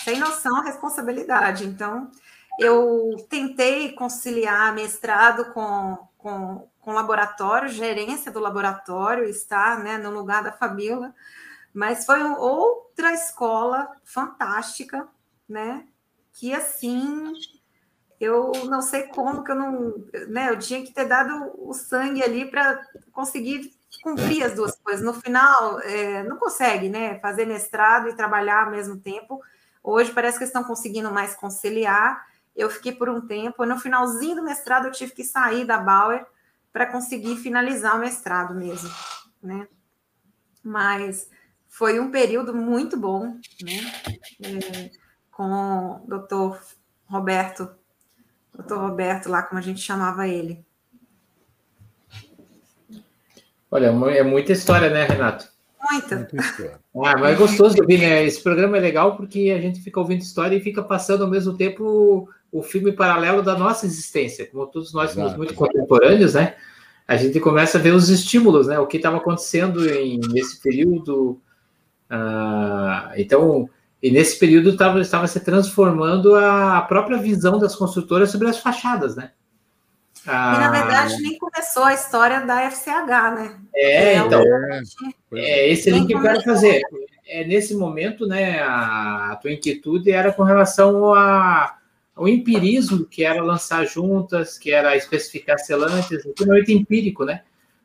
[0.04, 1.64] sem noção, responsabilidade.
[1.64, 2.10] Então,
[2.60, 10.44] eu tentei conciliar mestrado com, com, com laboratório, gerência do laboratório, estar né, no lugar
[10.44, 11.16] da Fabíola,
[11.74, 15.08] mas foi outra escola fantástica,
[15.50, 15.86] né?
[16.32, 17.34] Que assim
[18.20, 19.96] eu não sei como que eu não,
[20.30, 20.50] né?
[20.50, 22.80] Eu tinha que ter dado o sangue ali para
[23.12, 23.74] conseguir
[24.04, 25.04] cumprir as duas coisas.
[25.04, 27.20] No final, é, não consegue, né?
[27.20, 29.42] Fazer mestrado e trabalhar ao mesmo tempo.
[29.84, 32.26] Hoje parece que estão conseguindo mais conciliar.
[32.56, 33.66] Eu fiquei por um tempo.
[33.66, 36.26] No finalzinho do mestrado, eu tive que sair da Bauer
[36.76, 38.90] para conseguir finalizar o mestrado mesmo,
[39.42, 39.66] né?
[40.62, 41.30] Mas
[41.70, 43.80] foi um período muito bom, né?
[44.44, 44.92] É,
[45.32, 46.62] com o doutor
[47.06, 47.70] Roberto
[48.54, 50.66] doutor Roberto, lá como a gente chamava ele.
[53.72, 55.48] Olha, é muita história, né, Renato?
[55.90, 56.28] Muita.
[57.06, 58.26] Ah, mas é gostoso de ouvir, né?
[58.26, 61.56] Esse programa é legal porque a gente fica ouvindo história e fica passando ao mesmo
[61.56, 64.48] tempo o filme paralelo da nossa existência.
[64.48, 65.38] Como todos nós somos Exato.
[65.38, 66.56] muito contemporâneos, né?
[67.06, 68.80] A gente começa a ver os estímulos, né?
[68.80, 71.42] O que estava acontecendo em, nesse período.
[72.10, 73.70] Ah, então,
[74.02, 79.18] e nesse período estava, estava se transformando a, própria visão das construtoras sobre as fachadas,
[79.18, 79.32] né?
[80.26, 83.60] Ah, e na verdade nem começou a história da FCH, né?
[83.76, 84.42] É, é então.
[85.34, 86.82] É, é esse link que eu quero fazer.
[87.28, 91.76] É, nesse momento, né, a, a tua inquietude era com relação a,
[92.16, 97.42] ao empirismo, que era lançar juntas, que era especificar selantes, totalmente empírico, né?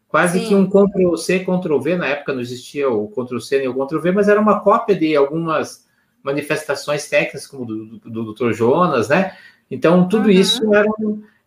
[0.09, 0.49] Quase Sim.
[0.49, 4.41] que um Ctrl-C, Ctrl-V, na época não existia o Ctrl-C nem o Ctrl-V, mas era
[4.41, 5.89] uma cópia de algumas
[6.23, 8.53] manifestações técnicas, como do, do, do Dr.
[8.53, 9.37] Jonas, né?
[9.71, 10.31] Então, tudo uhum.
[10.31, 10.89] isso era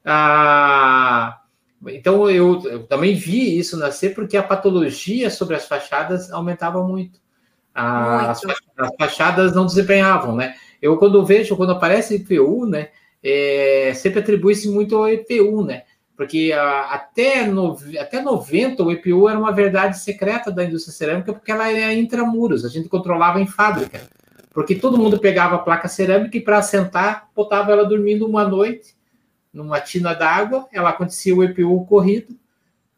[0.05, 1.39] ah,
[1.87, 7.21] Então eu, eu, também vi isso nascer porque a patologia sobre as fachadas aumentava muito.
[7.73, 8.41] As,
[8.77, 10.55] as, fachadas não desempenhavam, né?
[10.83, 12.89] Eu quando vejo, quando aparece IPU, né?
[13.23, 15.83] É, sempre atribui-se muito ao EPU, né?
[16.17, 21.31] Porque a, até, no, até 90 o EPU era uma verdade secreta da indústria cerâmica
[21.31, 24.01] porque ela era intramuros, a gente controlava em fábrica.
[24.53, 28.93] Porque todo mundo pegava a placa cerâmica e para assentar, botava ela dormindo uma noite
[29.53, 32.35] numa tina d'água, ela acontecia o EPU corrido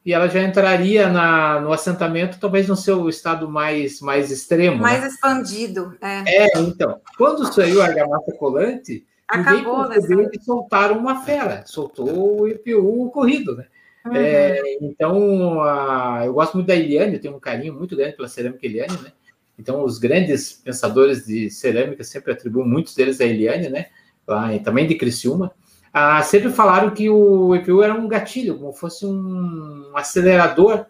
[0.06, 4.78] e ela já entraria na, no assentamento, talvez no seu estado mais, mais extremo.
[4.78, 5.08] Mais né?
[5.08, 5.98] expandido.
[6.00, 6.44] É.
[6.44, 7.02] é, então.
[7.18, 13.56] Quando saiu a argamassa colante, Acabou, ninguém conseguiu soltar uma fera, soltou o EPU corrido,
[13.56, 13.66] né?
[14.06, 14.16] Uhum.
[14.16, 18.28] É, então, a, eu gosto muito da Eliane, eu tenho um carinho muito grande pela
[18.28, 19.12] cerâmica Eliane, né?
[19.58, 23.88] Então, os grandes pensadores de cerâmica sempre atribuem muitos deles a Eliane, né?
[24.28, 25.52] Lá, e também de Criciúma
[25.98, 30.88] ah, sempre falaram que o EPU era um gatilho, como fosse um acelerador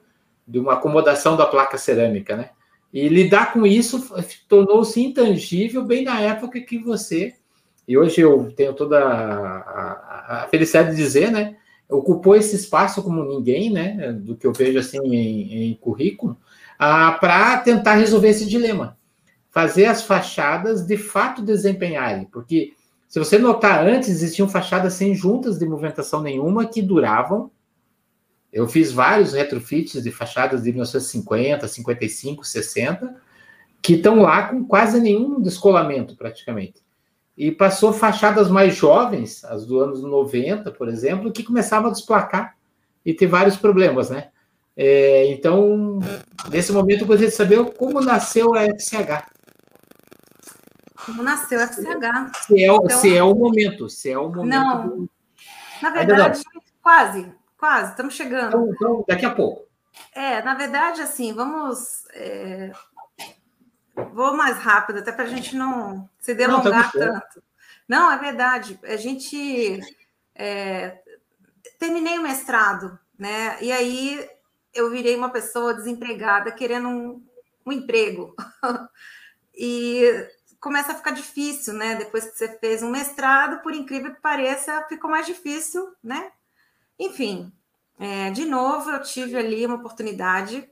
[0.47, 2.49] de uma acomodação da placa cerâmica, né?
[2.91, 4.11] E lidar com isso
[4.49, 7.35] tornou-se intangível bem na época que você,
[7.87, 11.55] e hoje eu tenho toda a, a, felicidade de dizer, né?
[11.87, 14.11] Ocupou esse espaço como ninguém, né?
[14.11, 16.35] Do que eu vejo assim em, em currículo,
[16.79, 18.97] ah, para tentar resolver esse dilema.
[19.51, 22.73] Fazer as fachadas de fato desempenharem, porque
[23.07, 27.51] se você notar, antes existiam fachadas sem juntas de movimentação nenhuma que duravam.
[28.51, 33.15] Eu fiz vários retrofits de fachadas de 1950, 55, 60,
[33.81, 36.83] que estão lá com quase nenhum descolamento, praticamente.
[37.37, 42.55] E passou fachadas mais jovens, as do anos 90, por exemplo, que começavam a desplacar
[43.05, 44.29] e ter vários problemas, né?
[44.75, 45.99] É, então,
[46.49, 49.25] nesse momento, eu gostaria de saber como nasceu a FCH.
[51.05, 52.45] Como nasceu FCH.
[52.47, 54.49] Se é, então, se é o momento, se é o momento.
[54.49, 55.09] Não, do...
[55.81, 56.41] na verdade,
[56.81, 58.47] quase, quase, estamos chegando.
[58.47, 59.65] Então, então, daqui a pouco.
[60.13, 62.05] É, na verdade, assim, vamos.
[62.13, 62.71] É...
[64.13, 67.43] Vou mais rápido, até para a gente não se delongar não, tá tanto.
[67.87, 68.79] Não, é verdade.
[68.83, 69.79] A gente.
[70.33, 70.99] É...
[71.79, 73.57] Terminei o mestrado, né?
[73.61, 74.27] E aí
[74.73, 77.25] eu virei uma pessoa desempregada querendo um,
[77.65, 78.35] um emprego.
[79.55, 80.27] e
[80.65, 81.93] começa a ficar difícil, né?
[81.93, 86.31] Depois que você fez um mestrado, por incrível que pareça, ficou mais difícil, né?
[86.97, 87.53] Enfim,
[87.99, 90.67] é, de novo, eu tive ali uma oportunidade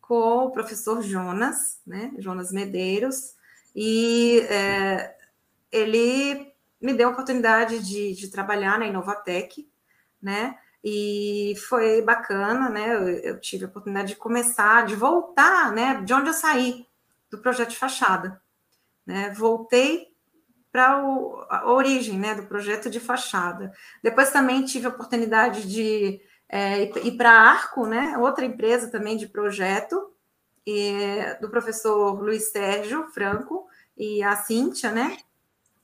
[0.00, 2.12] com o professor Jonas, né?
[2.18, 3.34] Jonas Medeiros,
[3.74, 5.12] e é,
[5.72, 9.68] ele me deu a oportunidade de, de, trabalhar na Inovatec,
[10.22, 10.56] né?
[10.84, 12.94] E foi bacana, né?
[12.94, 16.00] Eu, eu tive a oportunidade de começar, de voltar, né?
[16.00, 16.86] De onde eu saí,
[17.28, 18.40] do projeto de fachada.
[19.06, 19.30] Né?
[19.30, 20.08] Voltei
[20.70, 20.92] para
[21.50, 23.72] a origem né, do projeto de fachada.
[24.02, 29.16] Depois também tive a oportunidade de é, ir para a Arco, né, outra empresa também
[29.16, 30.10] de projeto,
[30.66, 35.18] e, do professor Luiz Sérgio Franco e a Cíntia, né?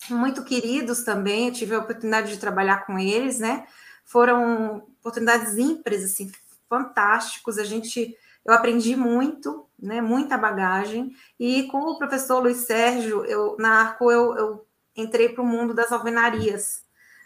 [0.08, 3.66] Muito queridos também, eu tive a oportunidade de trabalhar com eles, né?
[4.04, 6.30] Foram oportunidades ímpares, assim,
[6.68, 7.58] fantásticos.
[7.58, 8.16] A gente
[8.48, 14.10] eu aprendi muito, né, muita bagagem, e com o professor Luiz Sérgio, eu, na Arco,
[14.10, 14.66] eu, eu
[14.96, 16.82] entrei para o mundo das alvenarias,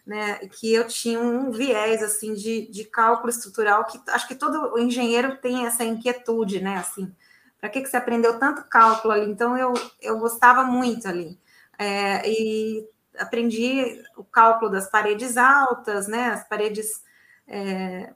[0.06, 4.78] né, que eu tinha um viés, assim, de, de cálculo estrutural, que acho que todo
[4.78, 7.14] engenheiro tem essa inquietude, né, assim,
[7.58, 9.30] para que, que você aprendeu tanto cálculo ali?
[9.30, 11.40] Então, eu, eu gostava muito ali,
[11.78, 12.86] é, e
[13.18, 17.02] aprendi o cálculo das paredes altas, né, as paredes...
[17.48, 18.12] É,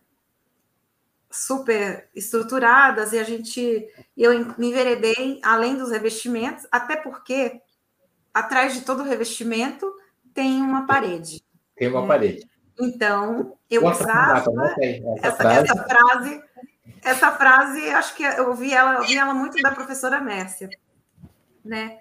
[1.37, 7.61] super estruturadas e a gente eu me enveredei além dos revestimentos, até porque
[8.33, 9.93] atrás de todo revestimento
[10.33, 11.43] tem uma parede.
[11.77, 12.07] Tem uma é.
[12.07, 12.51] parede.
[12.79, 14.39] Então, eu Nossa, usava
[14.81, 15.65] essa, essa, frase.
[15.65, 16.43] essa, frase.
[17.03, 20.69] Essa frase, acho que eu ouvi ela, ouvi ela muito da professora Mércia,
[21.65, 21.99] né?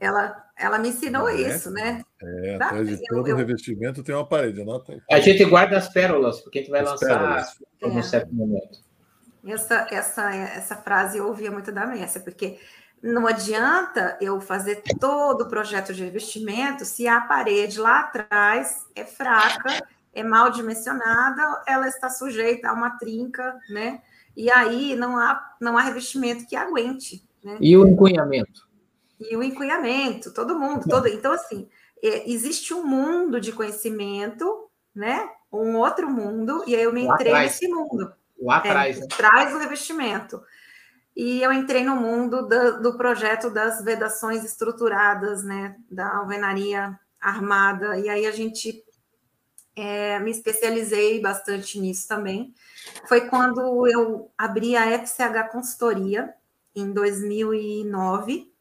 [0.00, 2.02] Ela, ela me ensinou é, isso, né?
[2.22, 2.66] É, tá?
[2.66, 5.02] atrás de todo eu, revestimento tem uma parede, anota aí.
[5.10, 7.48] A gente guarda as pérolas, porque a gente vai as lançar
[7.82, 8.02] em um é.
[8.02, 8.78] certo momento.
[9.46, 12.58] Essa, essa, essa frase eu ouvia muito da Mércia, porque
[13.02, 19.04] não adianta eu fazer todo o projeto de revestimento se a parede lá atrás é
[19.04, 24.02] fraca, é mal dimensionada, ela está sujeita a uma trinca, né?
[24.36, 27.24] E aí não há, não há revestimento que aguente.
[27.42, 27.56] Né?
[27.60, 28.67] E o encunhamento?
[29.20, 31.08] E o encunhamento, todo mundo, todo.
[31.08, 31.68] Então, assim,
[32.02, 35.28] é, existe um mundo de conhecimento, né?
[35.52, 38.12] Um outro mundo, e aí eu me entrei nesse mundo.
[38.40, 39.06] Lá é, atrás, é, né?
[39.16, 40.42] Traz o revestimento.
[41.16, 45.76] E eu entrei no mundo do, do projeto das vedações estruturadas, né?
[45.90, 47.98] Da alvenaria armada.
[47.98, 48.84] E aí a gente
[49.74, 52.54] é, me especializei bastante nisso também.
[53.06, 56.32] Foi quando eu abri a FCH Consultoria,
[56.74, 58.52] em 2009,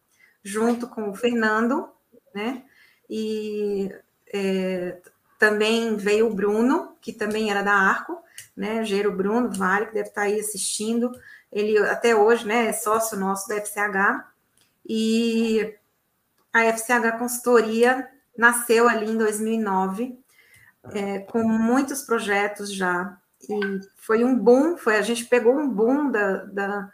[0.48, 1.90] junto com o Fernando,
[2.34, 2.64] né?
[3.10, 3.94] E
[4.34, 4.98] é,
[5.38, 8.18] também veio o Bruno, que também era da Arco,
[8.56, 8.86] né?
[8.86, 11.12] Gero Bruno Vale, que deve estar aí assistindo.
[11.52, 14.26] Ele até hoje, né, é sócio nosso da FCH.
[14.86, 15.76] E
[16.54, 20.18] a FCH Consultoria nasceu ali em 2009
[20.94, 23.18] é, com muitos projetos já.
[23.50, 26.92] E foi um boom, foi, a gente pegou um boom da, da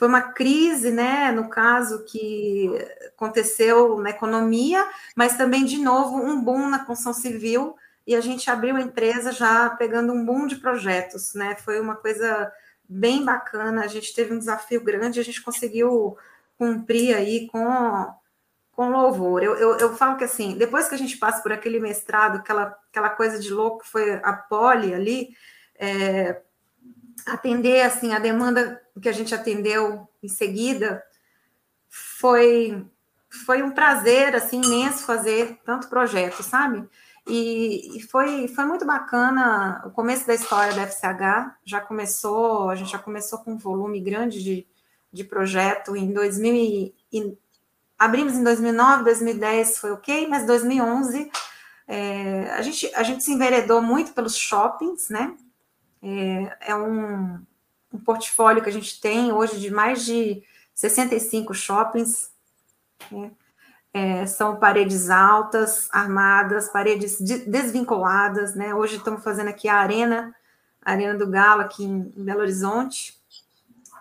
[0.00, 2.70] foi uma crise, né, no caso que
[3.14, 4.82] aconteceu na economia,
[5.14, 7.76] mas também de novo um boom na construção civil
[8.06, 11.54] e a gente abriu a empresa já pegando um boom de projetos, né?
[11.54, 12.50] Foi uma coisa
[12.88, 16.16] bem bacana, a gente teve um desafio grande, a gente conseguiu
[16.56, 18.08] cumprir aí com
[18.72, 19.42] com louvor.
[19.42, 22.74] Eu, eu, eu, falo que assim, depois que a gente passa por aquele mestrado, aquela,
[22.88, 25.28] aquela coisa de louco foi a poli ali,
[25.78, 26.40] é,
[27.26, 31.02] atender assim a demanda que a gente atendeu em seguida
[31.88, 32.86] foi
[33.44, 36.88] foi um prazer assim imenso fazer tanto projeto, sabe?
[37.26, 41.54] E, e, foi, foi muito bacana o começo da história da FCH.
[41.64, 44.66] Já começou, a gente já começou com um volume grande de,
[45.12, 47.38] de projeto em 2000 e,
[47.96, 51.30] abrimos em 2009, 2010 foi ok, mas 2011
[51.86, 55.36] é, a, gente, a gente se enveredou muito pelos shoppings, né?
[56.02, 57.44] É, é um,
[57.92, 60.42] um portfólio que a gente tem hoje de mais de
[60.74, 62.30] 65 shoppings.
[63.10, 63.30] Né?
[63.92, 68.72] É, são paredes altas, armadas, paredes desvinculadas, né?
[68.72, 70.34] Hoje estamos fazendo aqui a arena,
[70.80, 73.20] a Arena do Galo, aqui em, em Belo Horizonte.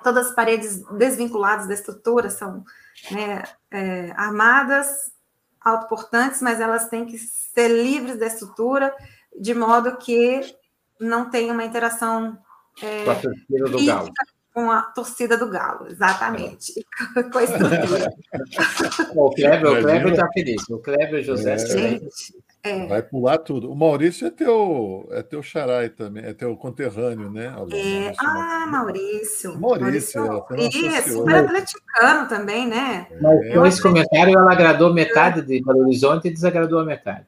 [0.04, 2.64] Todas as paredes desvinculadas da estrutura são
[3.12, 5.12] né, é, armadas,
[5.60, 8.96] autoportantes, mas elas têm que ser livres da estrutura,
[9.38, 10.56] de modo que
[11.00, 12.38] não tenha uma interação
[12.82, 14.14] é, com a torcida do Galo.
[14.54, 16.74] Com a torcida do Galo, exatamente.
[17.18, 17.24] É.
[17.32, 18.12] com a estrutura.
[19.16, 20.70] o Kleber, o Kleber está feliz.
[20.70, 21.54] O Kleber José.
[21.54, 21.58] É.
[21.58, 22.88] Gente, é.
[22.88, 23.72] Vai pular tudo.
[23.72, 27.46] O Maurício é teu, é teu xarai também, é teu conterrâneo, né?
[27.72, 28.14] É.
[28.20, 29.58] Ah, Maurício.
[29.58, 30.26] Maurício.
[30.26, 33.08] Maurício é, super atleticano também, né?
[33.22, 37.28] Mas com esse comentário ela agradou metade de Belo Horizonte e desagradou a metade.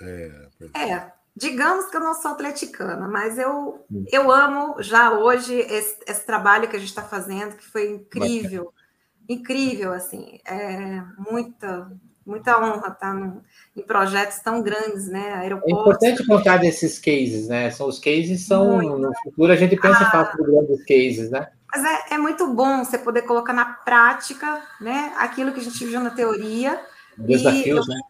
[0.00, 0.30] É,
[0.74, 1.13] é.
[1.36, 4.04] Digamos que eu não sou atleticana, mas eu, hum.
[4.12, 8.64] eu amo já hoje esse, esse trabalho que a gente está fazendo, que foi incrível.
[8.64, 8.84] Bacana.
[9.28, 10.38] Incrível, assim.
[10.44, 11.90] É muita,
[12.24, 13.42] muita honra estar no,
[13.76, 15.32] em projetos tão grandes, né?
[15.34, 15.76] Aeroportos.
[15.76, 17.70] É importante contar desses cases, né?
[17.70, 18.98] São os cases são muito.
[18.98, 21.48] no futuro a gente pensa ah, fácil de grandes cases, né?
[21.72, 25.12] Mas é, é muito bom você poder colocar na prática, né?
[25.16, 26.80] Aquilo que a gente viu na teoria.
[27.18, 28.00] Desafios, eu, né?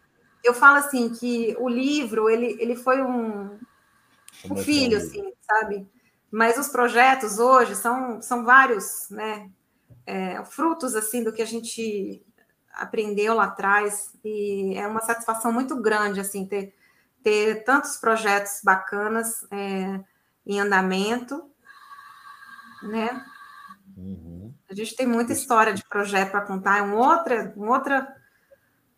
[0.45, 3.57] Eu falo assim que o livro ele, ele foi um,
[4.49, 5.87] um filho, assim, sabe?
[6.31, 9.49] Mas os projetos hoje são, são vários, né?
[10.05, 12.23] É, frutos assim do que a gente
[12.71, 16.75] aprendeu lá atrás e é uma satisfação muito grande assim ter,
[17.23, 19.99] ter tantos projetos bacanas é,
[20.45, 21.49] em andamento,
[22.83, 23.25] né?
[23.97, 24.53] Uhum.
[24.69, 26.79] A gente tem muita história de projeto para contar.
[26.79, 28.07] É um outra, um outra,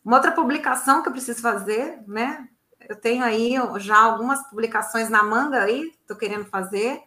[0.08, 2.47] uma outra publicação que eu preciso fazer, né?
[2.88, 7.01] Eu tenho aí já algumas publicações na manga aí, estou querendo fazer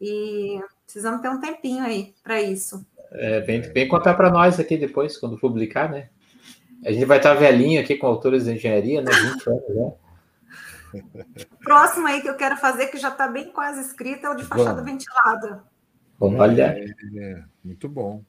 [0.00, 2.86] e precisamos ter um tempinho aí para isso.
[3.10, 6.10] É, vem, vem contar para nós aqui depois, quando publicar, né?
[6.86, 9.10] A gente vai estar velhinho aqui com autores de engenharia, né?
[9.10, 9.96] 20 anos,
[10.94, 11.02] né?
[11.60, 14.44] Próximo aí que eu quero fazer, que já está bem quase escrito, é o de
[14.44, 14.84] fachada bom.
[14.84, 15.64] ventilada.
[16.20, 16.78] Olha.
[16.78, 16.84] É,
[17.18, 18.22] é, muito bom.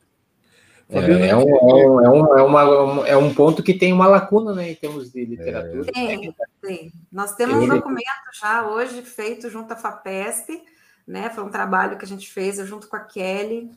[0.87, 4.07] É, é, um, é, um, é, um, é, uma, é um ponto que tem uma
[4.07, 5.91] lacuna né, em termos de literatura.
[5.91, 6.91] Tem, tem.
[7.11, 8.05] Nós temos um documento
[8.39, 10.63] já hoje feito junto à FAPESP,
[11.07, 11.31] né?
[11.31, 13.71] Foi um trabalho que a gente fez junto com a Kelly,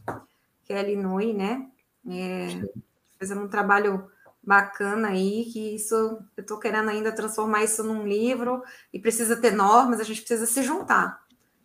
[0.67, 1.67] Kelly Nui, né?
[2.07, 2.49] É,
[3.19, 4.11] fizemos um trabalho
[4.43, 9.53] bacana aí, que isso eu estou querendo ainda transformar isso num livro e precisa ter
[9.53, 11.21] normas, a gente precisa se juntar.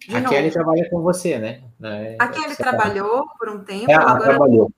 [0.09, 0.29] A novo.
[0.29, 1.63] Kelly trabalha com você, né?
[1.81, 4.71] É, a Kelly trabalhou por um tempo, é, agora, trabalhou.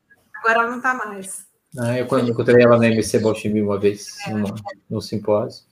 [0.46, 1.48] Agora ela não está mais.
[1.78, 4.32] Ah, eu quando encontrei ela na MC Baltimore uma vez, é.
[4.32, 4.56] numa,
[4.90, 5.66] num simpósio.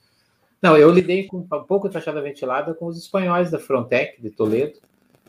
[0.60, 4.30] Não, eu lidei com um pouco de fachada ventilada com os espanhóis da Frontec, de
[4.30, 4.78] Toledo,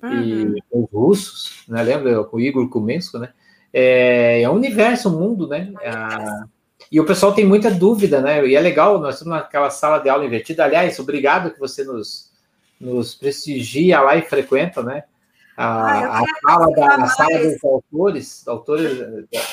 [0.02, 0.22] uhum.
[0.22, 1.84] e os russos, né?
[1.84, 2.24] Lembra?
[2.24, 3.34] Com o Igor Kumensko, né?
[3.74, 5.74] É, é um universo, um mundo, né?
[5.82, 6.56] É
[6.92, 8.46] e o pessoal tem muita dúvida, né?
[8.46, 10.64] E é legal, nós estamos naquela sala de aula invertida.
[10.64, 12.32] Aliás, obrigado que você nos,
[12.80, 15.04] nos prestigia lá e frequenta, né?
[15.58, 19.00] A, ah, a sala, da, a sala dos autores, autores,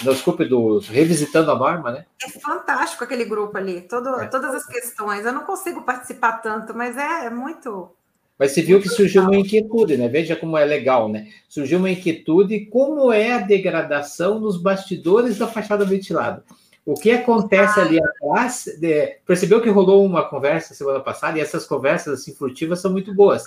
[0.02, 2.06] não, desculpe, do Revisitando a Norma, né?
[2.24, 4.26] É fantástico aquele grupo ali, todo, é.
[4.26, 5.24] todas as questões.
[5.24, 7.90] Eu não consigo participar tanto, mas é, é muito,
[8.36, 10.08] Mas você viu que surgiu uma inquietude, né?
[10.08, 11.28] Veja como é legal, né?
[11.48, 16.42] Surgiu uma inquietude como é a degradação nos bastidores da fachada ventilada.
[16.84, 18.64] O que acontece ali atrás?
[18.80, 23.14] De, percebeu que rolou uma conversa semana passada e essas conversas assim furtivas são muito
[23.14, 23.44] boas.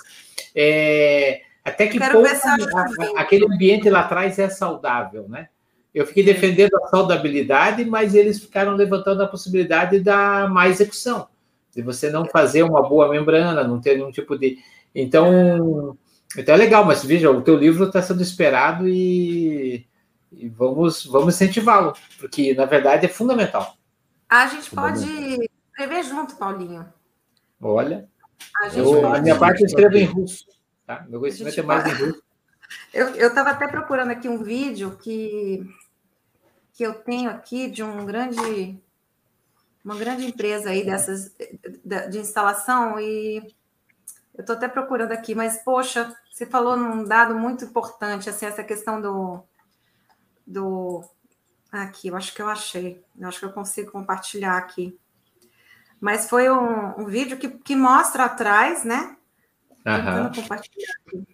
[0.54, 2.26] É, até que ponto
[3.16, 5.48] a, aquele ambiente lá atrás é saudável, né?
[5.94, 11.26] Eu fiquei defendendo a saudabilidade, mas eles ficaram levantando a possibilidade da má execução,
[11.74, 14.58] de você não fazer uma boa membrana, não ter nenhum tipo de.
[14.94, 15.96] Então,
[16.36, 19.86] então é legal, mas veja, o teu livro está sendo esperado e
[20.32, 23.74] e vamos, vamos incentivá-lo, porque na verdade é fundamental.
[24.28, 25.04] A gente pode
[25.70, 26.86] escrever junto, Paulinho.
[27.60, 28.06] Olha,
[28.62, 29.18] a, eu, pode...
[29.18, 30.44] a minha parte eu escrevo em russo.
[30.86, 31.04] Tá?
[31.08, 32.22] Meu conhecimento é mais em russo.
[32.92, 35.64] Eu estava até procurando aqui um vídeo que,
[36.72, 38.76] que eu tenho aqui de um grande,
[39.84, 41.32] uma grande empresa aí dessas
[41.84, 43.36] de, de instalação e
[44.36, 48.62] eu estou até procurando aqui, mas poxa, você falou num dado muito importante, assim, essa
[48.62, 49.42] questão do,
[50.46, 51.02] do.
[51.72, 53.02] Aqui, eu acho que eu achei.
[53.18, 54.98] Eu acho que eu consigo compartilhar aqui.
[55.98, 59.16] Mas foi um, um vídeo que, que mostra atrás, né?
[59.86, 60.32] Aham.
[60.34, 61.26] compartilhar aqui.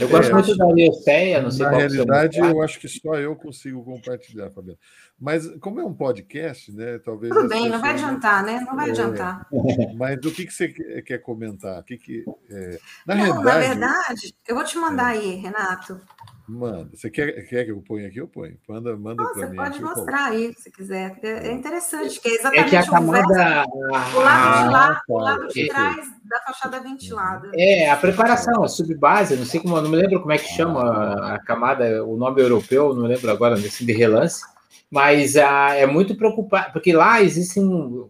[0.00, 3.34] Eu gosto é, muito da Leoceia, não sei Na realidade, eu acho que só eu
[3.34, 4.78] consigo compartilhar, Fabiana.
[5.18, 6.98] Mas como é um podcast, né?
[6.98, 7.34] Talvez.
[7.34, 8.60] Tudo bem, não vai adiantar, né?
[8.60, 9.48] Não vai é, adiantar.
[9.98, 10.68] Mas o que, que você
[11.02, 11.80] quer comentar?
[11.80, 12.78] O que que, é...
[13.04, 13.44] na, não, realidade...
[13.44, 15.18] na verdade, eu vou te mandar é.
[15.18, 16.00] aí, Renato.
[16.46, 16.90] Manda.
[16.94, 18.18] Você quer, quer que eu ponha aqui?
[18.18, 18.54] Eu ponho.
[18.68, 19.56] Manda, manda para mim.
[19.56, 21.18] Você pode mostrar aí, se quiser.
[21.22, 23.64] É, é interessante, que é exatamente é que a camada...
[23.66, 27.50] o, o lado de lá, o lado de trás da fachada ventilada.
[27.54, 31.34] É, a preparação, a subbase, não sei como, não me lembro como é que chama
[31.34, 34.42] a camada, o nome europeu, não lembro agora, assim, de relance,
[34.90, 37.66] mas ah, é muito preocupante, porque lá existem,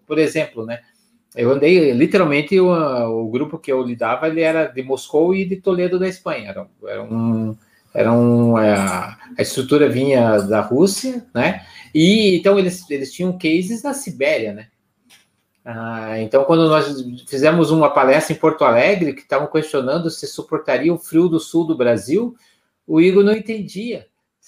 [0.06, 0.80] por exemplo, né?
[1.36, 5.56] Eu andei literalmente o, o grupo que eu lidava, ele era de Moscou e de
[5.56, 6.50] Toledo da Espanha.
[6.50, 7.56] Era, era um
[7.94, 11.64] era um, é, a, a estrutura vinha da Rússia, né?
[11.94, 14.66] E então eles, eles tinham cases na Sibéria, né?
[15.64, 20.92] Ah, então, quando nós fizemos uma palestra em Porto Alegre, que estavam questionando se suportaria
[20.92, 22.36] o frio do sul do Brasil,
[22.86, 24.06] o Igor não entendia.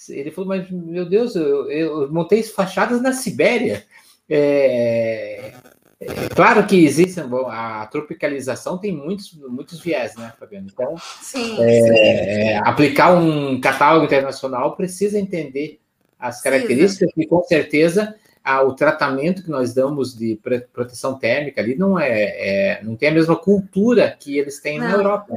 [0.09, 3.83] Ele falou, mas meu Deus, eu, eu montei fachadas na Sibéria.
[4.29, 5.53] É,
[5.99, 10.67] é, claro que existe a tropicalização tem muitos, muitos viés, né, Fabiano?
[10.71, 11.89] Então, sim, é, sim.
[11.89, 15.79] É, aplicar um catálogo internacional precisa entender
[16.19, 20.39] as características sim, e, com certeza, a, o tratamento que nós damos de
[20.71, 24.87] proteção térmica ali não é, é não tem a mesma cultura que eles têm não.
[24.87, 25.35] na Europa.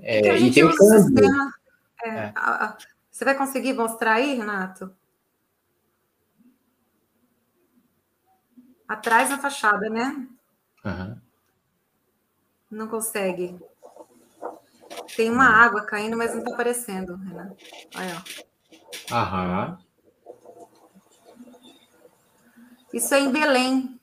[0.00, 1.54] É, e tem o sistema.
[2.04, 2.32] É,
[3.10, 4.90] você vai conseguir mostrar aí, Renato?
[8.90, 10.26] Atrás da fachada, né?
[10.84, 11.16] Uhum.
[12.68, 13.56] Não consegue.
[15.14, 17.54] Tem uma água caindo, mas não está aparecendo, Renan.
[17.94, 18.24] Olha.
[19.12, 19.78] Aham.
[22.92, 24.00] Isso é em Belém.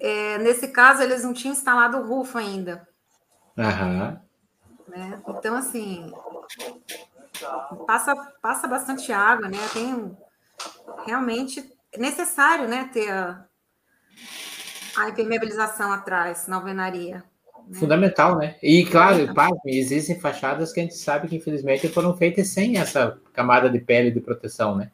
[0.00, 2.88] É, nesse caso, eles não tinham instalado o rufo ainda.
[3.56, 4.20] Aham.
[4.88, 5.22] Né?
[5.28, 6.12] Então, assim,
[7.86, 9.58] passa, passa bastante água, né?
[9.72, 10.18] Tem
[11.06, 13.44] realmente necessário né, ter a,
[14.96, 17.24] a impermeabilização atrás na alvenaria.
[17.68, 17.78] Né?
[17.78, 18.56] Fundamental, né?
[18.62, 19.28] E claro,
[19.66, 24.10] existem fachadas que a gente sabe que infelizmente foram feitas sem essa camada de pele
[24.10, 24.90] de proteção, né?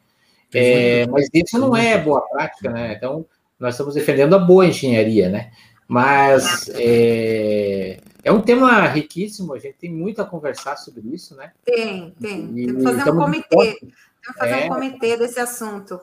[0.53, 2.93] É, mas isso não é boa prática, né?
[2.93, 3.25] Então,
[3.59, 5.51] nós estamos defendendo a boa engenharia, né?
[5.87, 11.51] Mas é, é um tema riquíssimo, a gente tem muito a conversar sobre isso, né?
[11.65, 12.53] Tem, tem.
[12.53, 13.55] Tem que fazer um comitê.
[13.55, 15.99] Tem que fazer é, um comitê desse assunto.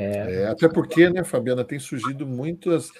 [0.00, 0.42] É.
[0.42, 2.90] É, até porque, né, Fabiana, tem surgido muitas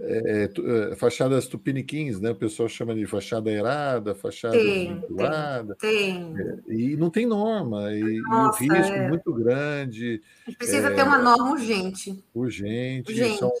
[0.00, 0.50] é,
[0.92, 2.30] é, fachadas tupiniquins, né?
[2.30, 5.74] O pessoal chama de fachada aerada, fachada vinculada.
[5.76, 6.40] Tem, tem.
[6.40, 9.08] É, e não tem norma, e, Nossa, e o risco é.
[9.08, 10.22] muito grande.
[10.46, 12.24] A gente precisa ter uma norma urgente.
[12.32, 13.10] Urgente.
[13.10, 13.38] urgente.
[13.38, 13.52] São,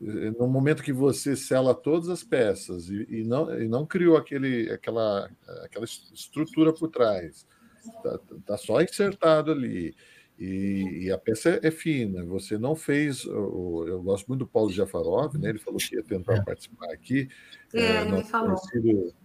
[0.00, 4.70] no momento que você sela todas as peças e, e, não, e não criou aquele,
[4.70, 5.28] aquela,
[5.64, 7.44] aquela estrutura por trás,
[7.84, 9.94] está tá só insertado ali
[10.38, 12.24] e, e, a peça é, fina.
[12.24, 13.24] Você não fez.
[13.26, 15.48] O, eu gosto muito do Paulo Jafarov, né?
[15.48, 16.42] Ele falou que ia tentar é.
[16.42, 17.28] participar aqui.
[17.74, 18.56] É, é ele falou.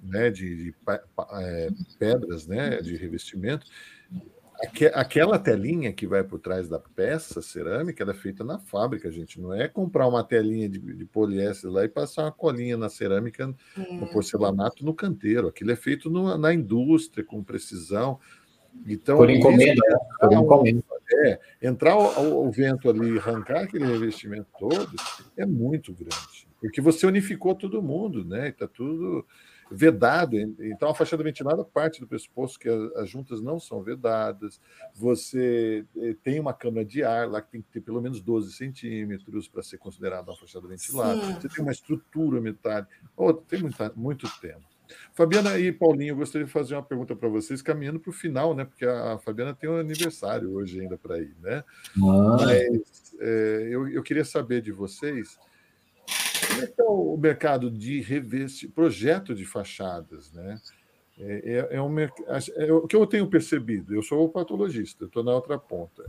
[0.02, 0.76] Né, de, de
[1.40, 2.82] é, pedras, né?
[2.82, 3.68] De revestimento.
[4.64, 9.12] Aque, aquela telinha que vai por trás da peça cerâmica, ela é feita na fábrica,
[9.12, 9.40] gente.
[9.40, 13.54] Não é comprar uma telinha de, de poliéster lá e passar uma colinha na cerâmica,
[13.78, 13.94] é.
[13.94, 15.48] no porcelanato, no canteiro.
[15.48, 18.20] Aquilo é feito no, na indústria, com precisão.
[18.88, 19.98] Então, por encomenda, né?
[20.20, 20.84] por encomenda.
[21.12, 24.96] É, entrar o, o, vento ali e arrancar aquele revestimento todo
[25.38, 26.48] é muito grande.
[26.62, 28.50] porque você unificou todo mundo, né?
[28.50, 29.26] Está tudo
[29.70, 30.38] vedado.
[30.38, 34.62] Então, a fachada ventilada parte do pressuposto que as juntas não são vedadas.
[34.94, 38.54] Você eh, tem uma câmara de ar lá que tem que ter pelo menos 12
[38.54, 41.22] centímetros para ser considerada uma fachada ventilada.
[41.22, 41.34] Sim.
[41.34, 42.90] Você tem uma estrutura metálica.
[43.16, 44.73] Oh, tem muita, muito tempo.
[45.14, 48.56] Fabiana e Paulinho, eu gostaria de fazer uma pergunta para vocês, caminhando para o final,
[48.56, 48.66] né?
[48.66, 51.64] Porque a Fabiana tem um aniversário hoje ainda para ir, né?
[51.98, 52.38] Ah.
[52.40, 55.38] Mas é, eu, eu queria saber de vocês
[56.48, 60.60] como é que é o mercado de reveste, projeto de fachadas, né?
[61.18, 62.10] É, é, é, um, é,
[62.72, 63.94] o que eu tenho percebido.
[63.94, 66.04] Eu sou patologista, estou na outra ponta.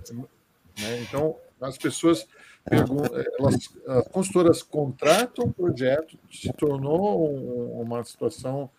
[0.78, 1.02] Né?
[1.02, 2.26] Então, as pessoas
[2.70, 8.70] elas, as consultoras contratam o projeto, se tornou um, uma situação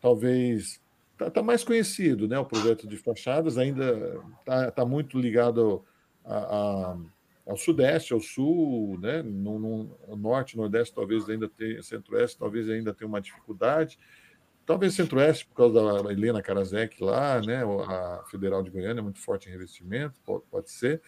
[0.00, 0.80] talvez
[1.12, 2.38] está tá mais conhecido, né?
[2.38, 5.84] O projeto de fachadas ainda está tá muito ligado
[6.24, 6.36] a,
[6.92, 6.96] a
[7.48, 9.22] ao sudeste, ao sul, né?
[9.22, 13.98] no, no norte, nordeste, talvez ainda tenha, centro-oeste, talvez ainda tenha uma dificuldade.
[14.66, 17.62] Talvez centro-oeste, por causa da Helena Karasek lá, né?
[17.64, 21.00] a Federal de Goiânia é muito forte em revestimento, pode, pode ser.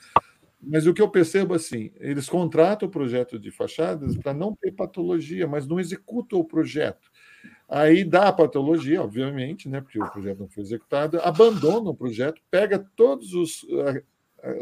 [0.62, 4.72] Mas o que eu percebo assim, eles contratam o projeto de fachadas para não ter
[4.72, 7.10] patologia, mas não executam o projeto.
[7.68, 12.42] Aí dá a patologia, obviamente, né, porque o projeto não foi executado, abandona o projeto,
[12.50, 14.02] pega todos os eh,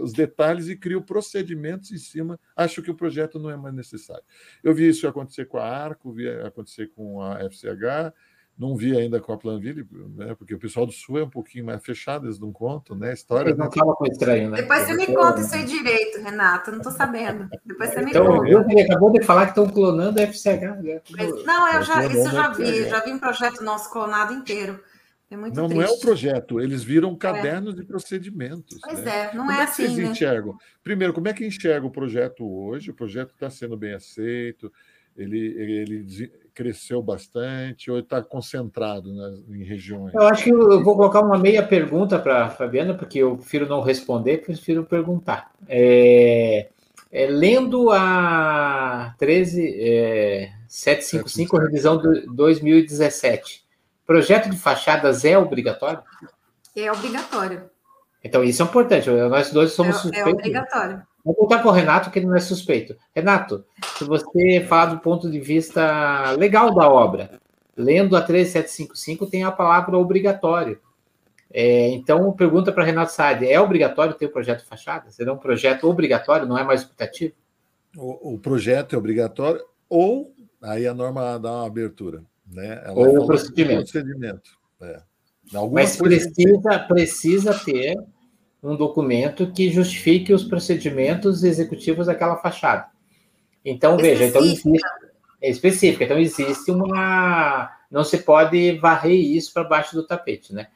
[0.01, 2.39] os detalhes e crio procedimentos em cima.
[2.57, 4.25] Acho que o projeto não é mais necessário.
[4.63, 8.13] Eu vi isso acontecer com a Arco, vi acontecer com a FCH,
[8.59, 9.87] não vi ainda com a Planville,
[10.17, 13.13] né, porque o pessoal do Sul é um pouquinho mais fechado, eles não contam, né?
[13.13, 13.55] História.
[13.55, 14.63] Não fala com estranho, né?
[14.63, 16.73] Depois você me conta isso aí direito, Renato.
[16.73, 17.49] Não estou sabendo.
[17.65, 18.49] Depois você me então, conta.
[18.49, 20.83] Eu, ele acabou de falar que estão clonando a FCH.
[20.83, 21.01] Né?
[21.47, 22.89] Não, eu já, isso eu já vi.
[22.89, 24.81] Já vi um projeto nosso clonado inteiro.
[25.31, 25.85] É muito não, triste.
[25.85, 27.77] não é o projeto, eles viram cadernos é.
[27.77, 28.79] de procedimentos.
[28.83, 29.27] Pois né?
[29.27, 29.87] é, não como é, é assim.
[29.87, 30.05] Como né?
[30.05, 30.59] enxergam?
[30.83, 32.91] Primeiro, como é que enxerga o projeto hoje?
[32.91, 34.73] O projeto está sendo bem aceito,
[35.15, 36.07] ele, ele
[36.59, 40.13] cresceu bastante ou está concentrado nas, em regiões?
[40.13, 43.69] Eu acho que eu vou colocar uma meia pergunta para a Fabiana, porque eu prefiro
[43.69, 45.53] não responder, prefiro perguntar.
[45.69, 46.67] É,
[47.13, 53.69] é, lendo a 13755, é, revisão de 2017
[54.09, 56.03] Projeto de fachadas é obrigatório?
[56.75, 57.69] É obrigatório.
[58.25, 59.11] Então, isso é importante.
[59.11, 60.33] Nós dois somos é, é suspeitos.
[60.33, 61.03] É obrigatório.
[61.25, 62.97] Vou voltar para o Renato, que ele não é suspeito.
[63.14, 63.64] Renato,
[63.97, 67.41] se você falar do ponto de vista legal da obra,
[67.77, 70.81] lendo a 13755 tem a palavra obrigatório.
[71.51, 75.11] É, então, pergunta para Renato Saad: é obrigatório ter o projeto fachada?
[75.11, 77.35] Será um projeto obrigatório, não é mais optativo?
[77.97, 82.23] O, o projeto é obrigatório ou aí a norma dá uma abertura.
[82.47, 82.83] Né?
[82.85, 83.91] Ela Ou o procedimento.
[83.91, 84.51] procedimento.
[84.83, 85.01] É.
[85.73, 87.97] Mas precisa, precisa ter
[88.63, 92.87] um documento que justifique os procedimentos executivos daquela fachada.
[93.65, 94.71] Então, veja, então existe.
[95.41, 97.71] É específica, então existe uma.
[97.91, 100.67] Não se pode varrer isso para baixo do tapete, né?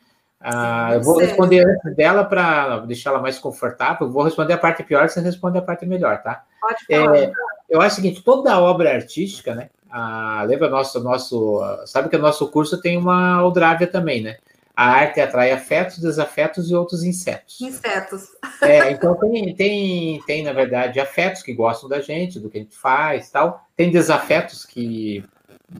[0.40, 4.06] Ah, eu vou responder antes dela para deixar ela mais confortável.
[4.06, 6.44] Eu vou responder a parte pior, você responde a parte melhor, tá?
[6.60, 7.16] Pode falar.
[7.16, 7.32] É,
[7.68, 9.70] eu acho o seguinte: toda obra artística, né?
[9.90, 11.60] Ah, lembra nosso, nosso.
[11.86, 14.36] Sabe que o nosso curso tem uma Oldravia também, né?
[14.74, 17.60] A arte atrai afetos, desafetos e outros insetos.
[17.60, 18.28] Insetos.
[18.62, 22.60] É, então tem, tem, tem, na verdade, afetos que gostam da gente, do que a
[22.62, 23.66] gente faz tal.
[23.76, 25.24] Tem desafetos que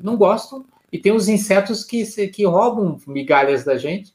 [0.03, 4.13] não gostam, e tem os insetos que, que roubam migalhas da gente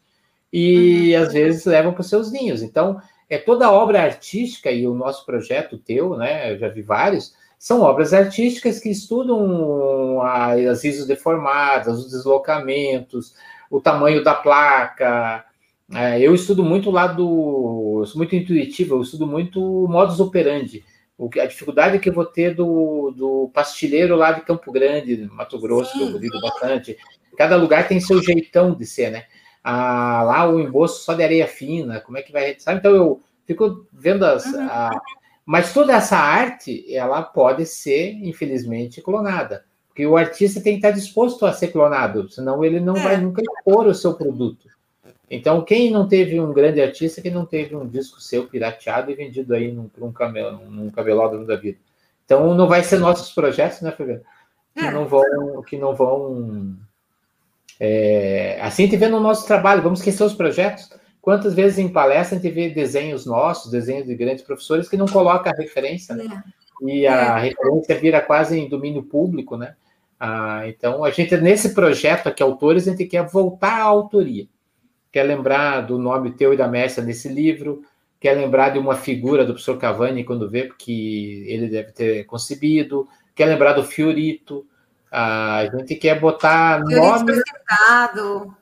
[0.53, 1.23] e uhum.
[1.23, 2.61] às vezes levam para os seus ninhos.
[2.61, 6.53] Então, é toda obra artística, e o nosso projeto teu, né?
[6.53, 13.33] Eu já vi vários são obras artísticas que estudam as ISOs deformadas, os deslocamentos,
[13.69, 15.45] o tamanho da placa.
[15.93, 17.99] É, eu estudo muito lá do.
[18.01, 20.83] Eu sou muito intuitivo, eu estudo muito modus operandi.
[21.17, 25.27] O que, a dificuldade que eu vou ter do, do pastilheiro lá de Campo Grande,
[25.31, 26.97] Mato Grosso, que eu lido bastante.
[27.37, 29.25] Cada lugar tem seu jeitão de ser, né?
[29.63, 32.55] Ah, lá o emboço só de areia fina, como é que vai.
[32.59, 32.79] Sabe?
[32.79, 34.61] Então eu fico vendo as, uhum.
[34.61, 34.91] a,
[35.45, 39.63] mas toda essa arte, ela pode ser, infelizmente, clonada.
[39.97, 43.01] Porque o artista tem que estar disposto a ser clonado, senão ele não é.
[43.01, 44.69] vai nunca expor o seu produto.
[45.27, 49.15] Então, quem não teve um grande artista, quem não teve um disco seu pirateado e
[49.15, 51.79] vendido aí num, num, camel, num cabelódromo da vida.
[52.23, 54.21] Então, não vai ser nossos projetos, né, Fabiano?
[54.75, 54.91] Que é.
[54.91, 55.63] não vão.
[55.63, 56.75] Que não vão
[57.79, 60.91] é, assim, te vendo o nosso trabalho, vamos esquecer os projetos.
[61.19, 65.07] Quantas vezes em palestra a gente vê desenhos nossos, desenhos de grandes professores que não
[65.07, 66.43] coloca a referência, né?
[66.83, 66.87] É.
[66.87, 67.49] E a é.
[67.49, 69.73] referência vira quase em domínio público, né?
[70.19, 74.47] Ah, então, a gente, nesse projeto aqui, Autores, a gente quer voltar à autoria.
[75.11, 77.83] Quer lembrar do nome teu e da Messa nesse livro,
[78.19, 83.07] quer lembrar de uma figura do professor Cavani quando vê, porque ele deve ter concebido,
[83.35, 84.65] quer lembrar do Fiorito,
[85.11, 86.93] A gente quer botar nome.
[86.95, 87.03] Eu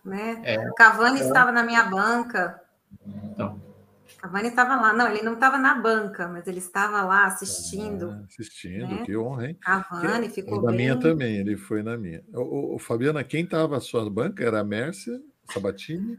[0.04, 0.42] né?
[0.44, 0.70] É.
[0.78, 1.24] Cavani é.
[1.24, 2.62] estava na minha banca.
[3.24, 3.65] Então.
[4.26, 4.92] Cavani estava lá.
[4.92, 8.10] Não, ele não estava na banca, mas ele estava lá assistindo.
[8.10, 9.04] Ah, assistindo, né?
[9.06, 9.58] que honra, hein?
[9.62, 10.78] Cavani que, ficou na bem...
[10.78, 12.24] minha também, ele foi na minha.
[12.34, 15.22] O, o Fabiana, quem estava a sua banca era a Mércia
[15.52, 16.18] Sabatini?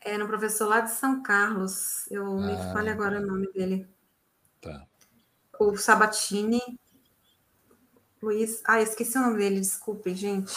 [0.00, 2.08] Era um professor lá de São Carlos.
[2.10, 3.88] Eu ah, me fale agora o nome dele.
[4.60, 4.86] Tá.
[5.58, 6.60] O Sabatini.
[8.22, 8.62] Luiz.
[8.64, 10.54] Ah, esqueci o nome dele, desculpem, gente.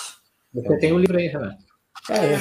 [0.54, 1.65] Você tem o um livro aí, Renato.
[2.10, 2.38] É,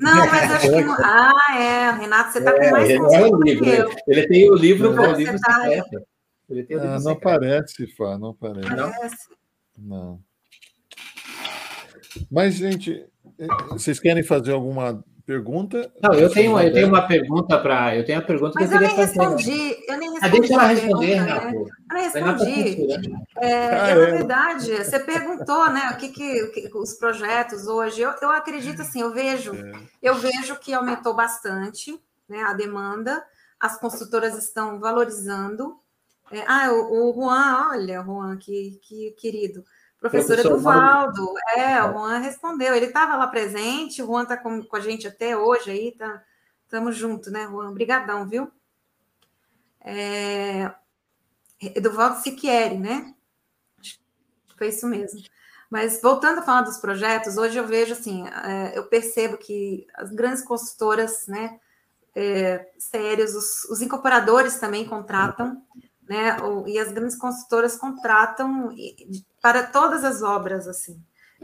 [0.00, 0.80] não, mas acho que.
[0.82, 0.96] Não...
[0.98, 4.50] Ah, é, Renato, você está é, com mais ele, é o livro, ele, ele tem
[4.50, 5.68] o livro para o livro tá...
[6.50, 8.68] Ele tem o livro ah, não aparece, Fá, não aparece.
[8.74, 8.92] Não?
[9.78, 10.20] Não.
[12.30, 13.06] Mas, gente,
[13.38, 15.92] eh, vocês querem fazer alguma pergunta?
[16.02, 17.96] Não, eu tenho, eu tenho uma pergunta para.
[17.96, 19.20] Eu tenho uma pergunta Mas que eu, eu queria fazer.
[19.20, 20.20] Respondi, eu nem respondi.
[20.22, 21.46] Ah, deixa ela responder, Renato.
[21.46, 21.52] Né?
[21.54, 23.12] Eu nem respondi.
[23.38, 25.90] É, ah, é, na verdade, você perguntou, né?
[25.92, 28.02] O que, que, o que os projetos hoje.
[28.02, 29.72] Eu, eu acredito assim, eu vejo, é.
[30.02, 31.98] eu vejo que aumentou bastante
[32.28, 33.24] né, a demanda,
[33.58, 35.78] as construtoras estão valorizando.
[36.30, 39.64] É, ah, o, o Juan, olha, Juan, que, que querido.
[40.04, 42.74] Professor Eduvaldo, é, o Juan respondeu.
[42.74, 46.22] Ele estava lá presente, o Juan está com, com, a gente até hoje aí, tá,
[46.62, 47.70] estamos juntos, né, Juan?
[47.70, 48.52] Obrigadão, viu?
[49.80, 50.70] É,
[51.58, 53.14] Eduvaldo Siquieri, né?
[53.80, 55.22] Acho que foi isso mesmo.
[55.70, 60.10] Mas voltando a falar dos projetos, hoje eu vejo assim, é, eu percebo que as
[60.10, 61.58] grandes consultoras, né,
[62.14, 65.62] é, sérios, os, os incorporadores também contratam,
[66.08, 66.36] né?
[66.66, 68.74] E as grandes consultoras contratam
[69.40, 71.02] para todas as obras, assim,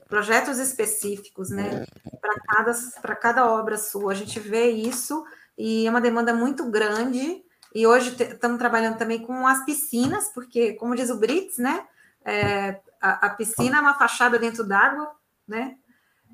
[0.09, 1.87] projetos específicos, né?
[2.21, 4.13] Para cada, para cada obra sua.
[4.13, 5.25] A gente vê isso
[5.57, 7.43] e é uma demanda muito grande.
[7.75, 11.87] E hoje estamos trabalhando também com as piscinas, porque, como diz o Brits, né?
[12.25, 15.13] É, a, a, piscina é uma fachada dentro d'água,
[15.47, 15.77] né?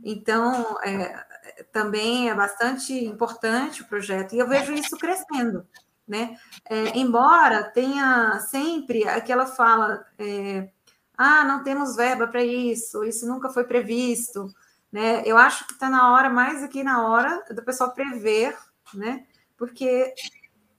[0.05, 1.24] Então, é,
[1.72, 4.35] também é bastante importante o projeto.
[4.35, 5.66] E eu vejo isso crescendo
[6.07, 6.37] né?
[6.69, 10.71] É, embora tenha sempre aquela fala, é,
[11.17, 14.49] ah, não temos verba para isso, isso nunca foi previsto,
[14.93, 15.23] né?
[15.25, 18.57] Eu acho que está na hora, mais aqui na hora, do pessoal prever,
[18.95, 19.27] né?
[19.57, 20.15] Porque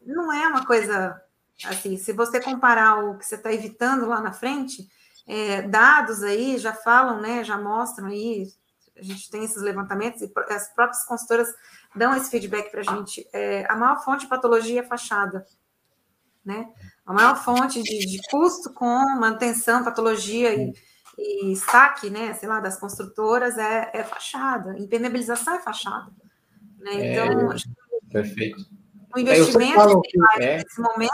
[0.05, 1.21] não é uma coisa
[1.65, 4.87] assim, se você comparar o que você está evitando lá na frente,
[5.25, 7.43] é, dados aí já falam, né?
[7.43, 8.47] Já mostram aí,
[8.95, 11.53] a gente tem esses levantamentos e as próprias consultoras
[11.95, 13.27] dão esse feedback para a gente.
[13.33, 15.45] É, a maior fonte de patologia é fachada,
[16.43, 16.67] né?
[17.05, 18.85] A maior fonte de, de custo com
[19.19, 20.73] manutenção, patologia e,
[21.17, 22.33] e, saque, né?
[22.33, 24.77] Sei lá, das construtoras é, é fachada.
[24.77, 26.11] Impermeabilização é fachada.
[26.79, 26.91] Né?
[26.93, 27.55] É, então, é,
[28.11, 28.65] perfeito.
[29.15, 30.57] O investimento que vai é.
[30.57, 31.11] nesse momento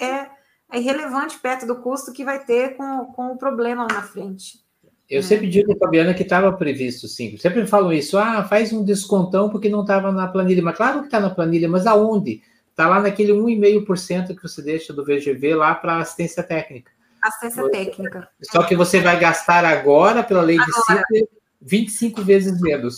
[0.00, 0.30] é,
[0.72, 4.65] é irrelevante perto do custo que vai ter com, com o problema lá na frente.
[5.08, 7.36] Eu sempre digo, Fabiana, que estava previsto, sim.
[7.36, 10.62] Sempre falam isso, ah, faz um descontão porque não estava na planilha.
[10.62, 12.42] Mas claro que está na planilha, mas aonde?
[12.70, 16.90] Está lá naquele 1,5% que você deixa do VGV lá para assistência técnica.
[17.22, 18.28] Assistência técnica.
[18.42, 21.04] Só que você vai gastar agora, pela lei agora.
[21.08, 21.28] de CIP,
[21.62, 22.96] 25 vezes menos.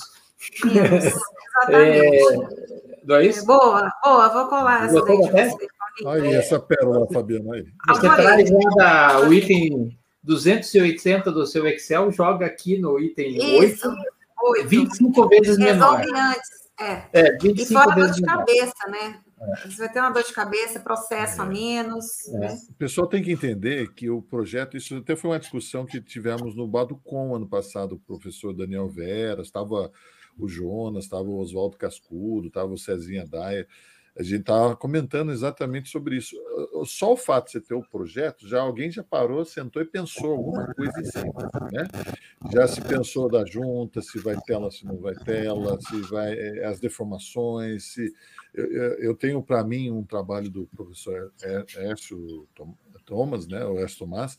[0.64, 1.20] Isso,
[1.70, 2.20] é,
[3.04, 3.44] não é isso?
[3.44, 5.52] boa, boa, vou colar essa daí.
[6.06, 7.66] Aí, essa pérola, Fabiana, aí.
[7.88, 9.97] Você traz ainda o item
[10.28, 13.98] 280 do seu Excel, joga aqui no item Isso, 8,
[14.42, 14.68] 8.
[14.68, 16.02] 25 vezes menor.
[16.02, 16.58] antes.
[16.78, 17.08] É.
[17.12, 18.38] é 25 e fora vezes dor de menor.
[18.38, 19.20] cabeça, né?
[19.40, 19.68] É.
[19.68, 21.44] Você vai ter uma dor de cabeça, processo é.
[21.44, 22.28] a menos.
[22.28, 22.38] É.
[22.38, 22.58] Né?
[22.68, 26.54] O pessoal tem que entender que o projeto, isso até foi uma discussão que tivemos
[26.54, 29.90] no Baducom ano passado, o professor Daniel Vera, estava
[30.38, 33.66] o Jonas, estava o Oswaldo Cascudo, estava o Cezinha Daia
[34.18, 36.34] a gente estava comentando exatamente sobre isso.
[36.84, 40.32] Só o fato de você ter o projeto, já alguém já parou, sentou e pensou
[40.32, 41.50] alguma coisa em cima.
[41.70, 41.86] Né?
[42.52, 46.64] Já se pensou da junta, se vai tela, se não vai tela, se vai eh,
[46.64, 47.92] as deformações.
[47.92, 48.12] Se,
[48.54, 51.32] eu, tenho para mim um trabalho do professor
[51.76, 52.48] Écio
[53.04, 54.36] Thomas, né, o Écio Tomás,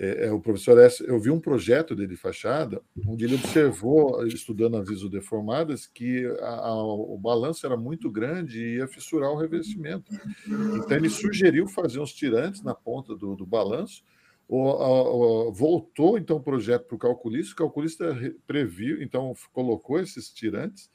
[0.00, 4.24] é, é, o professor S, eu vi um projeto dele de fachada, onde ele observou,
[4.28, 9.36] estudando as isodeformadas, que a, a, o balanço era muito grande e ia fissurar o
[9.36, 10.12] revestimento.
[10.46, 14.04] Então, ele sugeriu fazer uns tirantes na ponta do, do balanço,
[14.48, 18.16] o, voltou então o projeto para o calculista, o calculista
[18.46, 20.88] previu, então colocou esses tirantes,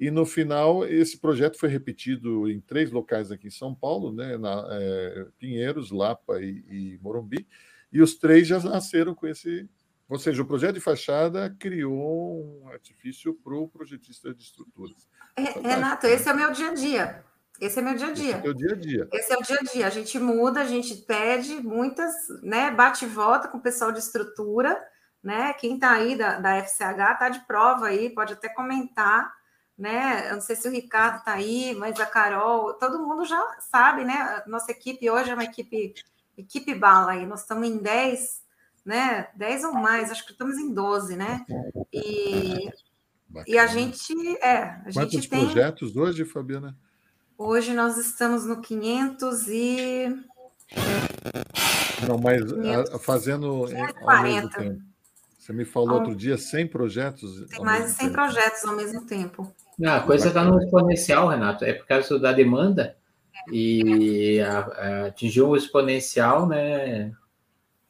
[0.00, 4.36] e no final esse projeto foi repetido em três locais aqui em São Paulo, né,
[4.36, 7.46] na, é, Pinheiros, Lapa e, e Morumbi,
[7.92, 9.68] e os três já nasceram com esse.
[10.08, 15.06] Ou seja, o projeto de fachada criou um artifício para o projetista de estruturas.
[15.36, 17.24] É, Renato, esse é o meu dia a dia.
[17.60, 18.36] Esse é meu dia a dia.
[18.38, 19.08] Esse é o dia a dia.
[19.12, 19.86] Esse é o dia a dia.
[19.86, 22.12] A gente muda, a gente pede muitas,
[22.42, 22.70] né?
[22.70, 24.80] Bate e volta com o pessoal de estrutura,
[25.22, 25.52] né?
[25.54, 29.32] Quem está aí da, da FCH está de prova aí, pode até comentar,
[29.76, 30.28] né?
[30.30, 34.04] Eu não sei se o Ricardo está aí, mas a Carol, todo mundo já sabe,
[34.04, 34.42] né?
[34.46, 35.94] Nossa equipe hoje é uma equipe,
[36.38, 38.42] equipe bala aí, nós estamos em 10,
[38.84, 39.28] né?
[39.34, 41.44] 10 ou mais, acho que estamos em 12, né?
[41.92, 42.70] E,
[43.46, 45.44] e a gente, é, a Quantos gente tem...
[45.44, 46.76] projetos hoje, Fabiana?
[47.36, 50.24] Hoje nós estamos no 500 e...
[52.06, 54.10] Não, mas 500, fazendo 540.
[54.10, 54.88] ao mesmo tempo.
[55.38, 57.46] Você me falou outro dia 100 projetos.
[57.48, 58.12] Tem mais de 100 tempo.
[58.12, 59.54] projetos ao mesmo tempo.
[59.78, 61.64] Não, a coisa está no exponencial, Renato.
[61.64, 62.96] É por causa da demanda
[63.50, 67.12] e a, a, atingiu o exponencial, né?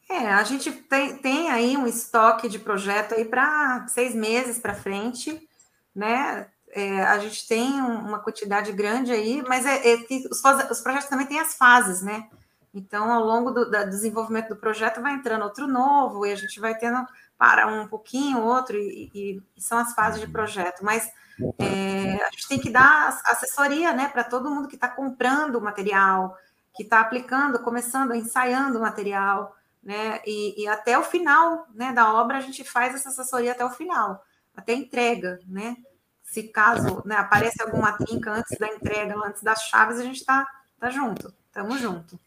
[0.09, 4.75] É, a gente tem, tem aí um estoque de projeto aí para seis meses para
[4.75, 5.47] frente,
[5.95, 6.49] né?
[6.71, 9.97] É, a gente tem uma quantidade grande aí, mas é, é
[10.31, 12.29] os, os, projetos também têm as fases, né?
[12.73, 16.61] Então, ao longo do, do, desenvolvimento do projeto, vai entrando outro novo e a gente
[16.61, 17.07] vai tendo
[17.37, 20.85] para um pouquinho, outro, e, e, e são as fases de projeto.
[20.85, 21.11] Mas
[21.59, 25.61] é, a gente tem que dar assessoria né, para todo mundo que está comprando o
[25.61, 26.37] material,
[26.75, 30.21] que está aplicando, começando, ensaiando o material, né?
[30.27, 33.71] E, e, até o final né, da obra a gente faz essa assessoria até o
[33.71, 34.23] final,
[34.57, 35.77] até entrega, né?
[36.23, 40.47] Se caso né, aparece alguma trinca antes da entrega, antes das chaves, a gente está
[40.79, 42.21] tá junto, estamos junto.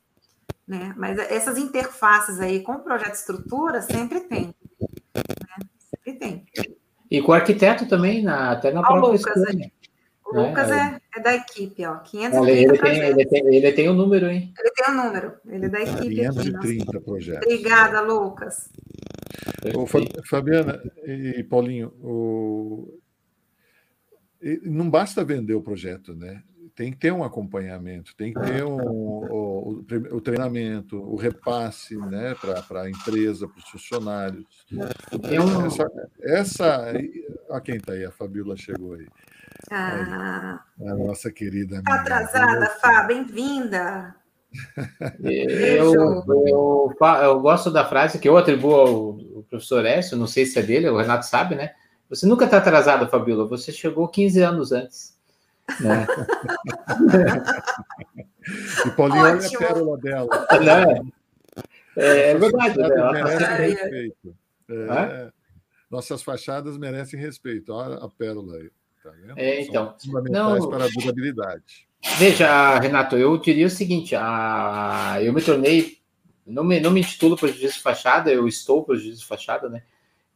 [0.68, 0.94] Né?
[0.98, 4.56] Mas essas interfaces aí com o projeto estrutura sempre tem.
[5.14, 5.68] Né?
[5.78, 6.46] Sempre tem.
[7.12, 9.72] E com o arquiteto também, na, até na Ó, própria Lucas, escola, né?
[10.26, 11.98] O Lucas é, é, da equipe, ó.
[11.98, 14.54] 530 ele, tem, ele, tem, ele tem o um número, hein?
[14.58, 16.16] Ele tem o um número, ele é da equipe.
[16.16, 17.46] 530 aqui, projetos.
[17.46, 18.70] Obrigada, Lucas.
[19.76, 19.86] Ô,
[20.24, 22.98] Fabiana e Paulinho, o...
[24.64, 26.42] não basta vender o projeto, né?
[26.76, 32.36] Tem que ter um acompanhamento, tem que ter um, o, o, treinamento, o repasse né,
[32.36, 34.46] para a empresa, para os funcionários.
[34.72, 35.66] Um...
[35.66, 35.92] Essa,
[36.22, 36.94] essa.
[37.50, 38.06] A quem está aí?
[38.06, 39.08] A Fabiola chegou aí.
[39.70, 41.78] Ah, a nossa querida.
[41.78, 44.16] Está atrasada, Fá, bem-vinda.
[45.24, 50.60] Eu, eu, eu, gosto da frase que eu atribuo ao professor Écio, não sei se
[50.60, 51.72] é dele, o Renato sabe, né?
[52.10, 55.18] Você nunca está atrasada, Fabiola, você chegou 15 anos antes.
[55.80, 56.08] Né?
[58.86, 60.30] e Paulinho, olha a pérola dela.
[61.96, 62.78] É, é verdade.
[62.78, 63.12] Né?
[63.12, 64.36] Merece tá respeito.
[64.70, 65.32] É,
[65.90, 67.74] nossas fachadas merecem respeito.
[67.74, 68.72] Olha a pérola aí.
[69.04, 69.96] Tá é, então.
[69.98, 71.88] São fundamentais não, para a durabilidade.
[72.18, 76.00] Veja, Renato, eu diria o seguinte: a, eu me tornei.
[76.46, 79.84] Não me, não me intitulo prejudício de fachada, eu estou prejudício de fachada, né?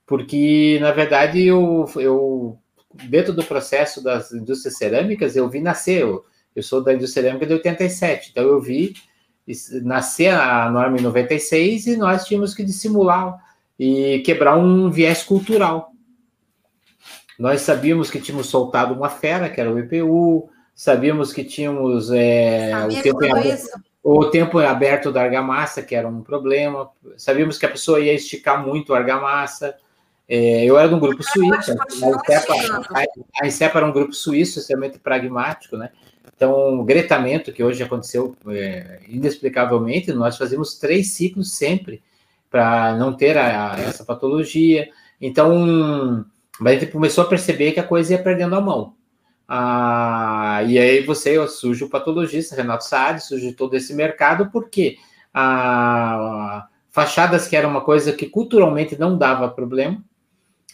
[0.06, 2.60] Porque, na verdade, eu, eu
[3.04, 7.46] dentro do processo das indústrias cerâmicas, eu vi nascer, eu, eu sou da indústria cerâmica
[7.46, 8.94] de 87, então eu vi
[9.84, 13.38] nascer a norma em 96 e nós tínhamos que dissimular
[13.80, 15.92] e quebrar um viés cultural.
[17.38, 22.72] Nós sabíamos que tínhamos soltado uma fera, que era o IPU, sabíamos que tínhamos é,
[22.86, 27.70] o, tempo aberto, o tempo aberto da argamassa, que era um problema, sabíamos que a
[27.70, 29.76] pessoa ia esticar muito a argamassa,
[30.28, 31.72] é, eu era de um grupo suíço,
[33.42, 35.92] a INSEPA, era um grupo suíço extremamente pragmático, né?
[36.36, 42.02] Então, o gretamento, que hoje aconteceu é, inexplicavelmente, nós fazíamos três ciclos sempre
[42.50, 44.90] para não ter a, a, essa patologia.
[45.22, 46.26] Então,
[46.60, 48.96] a gente começou a perceber que a coisa ia perdendo a mão.
[49.48, 54.98] Ah, e aí você surge o patologista, Renato Saad, surge todo esse mercado, porque
[55.34, 60.04] a, fachadas que era uma coisa que culturalmente não dava problema,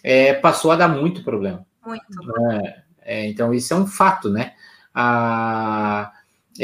[0.04, 1.66] é, passou a dar muito problema.
[1.86, 2.04] Muito.
[2.52, 4.54] É, é, então, isso é um fato, né?
[4.94, 6.12] A,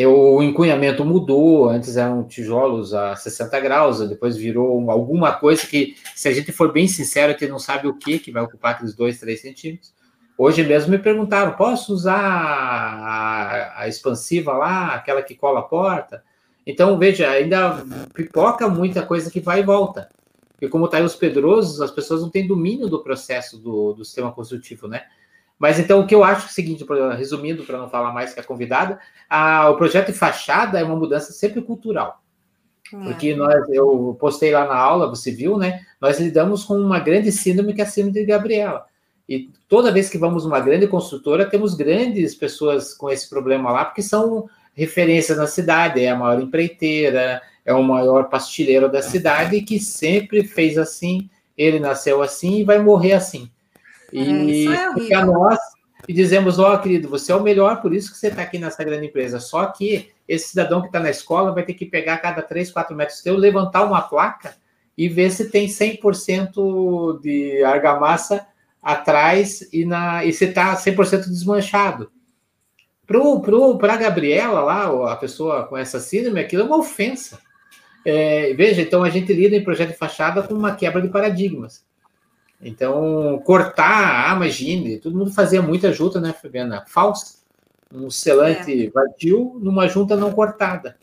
[0.06, 6.28] o encunhamento mudou, antes eram tijolos a 60 graus, depois virou alguma coisa que, se
[6.28, 8.94] a gente for bem sincero, a gente não sabe o que, que vai ocupar aqueles
[8.94, 9.94] 2, 3 centímetros.
[10.38, 16.24] Hoje mesmo me perguntaram, posso usar a, a expansiva lá, aquela que cola a porta?
[16.66, 17.84] Então, veja, ainda
[18.14, 20.10] pipoca muita coisa que vai e volta.
[20.58, 24.04] Porque como está aí os pedrosos, as pessoas não têm domínio do processo do, do
[24.04, 25.04] sistema construtivo, né?
[25.60, 26.86] Mas então o que eu acho é o seguinte,
[27.16, 30.96] resumindo, para não falar mais que a convidada, a, o projeto de fachada é uma
[30.96, 32.24] mudança sempre cultural.
[32.92, 33.04] É.
[33.04, 35.82] Porque nós, eu postei lá na aula, você viu, né?
[36.02, 38.86] Nós lidamos com uma grande síndrome que é a síndrome de Gabriela.
[39.30, 43.86] E toda vez que vamos uma grande construtora, temos grandes pessoas com esse problema lá,
[43.86, 49.62] porque são referências na cidade, é a maior empreiteira, é o maior pastilheiro da cidade
[49.62, 53.52] que sempre fez assim, ele nasceu assim e vai morrer assim.
[54.12, 55.60] E é, é nós
[56.08, 58.58] e dizemos, ó, oh, querido, você é o melhor, por isso que você está aqui
[58.58, 59.42] nessa grande empresa.
[59.42, 62.96] Só que esse cidadão que está na escola vai ter que pegar cada 3, 4
[62.96, 64.56] metros teu, levantar uma placa
[64.98, 68.48] e ver se tem 100% de argamassa
[68.82, 72.10] atrás e, na, e se está 100% desmanchado.
[73.06, 77.40] Para a Gabriela lá, a pessoa com essa síndrome, aquilo é uma ofensa.
[78.06, 81.86] É, veja, então a gente lida em projeto de fachada com uma quebra de paradigmas.
[82.62, 86.84] Então, cortar, ah, imagine, todo mundo fazia muita junta, né, Fabiana?
[86.88, 87.38] Falsa.
[87.94, 88.90] Um selante é.
[88.90, 90.98] vazio numa junta não cortada.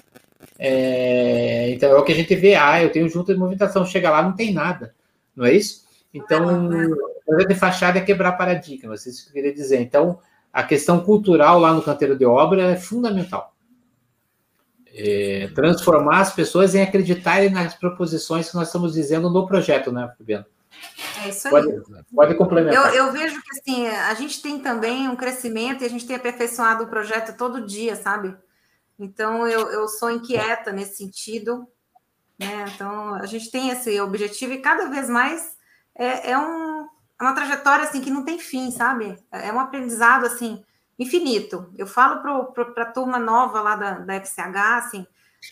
[0.58, 4.10] É, então é o que a gente vê, ah, eu tenho junta de movimentação, chega
[4.10, 4.94] lá, não tem nada,
[5.34, 5.84] não é isso?
[6.12, 9.80] Então, o projeto de fachada é quebrar paradigmas, isso que eu queria dizer.
[9.80, 10.20] Então,
[10.52, 13.53] a questão cultural lá no canteiro de obra é fundamental.
[14.96, 20.12] É, transformar as pessoas em acreditarem nas proposições que nós estamos dizendo no projeto, né,
[20.16, 20.46] Fabiano?
[21.24, 21.52] É isso aí.
[21.52, 22.94] Pode, pode complementar.
[22.94, 26.16] Eu, eu, vejo que assim, a gente tem também um crescimento e a gente tem
[26.16, 28.36] aperfeiçoado o projeto todo dia, sabe?
[28.98, 31.66] Então eu, eu sou inquieta nesse sentido.
[32.38, 32.66] Né?
[32.74, 35.56] Então a gente tem esse objetivo e cada vez mais
[35.94, 36.82] é, é, um,
[37.20, 39.16] é uma trajetória assim que não tem fim, sabe?
[39.30, 40.62] É um aprendizado assim
[40.98, 41.72] infinito.
[41.76, 45.06] Eu falo para a turma nova lá da, da FCH, assim,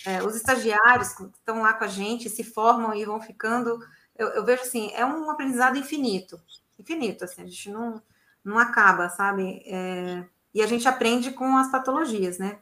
[0.07, 3.79] é, os estagiários que estão lá com a gente se formam e vão ficando
[4.17, 6.41] eu, eu, vejo assim, é um aprendizado infinito,
[6.79, 8.03] infinito, assim, a gente não,
[8.45, 9.63] não acaba, sabe?
[9.67, 10.25] É,
[10.55, 12.59] e a gente aprende com as patologias, né?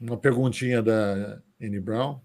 [0.00, 2.20] Uma perguntinha da Anne Brown.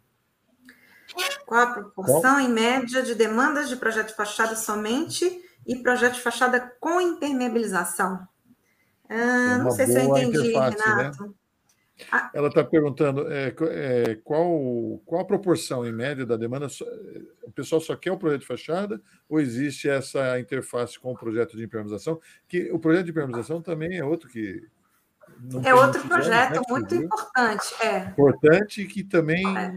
[1.45, 2.39] Qual a proporção, Qual?
[2.39, 8.27] em média, de demandas de projeto de fachada somente e projeto de fachada com impermeabilização?
[9.13, 10.69] Ah, não sei se eu entendi, né?
[10.69, 11.23] Renato.
[11.25, 11.33] Né?
[12.33, 16.67] Ela está perguntando é, é, qual, qual a proporção, em média, da demanda.
[17.43, 21.57] O pessoal só quer o projeto de fachada ou existe essa interface com o projeto
[21.57, 22.19] de impermeabilização?
[22.47, 24.65] Que o projeto de impermeabilização também é outro que
[25.63, 27.73] é outro projeto né, muito importante.
[27.81, 27.97] É.
[28.09, 29.72] Importante que também é.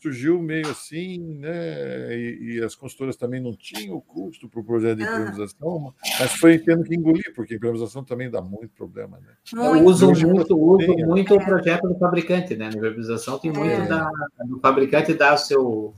[0.00, 2.16] surgiu meio assim, né?
[2.16, 6.32] E, e, as consultoras também não tinham o custo para o projeto de improvisação, mas
[6.32, 9.18] foi tendo que engolir, porque a improvisação também dá muito problema.
[9.18, 9.32] Né?
[9.52, 9.84] Muito.
[9.84, 12.70] Uso muito, uso muito o projeto do fabricante, né?
[12.70, 13.86] Na improvisação tem muito é.
[13.86, 14.10] da,
[14.46, 15.94] do fabricante dar o seu.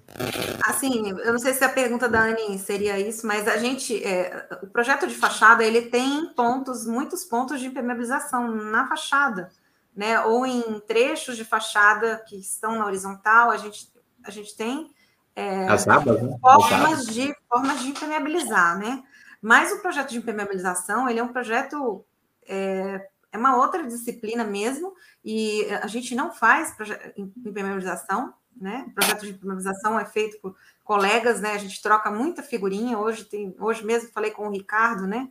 [0.64, 4.48] Assim, eu não sei se a pergunta da Anne seria isso, mas a gente, é,
[4.62, 9.50] o projeto de fachada, ele tem pontos, muitos pontos de impermeabilização na fachada fachada,
[9.94, 10.20] né?
[10.24, 13.92] Ou em trechos de fachada que estão na horizontal, a gente,
[14.24, 14.90] a gente tem
[15.36, 16.36] é, As abas, né?
[16.40, 19.02] formas, de, formas de impermeabilizar, né?
[19.40, 22.04] Mas o projeto de impermeabilização, ele é um projeto,
[22.46, 24.94] é, é uma outra disciplina mesmo,
[25.24, 26.74] e a gente não faz
[27.16, 28.84] impermeabilização, né?
[28.88, 31.52] O projeto de impermeabilização é feito por colegas, né?
[31.52, 32.98] A gente troca muita figurinha.
[32.98, 35.28] Hoje tem, hoje mesmo falei com o Ricardo, né?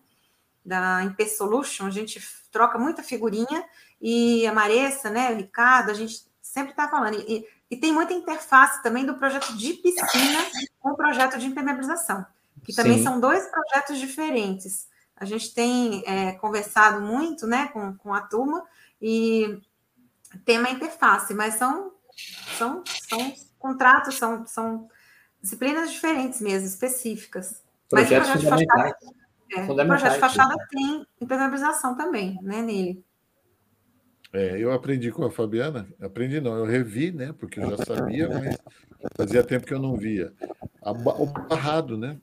[0.64, 2.22] Da Imper Solution, a gente
[2.52, 3.64] troca muita figurinha,
[4.02, 7.20] e a Maressa, né, o Ricardo, a gente sempre está falando.
[7.28, 10.40] E, e, tem muita interface também do projeto de piscina
[10.80, 12.26] com o projeto de impermeabilização,
[12.64, 13.04] que também Sim.
[13.04, 14.88] são dois projetos diferentes.
[15.16, 18.66] A gente tem é, conversado muito né, com, com a turma
[19.02, 19.62] e
[20.44, 21.94] tem uma interface, mas são,
[22.58, 24.90] são, são contratos, são, são
[25.42, 27.62] disciplinas diferentes mesmo, específicas.
[27.88, 29.21] Projetos mas o projeto de
[29.56, 33.04] é, o projeto de fachada tem impermeabilização também, né, nele.
[34.34, 38.30] É, eu aprendi com a Fabiana, aprendi não, eu revi, né, porque eu já sabia,
[38.30, 38.58] mas
[39.16, 40.34] fazia tempo que eu não via.
[40.82, 42.18] o barrado, né,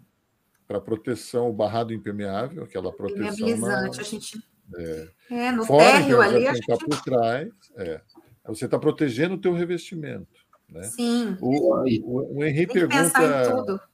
[0.67, 3.49] para proteção, o barrado impermeável, aquela proteção.
[3.49, 4.49] Impermeabilizante, na, a gente.
[4.75, 6.67] É, é no Fora, térreo ali, a tá gente...
[6.67, 8.01] Tá por trás, é,
[8.47, 10.39] você está protegendo o teu revestimento.
[10.71, 10.83] Né?
[10.83, 11.37] Sim.
[11.41, 11.75] O,
[12.05, 13.88] o, o Henri pergunta.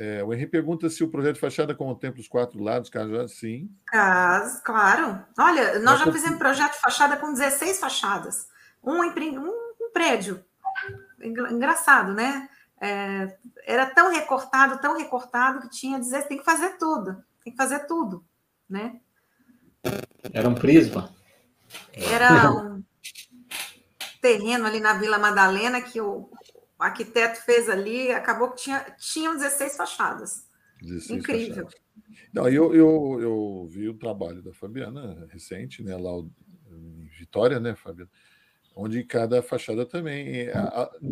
[0.00, 3.70] É, o Henrique pergunta se o projeto de fachada contempla os quatro lados, caso sim.
[4.64, 5.22] claro.
[5.38, 8.48] Olha, nós já fizemos projeto de fachada com 16 fachadas.
[8.82, 10.42] Um, em, um, um prédio.
[11.22, 12.48] Engraçado, né?
[12.80, 13.36] É,
[13.66, 17.22] era tão recortado, tão recortado, que tinha dizer tem que fazer tudo.
[17.44, 18.24] Tem que fazer tudo,
[18.66, 18.98] né?
[20.32, 21.14] Era um prisma.
[21.92, 22.82] Era um
[24.22, 26.30] terreno ali na Vila Madalena que o,
[26.80, 30.48] o arquiteto fez ali, acabou que tinha, tinham 16 fachadas.
[30.80, 31.66] 16 Incrível.
[31.66, 31.80] Fachadas.
[32.32, 36.12] Não, eu, eu, eu vi o trabalho da Fabiana recente, né, lá
[36.70, 38.10] em Vitória, né, Fabiana?
[38.74, 40.48] Onde cada fachada também.
[40.48, 40.52] É,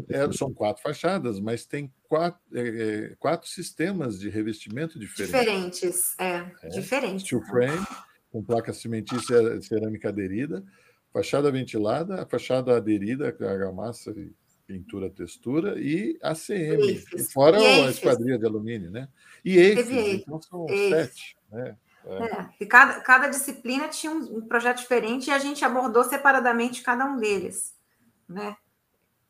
[0.09, 5.35] é, são quatro fachadas, mas tem quatro, é, é, quatro sistemas de revestimento diferentes.
[5.39, 7.27] Diferentes, é, é diferentes.
[7.27, 7.86] Steel frame,
[8.31, 10.65] com placa cimentícia cerâmica aderida,
[11.12, 14.32] fachada ventilada, a fachada aderida, a argamassa e
[14.69, 19.09] pintura textura e ACM, e fora e a esquadria de alumínio, né?
[19.43, 21.74] E EIFES, então são sete, né?
[22.05, 22.23] É.
[22.24, 26.82] É, e cada, cada disciplina tinha um, um, projeto diferente e a gente abordou separadamente
[26.82, 27.74] cada um deles,
[28.28, 28.57] né?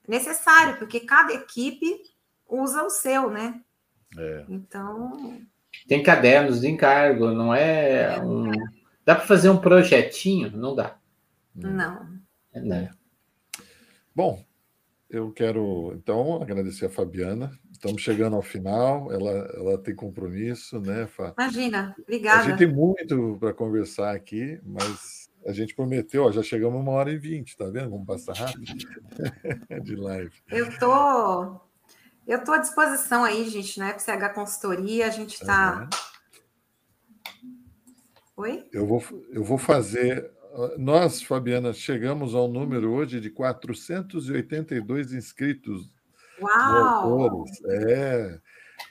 [0.06, 2.02] Necessário, porque cada equipe
[2.48, 3.60] usa o seu, né?
[4.16, 4.44] É.
[4.48, 5.40] Então.
[5.86, 8.50] Tem cadernos de encargo, não é um.
[9.04, 10.50] Dá para fazer um projetinho?
[10.56, 10.98] Não dá.
[11.54, 12.18] Não.
[12.52, 12.90] É, né?
[14.14, 14.44] Bom,
[15.10, 17.50] eu quero então agradecer a Fabiana.
[17.72, 19.10] Estamos chegando ao final.
[19.10, 21.34] Ela, ela tem compromisso, né, Fá?
[21.38, 22.42] Imagina, obrigada.
[22.42, 26.92] A gente tem muito para conversar aqui, mas a gente prometeu, ó, já chegamos uma
[26.92, 27.90] hora e vinte, tá vendo?
[27.90, 28.64] Vamos passar rápido
[29.82, 30.32] de live.
[30.48, 31.60] Eu tô,
[32.26, 33.94] eu tô à disposição aí, gente, né?
[33.98, 35.80] FCH Consultoria, a gente está.
[35.82, 35.88] Uhum.
[38.36, 38.68] Oi?
[38.72, 40.30] Eu vou, eu vou fazer
[40.78, 45.90] nós, Fabiana, chegamos ao número hoje de 482 inscritos
[46.40, 47.44] Uau!
[47.66, 48.38] É.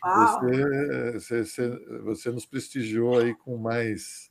[0.03, 4.29] Você, você, você, nos prestigiou aí com mais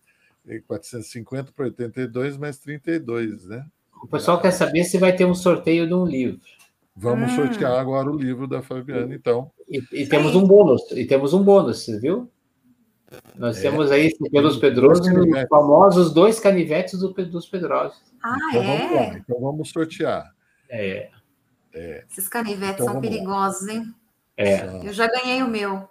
[0.67, 3.65] 450 para 82, mais 32, né?
[4.03, 6.41] O pessoal quer saber se vai ter um sorteio de um livro.
[6.95, 7.37] Vamos hum.
[7.37, 9.51] sortear agora o livro da Fabiana, então.
[9.69, 12.31] E, e temos um bônus, e temos um bônus, viu?
[13.37, 13.63] Nós é.
[13.63, 18.01] temos aí pelos Pedrosos os famosos dois canivetes do, dos Pedrosos.
[18.23, 18.79] Ah, então, é?
[18.79, 19.19] Vamos lá.
[19.19, 20.35] Então vamos sortear.
[20.69, 21.11] É.
[21.73, 22.05] é.
[22.11, 23.75] Esses canivetes então, são perigosos, lá.
[23.75, 23.95] hein?
[24.37, 24.87] É.
[24.87, 25.89] Eu já ganhei o meu.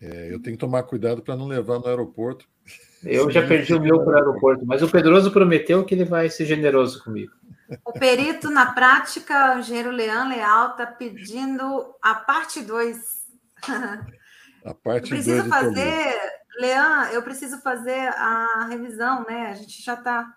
[0.00, 2.48] É, eu tenho que tomar cuidado para não levar no aeroporto.
[3.02, 6.28] Eu já perdi o meu para o aeroporto, mas o Pedroso prometeu que ele vai
[6.30, 7.32] ser generoso comigo.
[7.84, 13.20] O perito na prática, o engenheiro Leão Leal, está pedindo a parte 2.
[14.64, 19.48] A parte eu preciso fazer, Leão, eu preciso fazer a revisão, né?
[19.50, 20.34] A gente já está.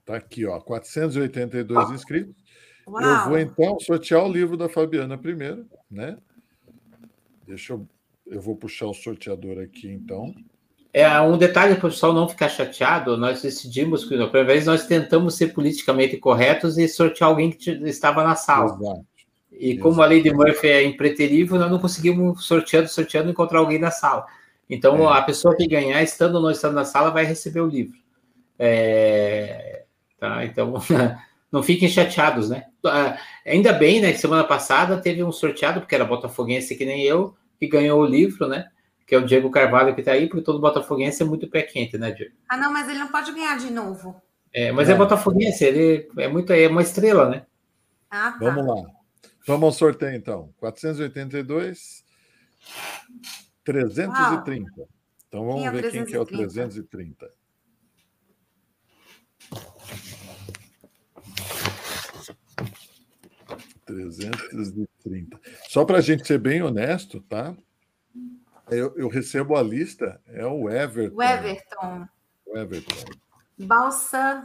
[0.00, 2.34] Está aqui, ó, 482 inscritos.
[2.86, 3.02] Uau.
[3.02, 6.16] Eu vou então sortear o livro da Fabiana primeiro, né?
[7.46, 7.86] Deixa eu.
[8.26, 10.34] Eu vou puxar o sorteador aqui, então.
[10.92, 13.16] É um detalhe para o pessoal não ficar chateado.
[13.16, 17.70] Nós decidimos que, na primeira vez, nós tentamos ser politicamente corretos e sortear alguém que
[17.84, 18.74] estava na sala.
[18.74, 19.06] Exato.
[19.58, 23.78] E como a lei de Murphy é impreterível, nós não conseguimos, sorteando, sorteando, encontrar alguém
[23.78, 24.26] na sala.
[24.68, 25.18] Então, é.
[25.18, 27.98] a pessoa que ganhar, estando ou não estando na sala, vai receber o livro.
[28.58, 29.84] É,
[30.18, 30.44] tá?
[30.44, 30.74] Então,
[31.50, 32.64] não fiquem chateados, né?
[32.84, 37.02] Ah, ainda bem, né, que semana passada teve um sorteado, porque era botafoguense que nem
[37.02, 38.66] eu, que ganhou o livro, né?
[39.06, 41.96] Que é o Diego Carvalho que está aí, porque todo botafoguense é muito pé quente,
[41.96, 42.34] né, Diego?
[42.48, 44.20] Ah, não, mas ele não pode ganhar de novo.
[44.52, 47.42] É, mas é, é botafoguense, ele é muito, é uma estrela, né?
[48.10, 48.38] Ah, tá.
[48.40, 48.95] Vamos lá.
[49.46, 50.52] Vamos ao sorteio, então.
[50.58, 52.04] 482,
[53.62, 54.70] 330.
[54.76, 54.88] Uau.
[55.28, 56.04] Então vamos quem é ver 330?
[56.04, 57.32] quem que é o 330.
[63.84, 65.40] Trezentos e trinta.
[65.68, 67.56] Só para a gente ser bem honesto, tá?
[68.68, 71.14] Eu, eu, recebo a lista, é o Everton.
[71.14, 72.08] O Everton.
[72.46, 73.04] O Everton.
[73.58, 74.44] Balsa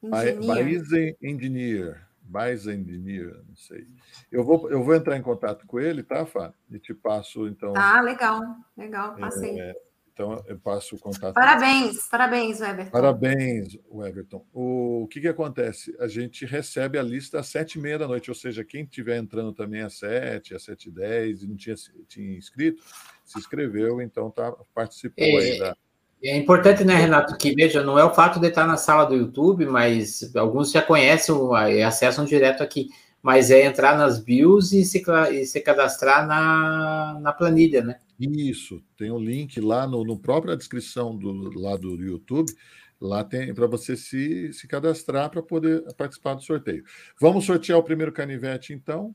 [0.00, 0.46] Engineer.
[0.46, 2.11] Baizen Engineer.
[2.32, 3.86] Mais engineer, não sei.
[4.30, 6.54] Eu vou, eu vou entrar em contato com ele, tá, Fá?
[6.70, 7.74] E te passo, então.
[7.76, 8.40] Ah, legal,
[8.74, 9.60] legal, passei.
[9.60, 9.74] É,
[10.14, 11.34] então, eu passo o contato.
[11.34, 12.90] Parabéns, parabéns, Everton.
[12.90, 14.46] Parabéns, Everton.
[14.50, 15.94] O, o que, que acontece?
[16.00, 19.18] A gente recebe a lista às sete e meia da noite, ou seja, quem estiver
[19.18, 21.76] entrando também às sete, às sete e dez, e não tinha,
[22.08, 22.82] tinha inscrito,
[23.26, 25.76] se inscreveu, então tá, participou é, aí da,
[26.22, 29.14] é importante, né, Renato, que veja, não é o fato de estar na sala do
[29.14, 31.34] YouTube, mas alguns já conhecem
[31.74, 32.88] e acessam direto aqui,
[33.20, 38.00] mas é entrar nas bios e se, e se cadastrar na, na planilha, né?
[38.18, 42.52] Isso, tem o um link lá no, no própria descrição do, lá do YouTube,
[43.00, 46.84] lá tem para você se, se cadastrar para poder participar do sorteio.
[47.20, 49.12] Vamos sortear o primeiro canivete, então.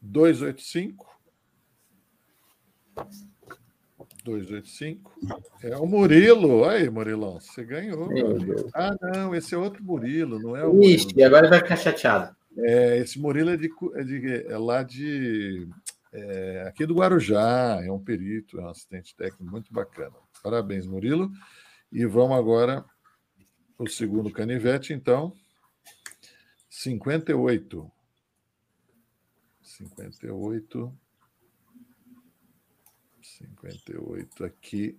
[0.00, 1.06] 285.
[4.28, 5.10] 285.
[5.62, 6.64] É o Murilo.
[6.64, 8.08] Aí, Murilão, você ganhou.
[8.74, 11.26] Ah, não, esse é outro Murilo, não é o Ixi, Murilo.
[11.26, 12.36] agora vai ficar chateado.
[12.58, 15.68] É, esse Murilo é, de, é, de, é lá de.
[16.12, 20.14] É, aqui do Guarujá, é um perito, é um assistente técnico muito bacana.
[20.42, 21.30] Parabéns, Murilo.
[21.90, 22.84] E vamos agora
[23.78, 25.32] o segundo canivete, então.
[26.68, 27.90] 58.
[29.62, 30.92] 58.
[33.38, 34.98] 58 aqui.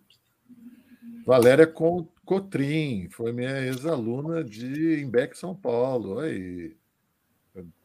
[1.25, 6.19] Valéria Cotrim, foi minha ex-aluna de Embeck, São Paulo.
[6.19, 6.75] Aí.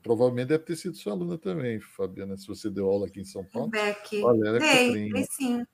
[0.03, 3.45] Provavelmente deve ter sido sua aluna também, Fabiana, se você deu aula aqui em São
[3.45, 3.69] Paulo.
[3.69, 4.21] Embeck.
[4.21, 5.27] Valéria Dei, Cotrim.
[5.31, 5.67] sim.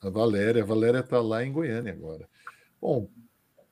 [0.00, 2.28] A Valéria, a Valéria está lá em Goiânia agora.
[2.80, 3.08] Bom,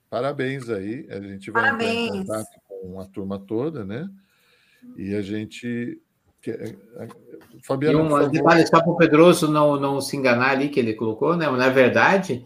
[0.08, 1.06] parabéns aí.
[1.10, 2.06] A gente vai parabéns.
[2.06, 4.08] entrar em contato com a turma toda, né?
[4.96, 6.00] E a gente
[7.62, 10.94] Fabiano, e um detalhe só para o Pedroso não, não se enganar ali que ele
[10.94, 11.48] colocou, né?
[11.50, 12.44] Na verdade,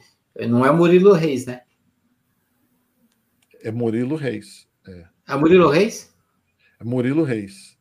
[0.48, 1.62] não é Murilo Reis, né?
[3.62, 4.68] É Murilo Reis.
[4.86, 6.14] É, é Murilo Reis?
[6.78, 7.77] É Murilo Reis.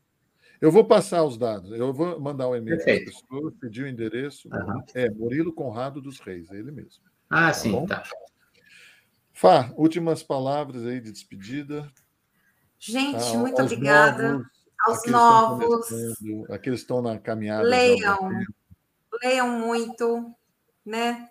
[0.61, 1.71] Eu vou passar os dados.
[1.71, 4.47] Eu vou mandar um e-mail para a pessoa, pedir o endereço.
[4.47, 4.83] Uhum.
[4.93, 7.03] É Murilo Conrado dos Reis, é ele mesmo.
[7.29, 7.85] Ah, tá sim, bom?
[7.85, 8.03] tá.
[9.33, 11.91] Fá, últimas palavras aí de despedida.
[12.79, 14.29] Gente, tá, muito obrigada.
[14.29, 14.47] Novos,
[14.85, 15.87] aos novos.
[16.49, 17.63] Aqueles que estão na caminhada.
[17.63, 18.17] Leiam.
[19.23, 20.33] Leiam muito,
[20.85, 21.29] né?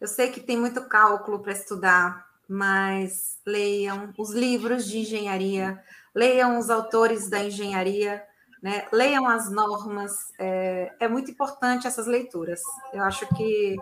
[0.00, 5.82] Eu sei que tem muito cálculo para estudar, mas leiam os livros de engenharia,
[6.14, 8.22] leiam os autores da engenharia,
[8.62, 8.86] né?
[8.92, 10.32] leiam as normas.
[10.38, 12.60] É, é muito importante essas leituras.
[12.92, 13.76] Eu acho que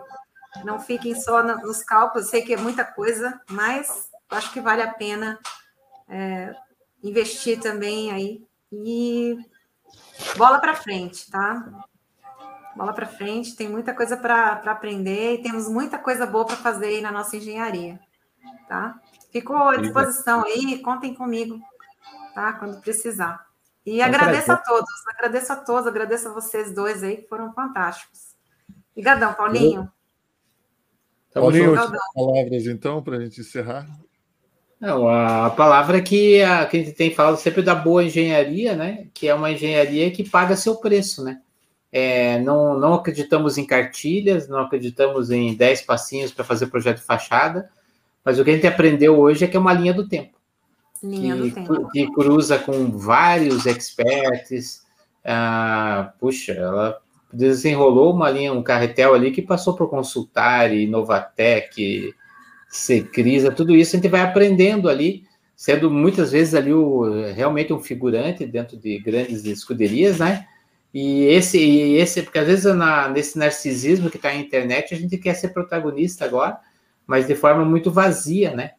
[0.63, 4.93] não fiquem só nos cálculos, sei que é muita coisa, mas acho que vale a
[4.93, 5.37] pena
[6.07, 6.55] é,
[7.03, 8.45] investir também aí.
[8.83, 9.37] E
[10.37, 11.85] bola para frente, tá?
[12.75, 16.87] Bola para frente, tem muita coisa para aprender e temos muita coisa boa para fazer
[16.87, 17.99] aí na nossa engenharia,
[18.67, 18.99] tá?
[19.31, 21.59] Ficou à disposição aí, contem comigo,
[22.33, 22.53] tá?
[22.53, 23.45] Quando precisar.
[23.85, 27.53] E é agradeço a todos, agradeço a todos, agradeço a vocês dois aí, que foram
[27.53, 28.35] fantásticos.
[28.91, 29.91] Obrigadão, Paulinho.
[31.33, 33.85] Paulinho, últimas palavras, então, para a gente encerrar.
[34.79, 39.07] Não, a palavra que a, que a gente tem falado sempre da boa engenharia, né?
[39.13, 41.39] Que é uma engenharia que paga seu preço, né?
[41.91, 47.03] É, não, não acreditamos em cartilhas, não acreditamos em 10 passinhos para fazer projeto de
[47.03, 47.69] fachada,
[48.23, 50.35] mas o que a gente aprendeu hoje é que é uma linha do tempo.
[51.01, 51.89] Linha que, do tempo.
[51.91, 54.83] Que cruza com vários experts.
[55.23, 56.99] Ah, puxa, ela
[57.31, 62.13] desenrolou uma linha, um carretel ali que passou por Consultare, Novatec,
[62.75, 65.23] Secrisa, tudo isso a gente vai aprendendo ali,
[65.55, 70.45] sendo muitas vezes ali o, realmente um figurante dentro de grandes escuderias, né?
[70.93, 74.97] E esse, e esse porque às vezes na, nesse narcisismo que está na internet, a
[74.97, 76.59] gente quer ser protagonista agora,
[77.07, 78.71] mas de forma muito vazia, né?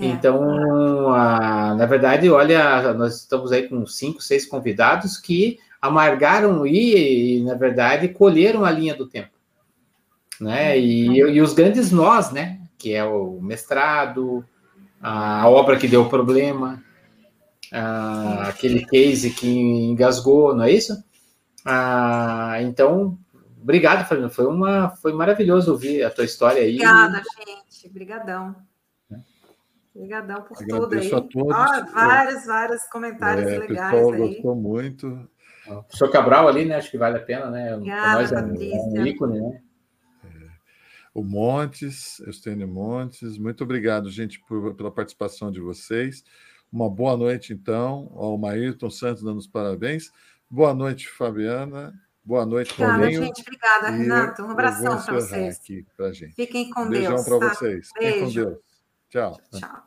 [0.00, 0.06] É.
[0.06, 7.42] Então, a, na verdade, olha, nós estamos aí com cinco, seis convidados que amargaram e,
[7.44, 9.36] na verdade, colheram a linha do tempo.
[10.40, 10.78] Né?
[10.78, 12.60] E, e os grandes nós, né?
[12.78, 14.44] Que é o mestrado,
[15.00, 16.82] a obra que deu problema,
[17.72, 21.02] a, aquele case que engasgou, não é isso?
[21.64, 23.18] Ah, então,
[23.60, 24.30] obrigado, Fabiano.
[24.30, 26.76] Foi, uma, foi maravilhoso ouvir a tua história aí.
[26.76, 27.88] Obrigada, gente.
[27.88, 28.56] Obrigadão.
[29.94, 31.60] Obrigadão por Agradeço tudo aí.
[31.60, 31.92] A todos.
[31.92, 33.90] vários, vários comentários é, legais.
[33.90, 34.18] Pessoal aí.
[34.18, 35.28] gostou muito.
[35.66, 36.76] O professor Cabral ali, né?
[36.76, 37.74] Acho que vale a pena, né?
[37.74, 39.60] Obrigada, nós é um, um ícone, né?
[41.16, 46.22] O Montes, Eustênio Montes, muito obrigado, gente, por, pela participação de vocês.
[46.70, 50.12] Uma boa noite, então, ao Maírton Santos dando os parabéns.
[50.50, 51.98] Boa noite, Fabiana.
[52.22, 53.24] Boa noite, Obrigada, Paulinho.
[53.24, 53.40] gente.
[53.40, 54.42] Obrigada, Renato.
[54.42, 55.56] Um abração para vocês.
[55.56, 56.34] Aqui pra gente.
[56.34, 57.24] Fiquem com Beijão Deus.
[57.24, 57.54] Beijão para tá?
[57.54, 57.88] vocês.
[57.98, 58.12] Beijo.
[58.12, 58.58] Fiquem com Deus.
[59.08, 59.40] Tchau.
[59.58, 59.85] Tchau.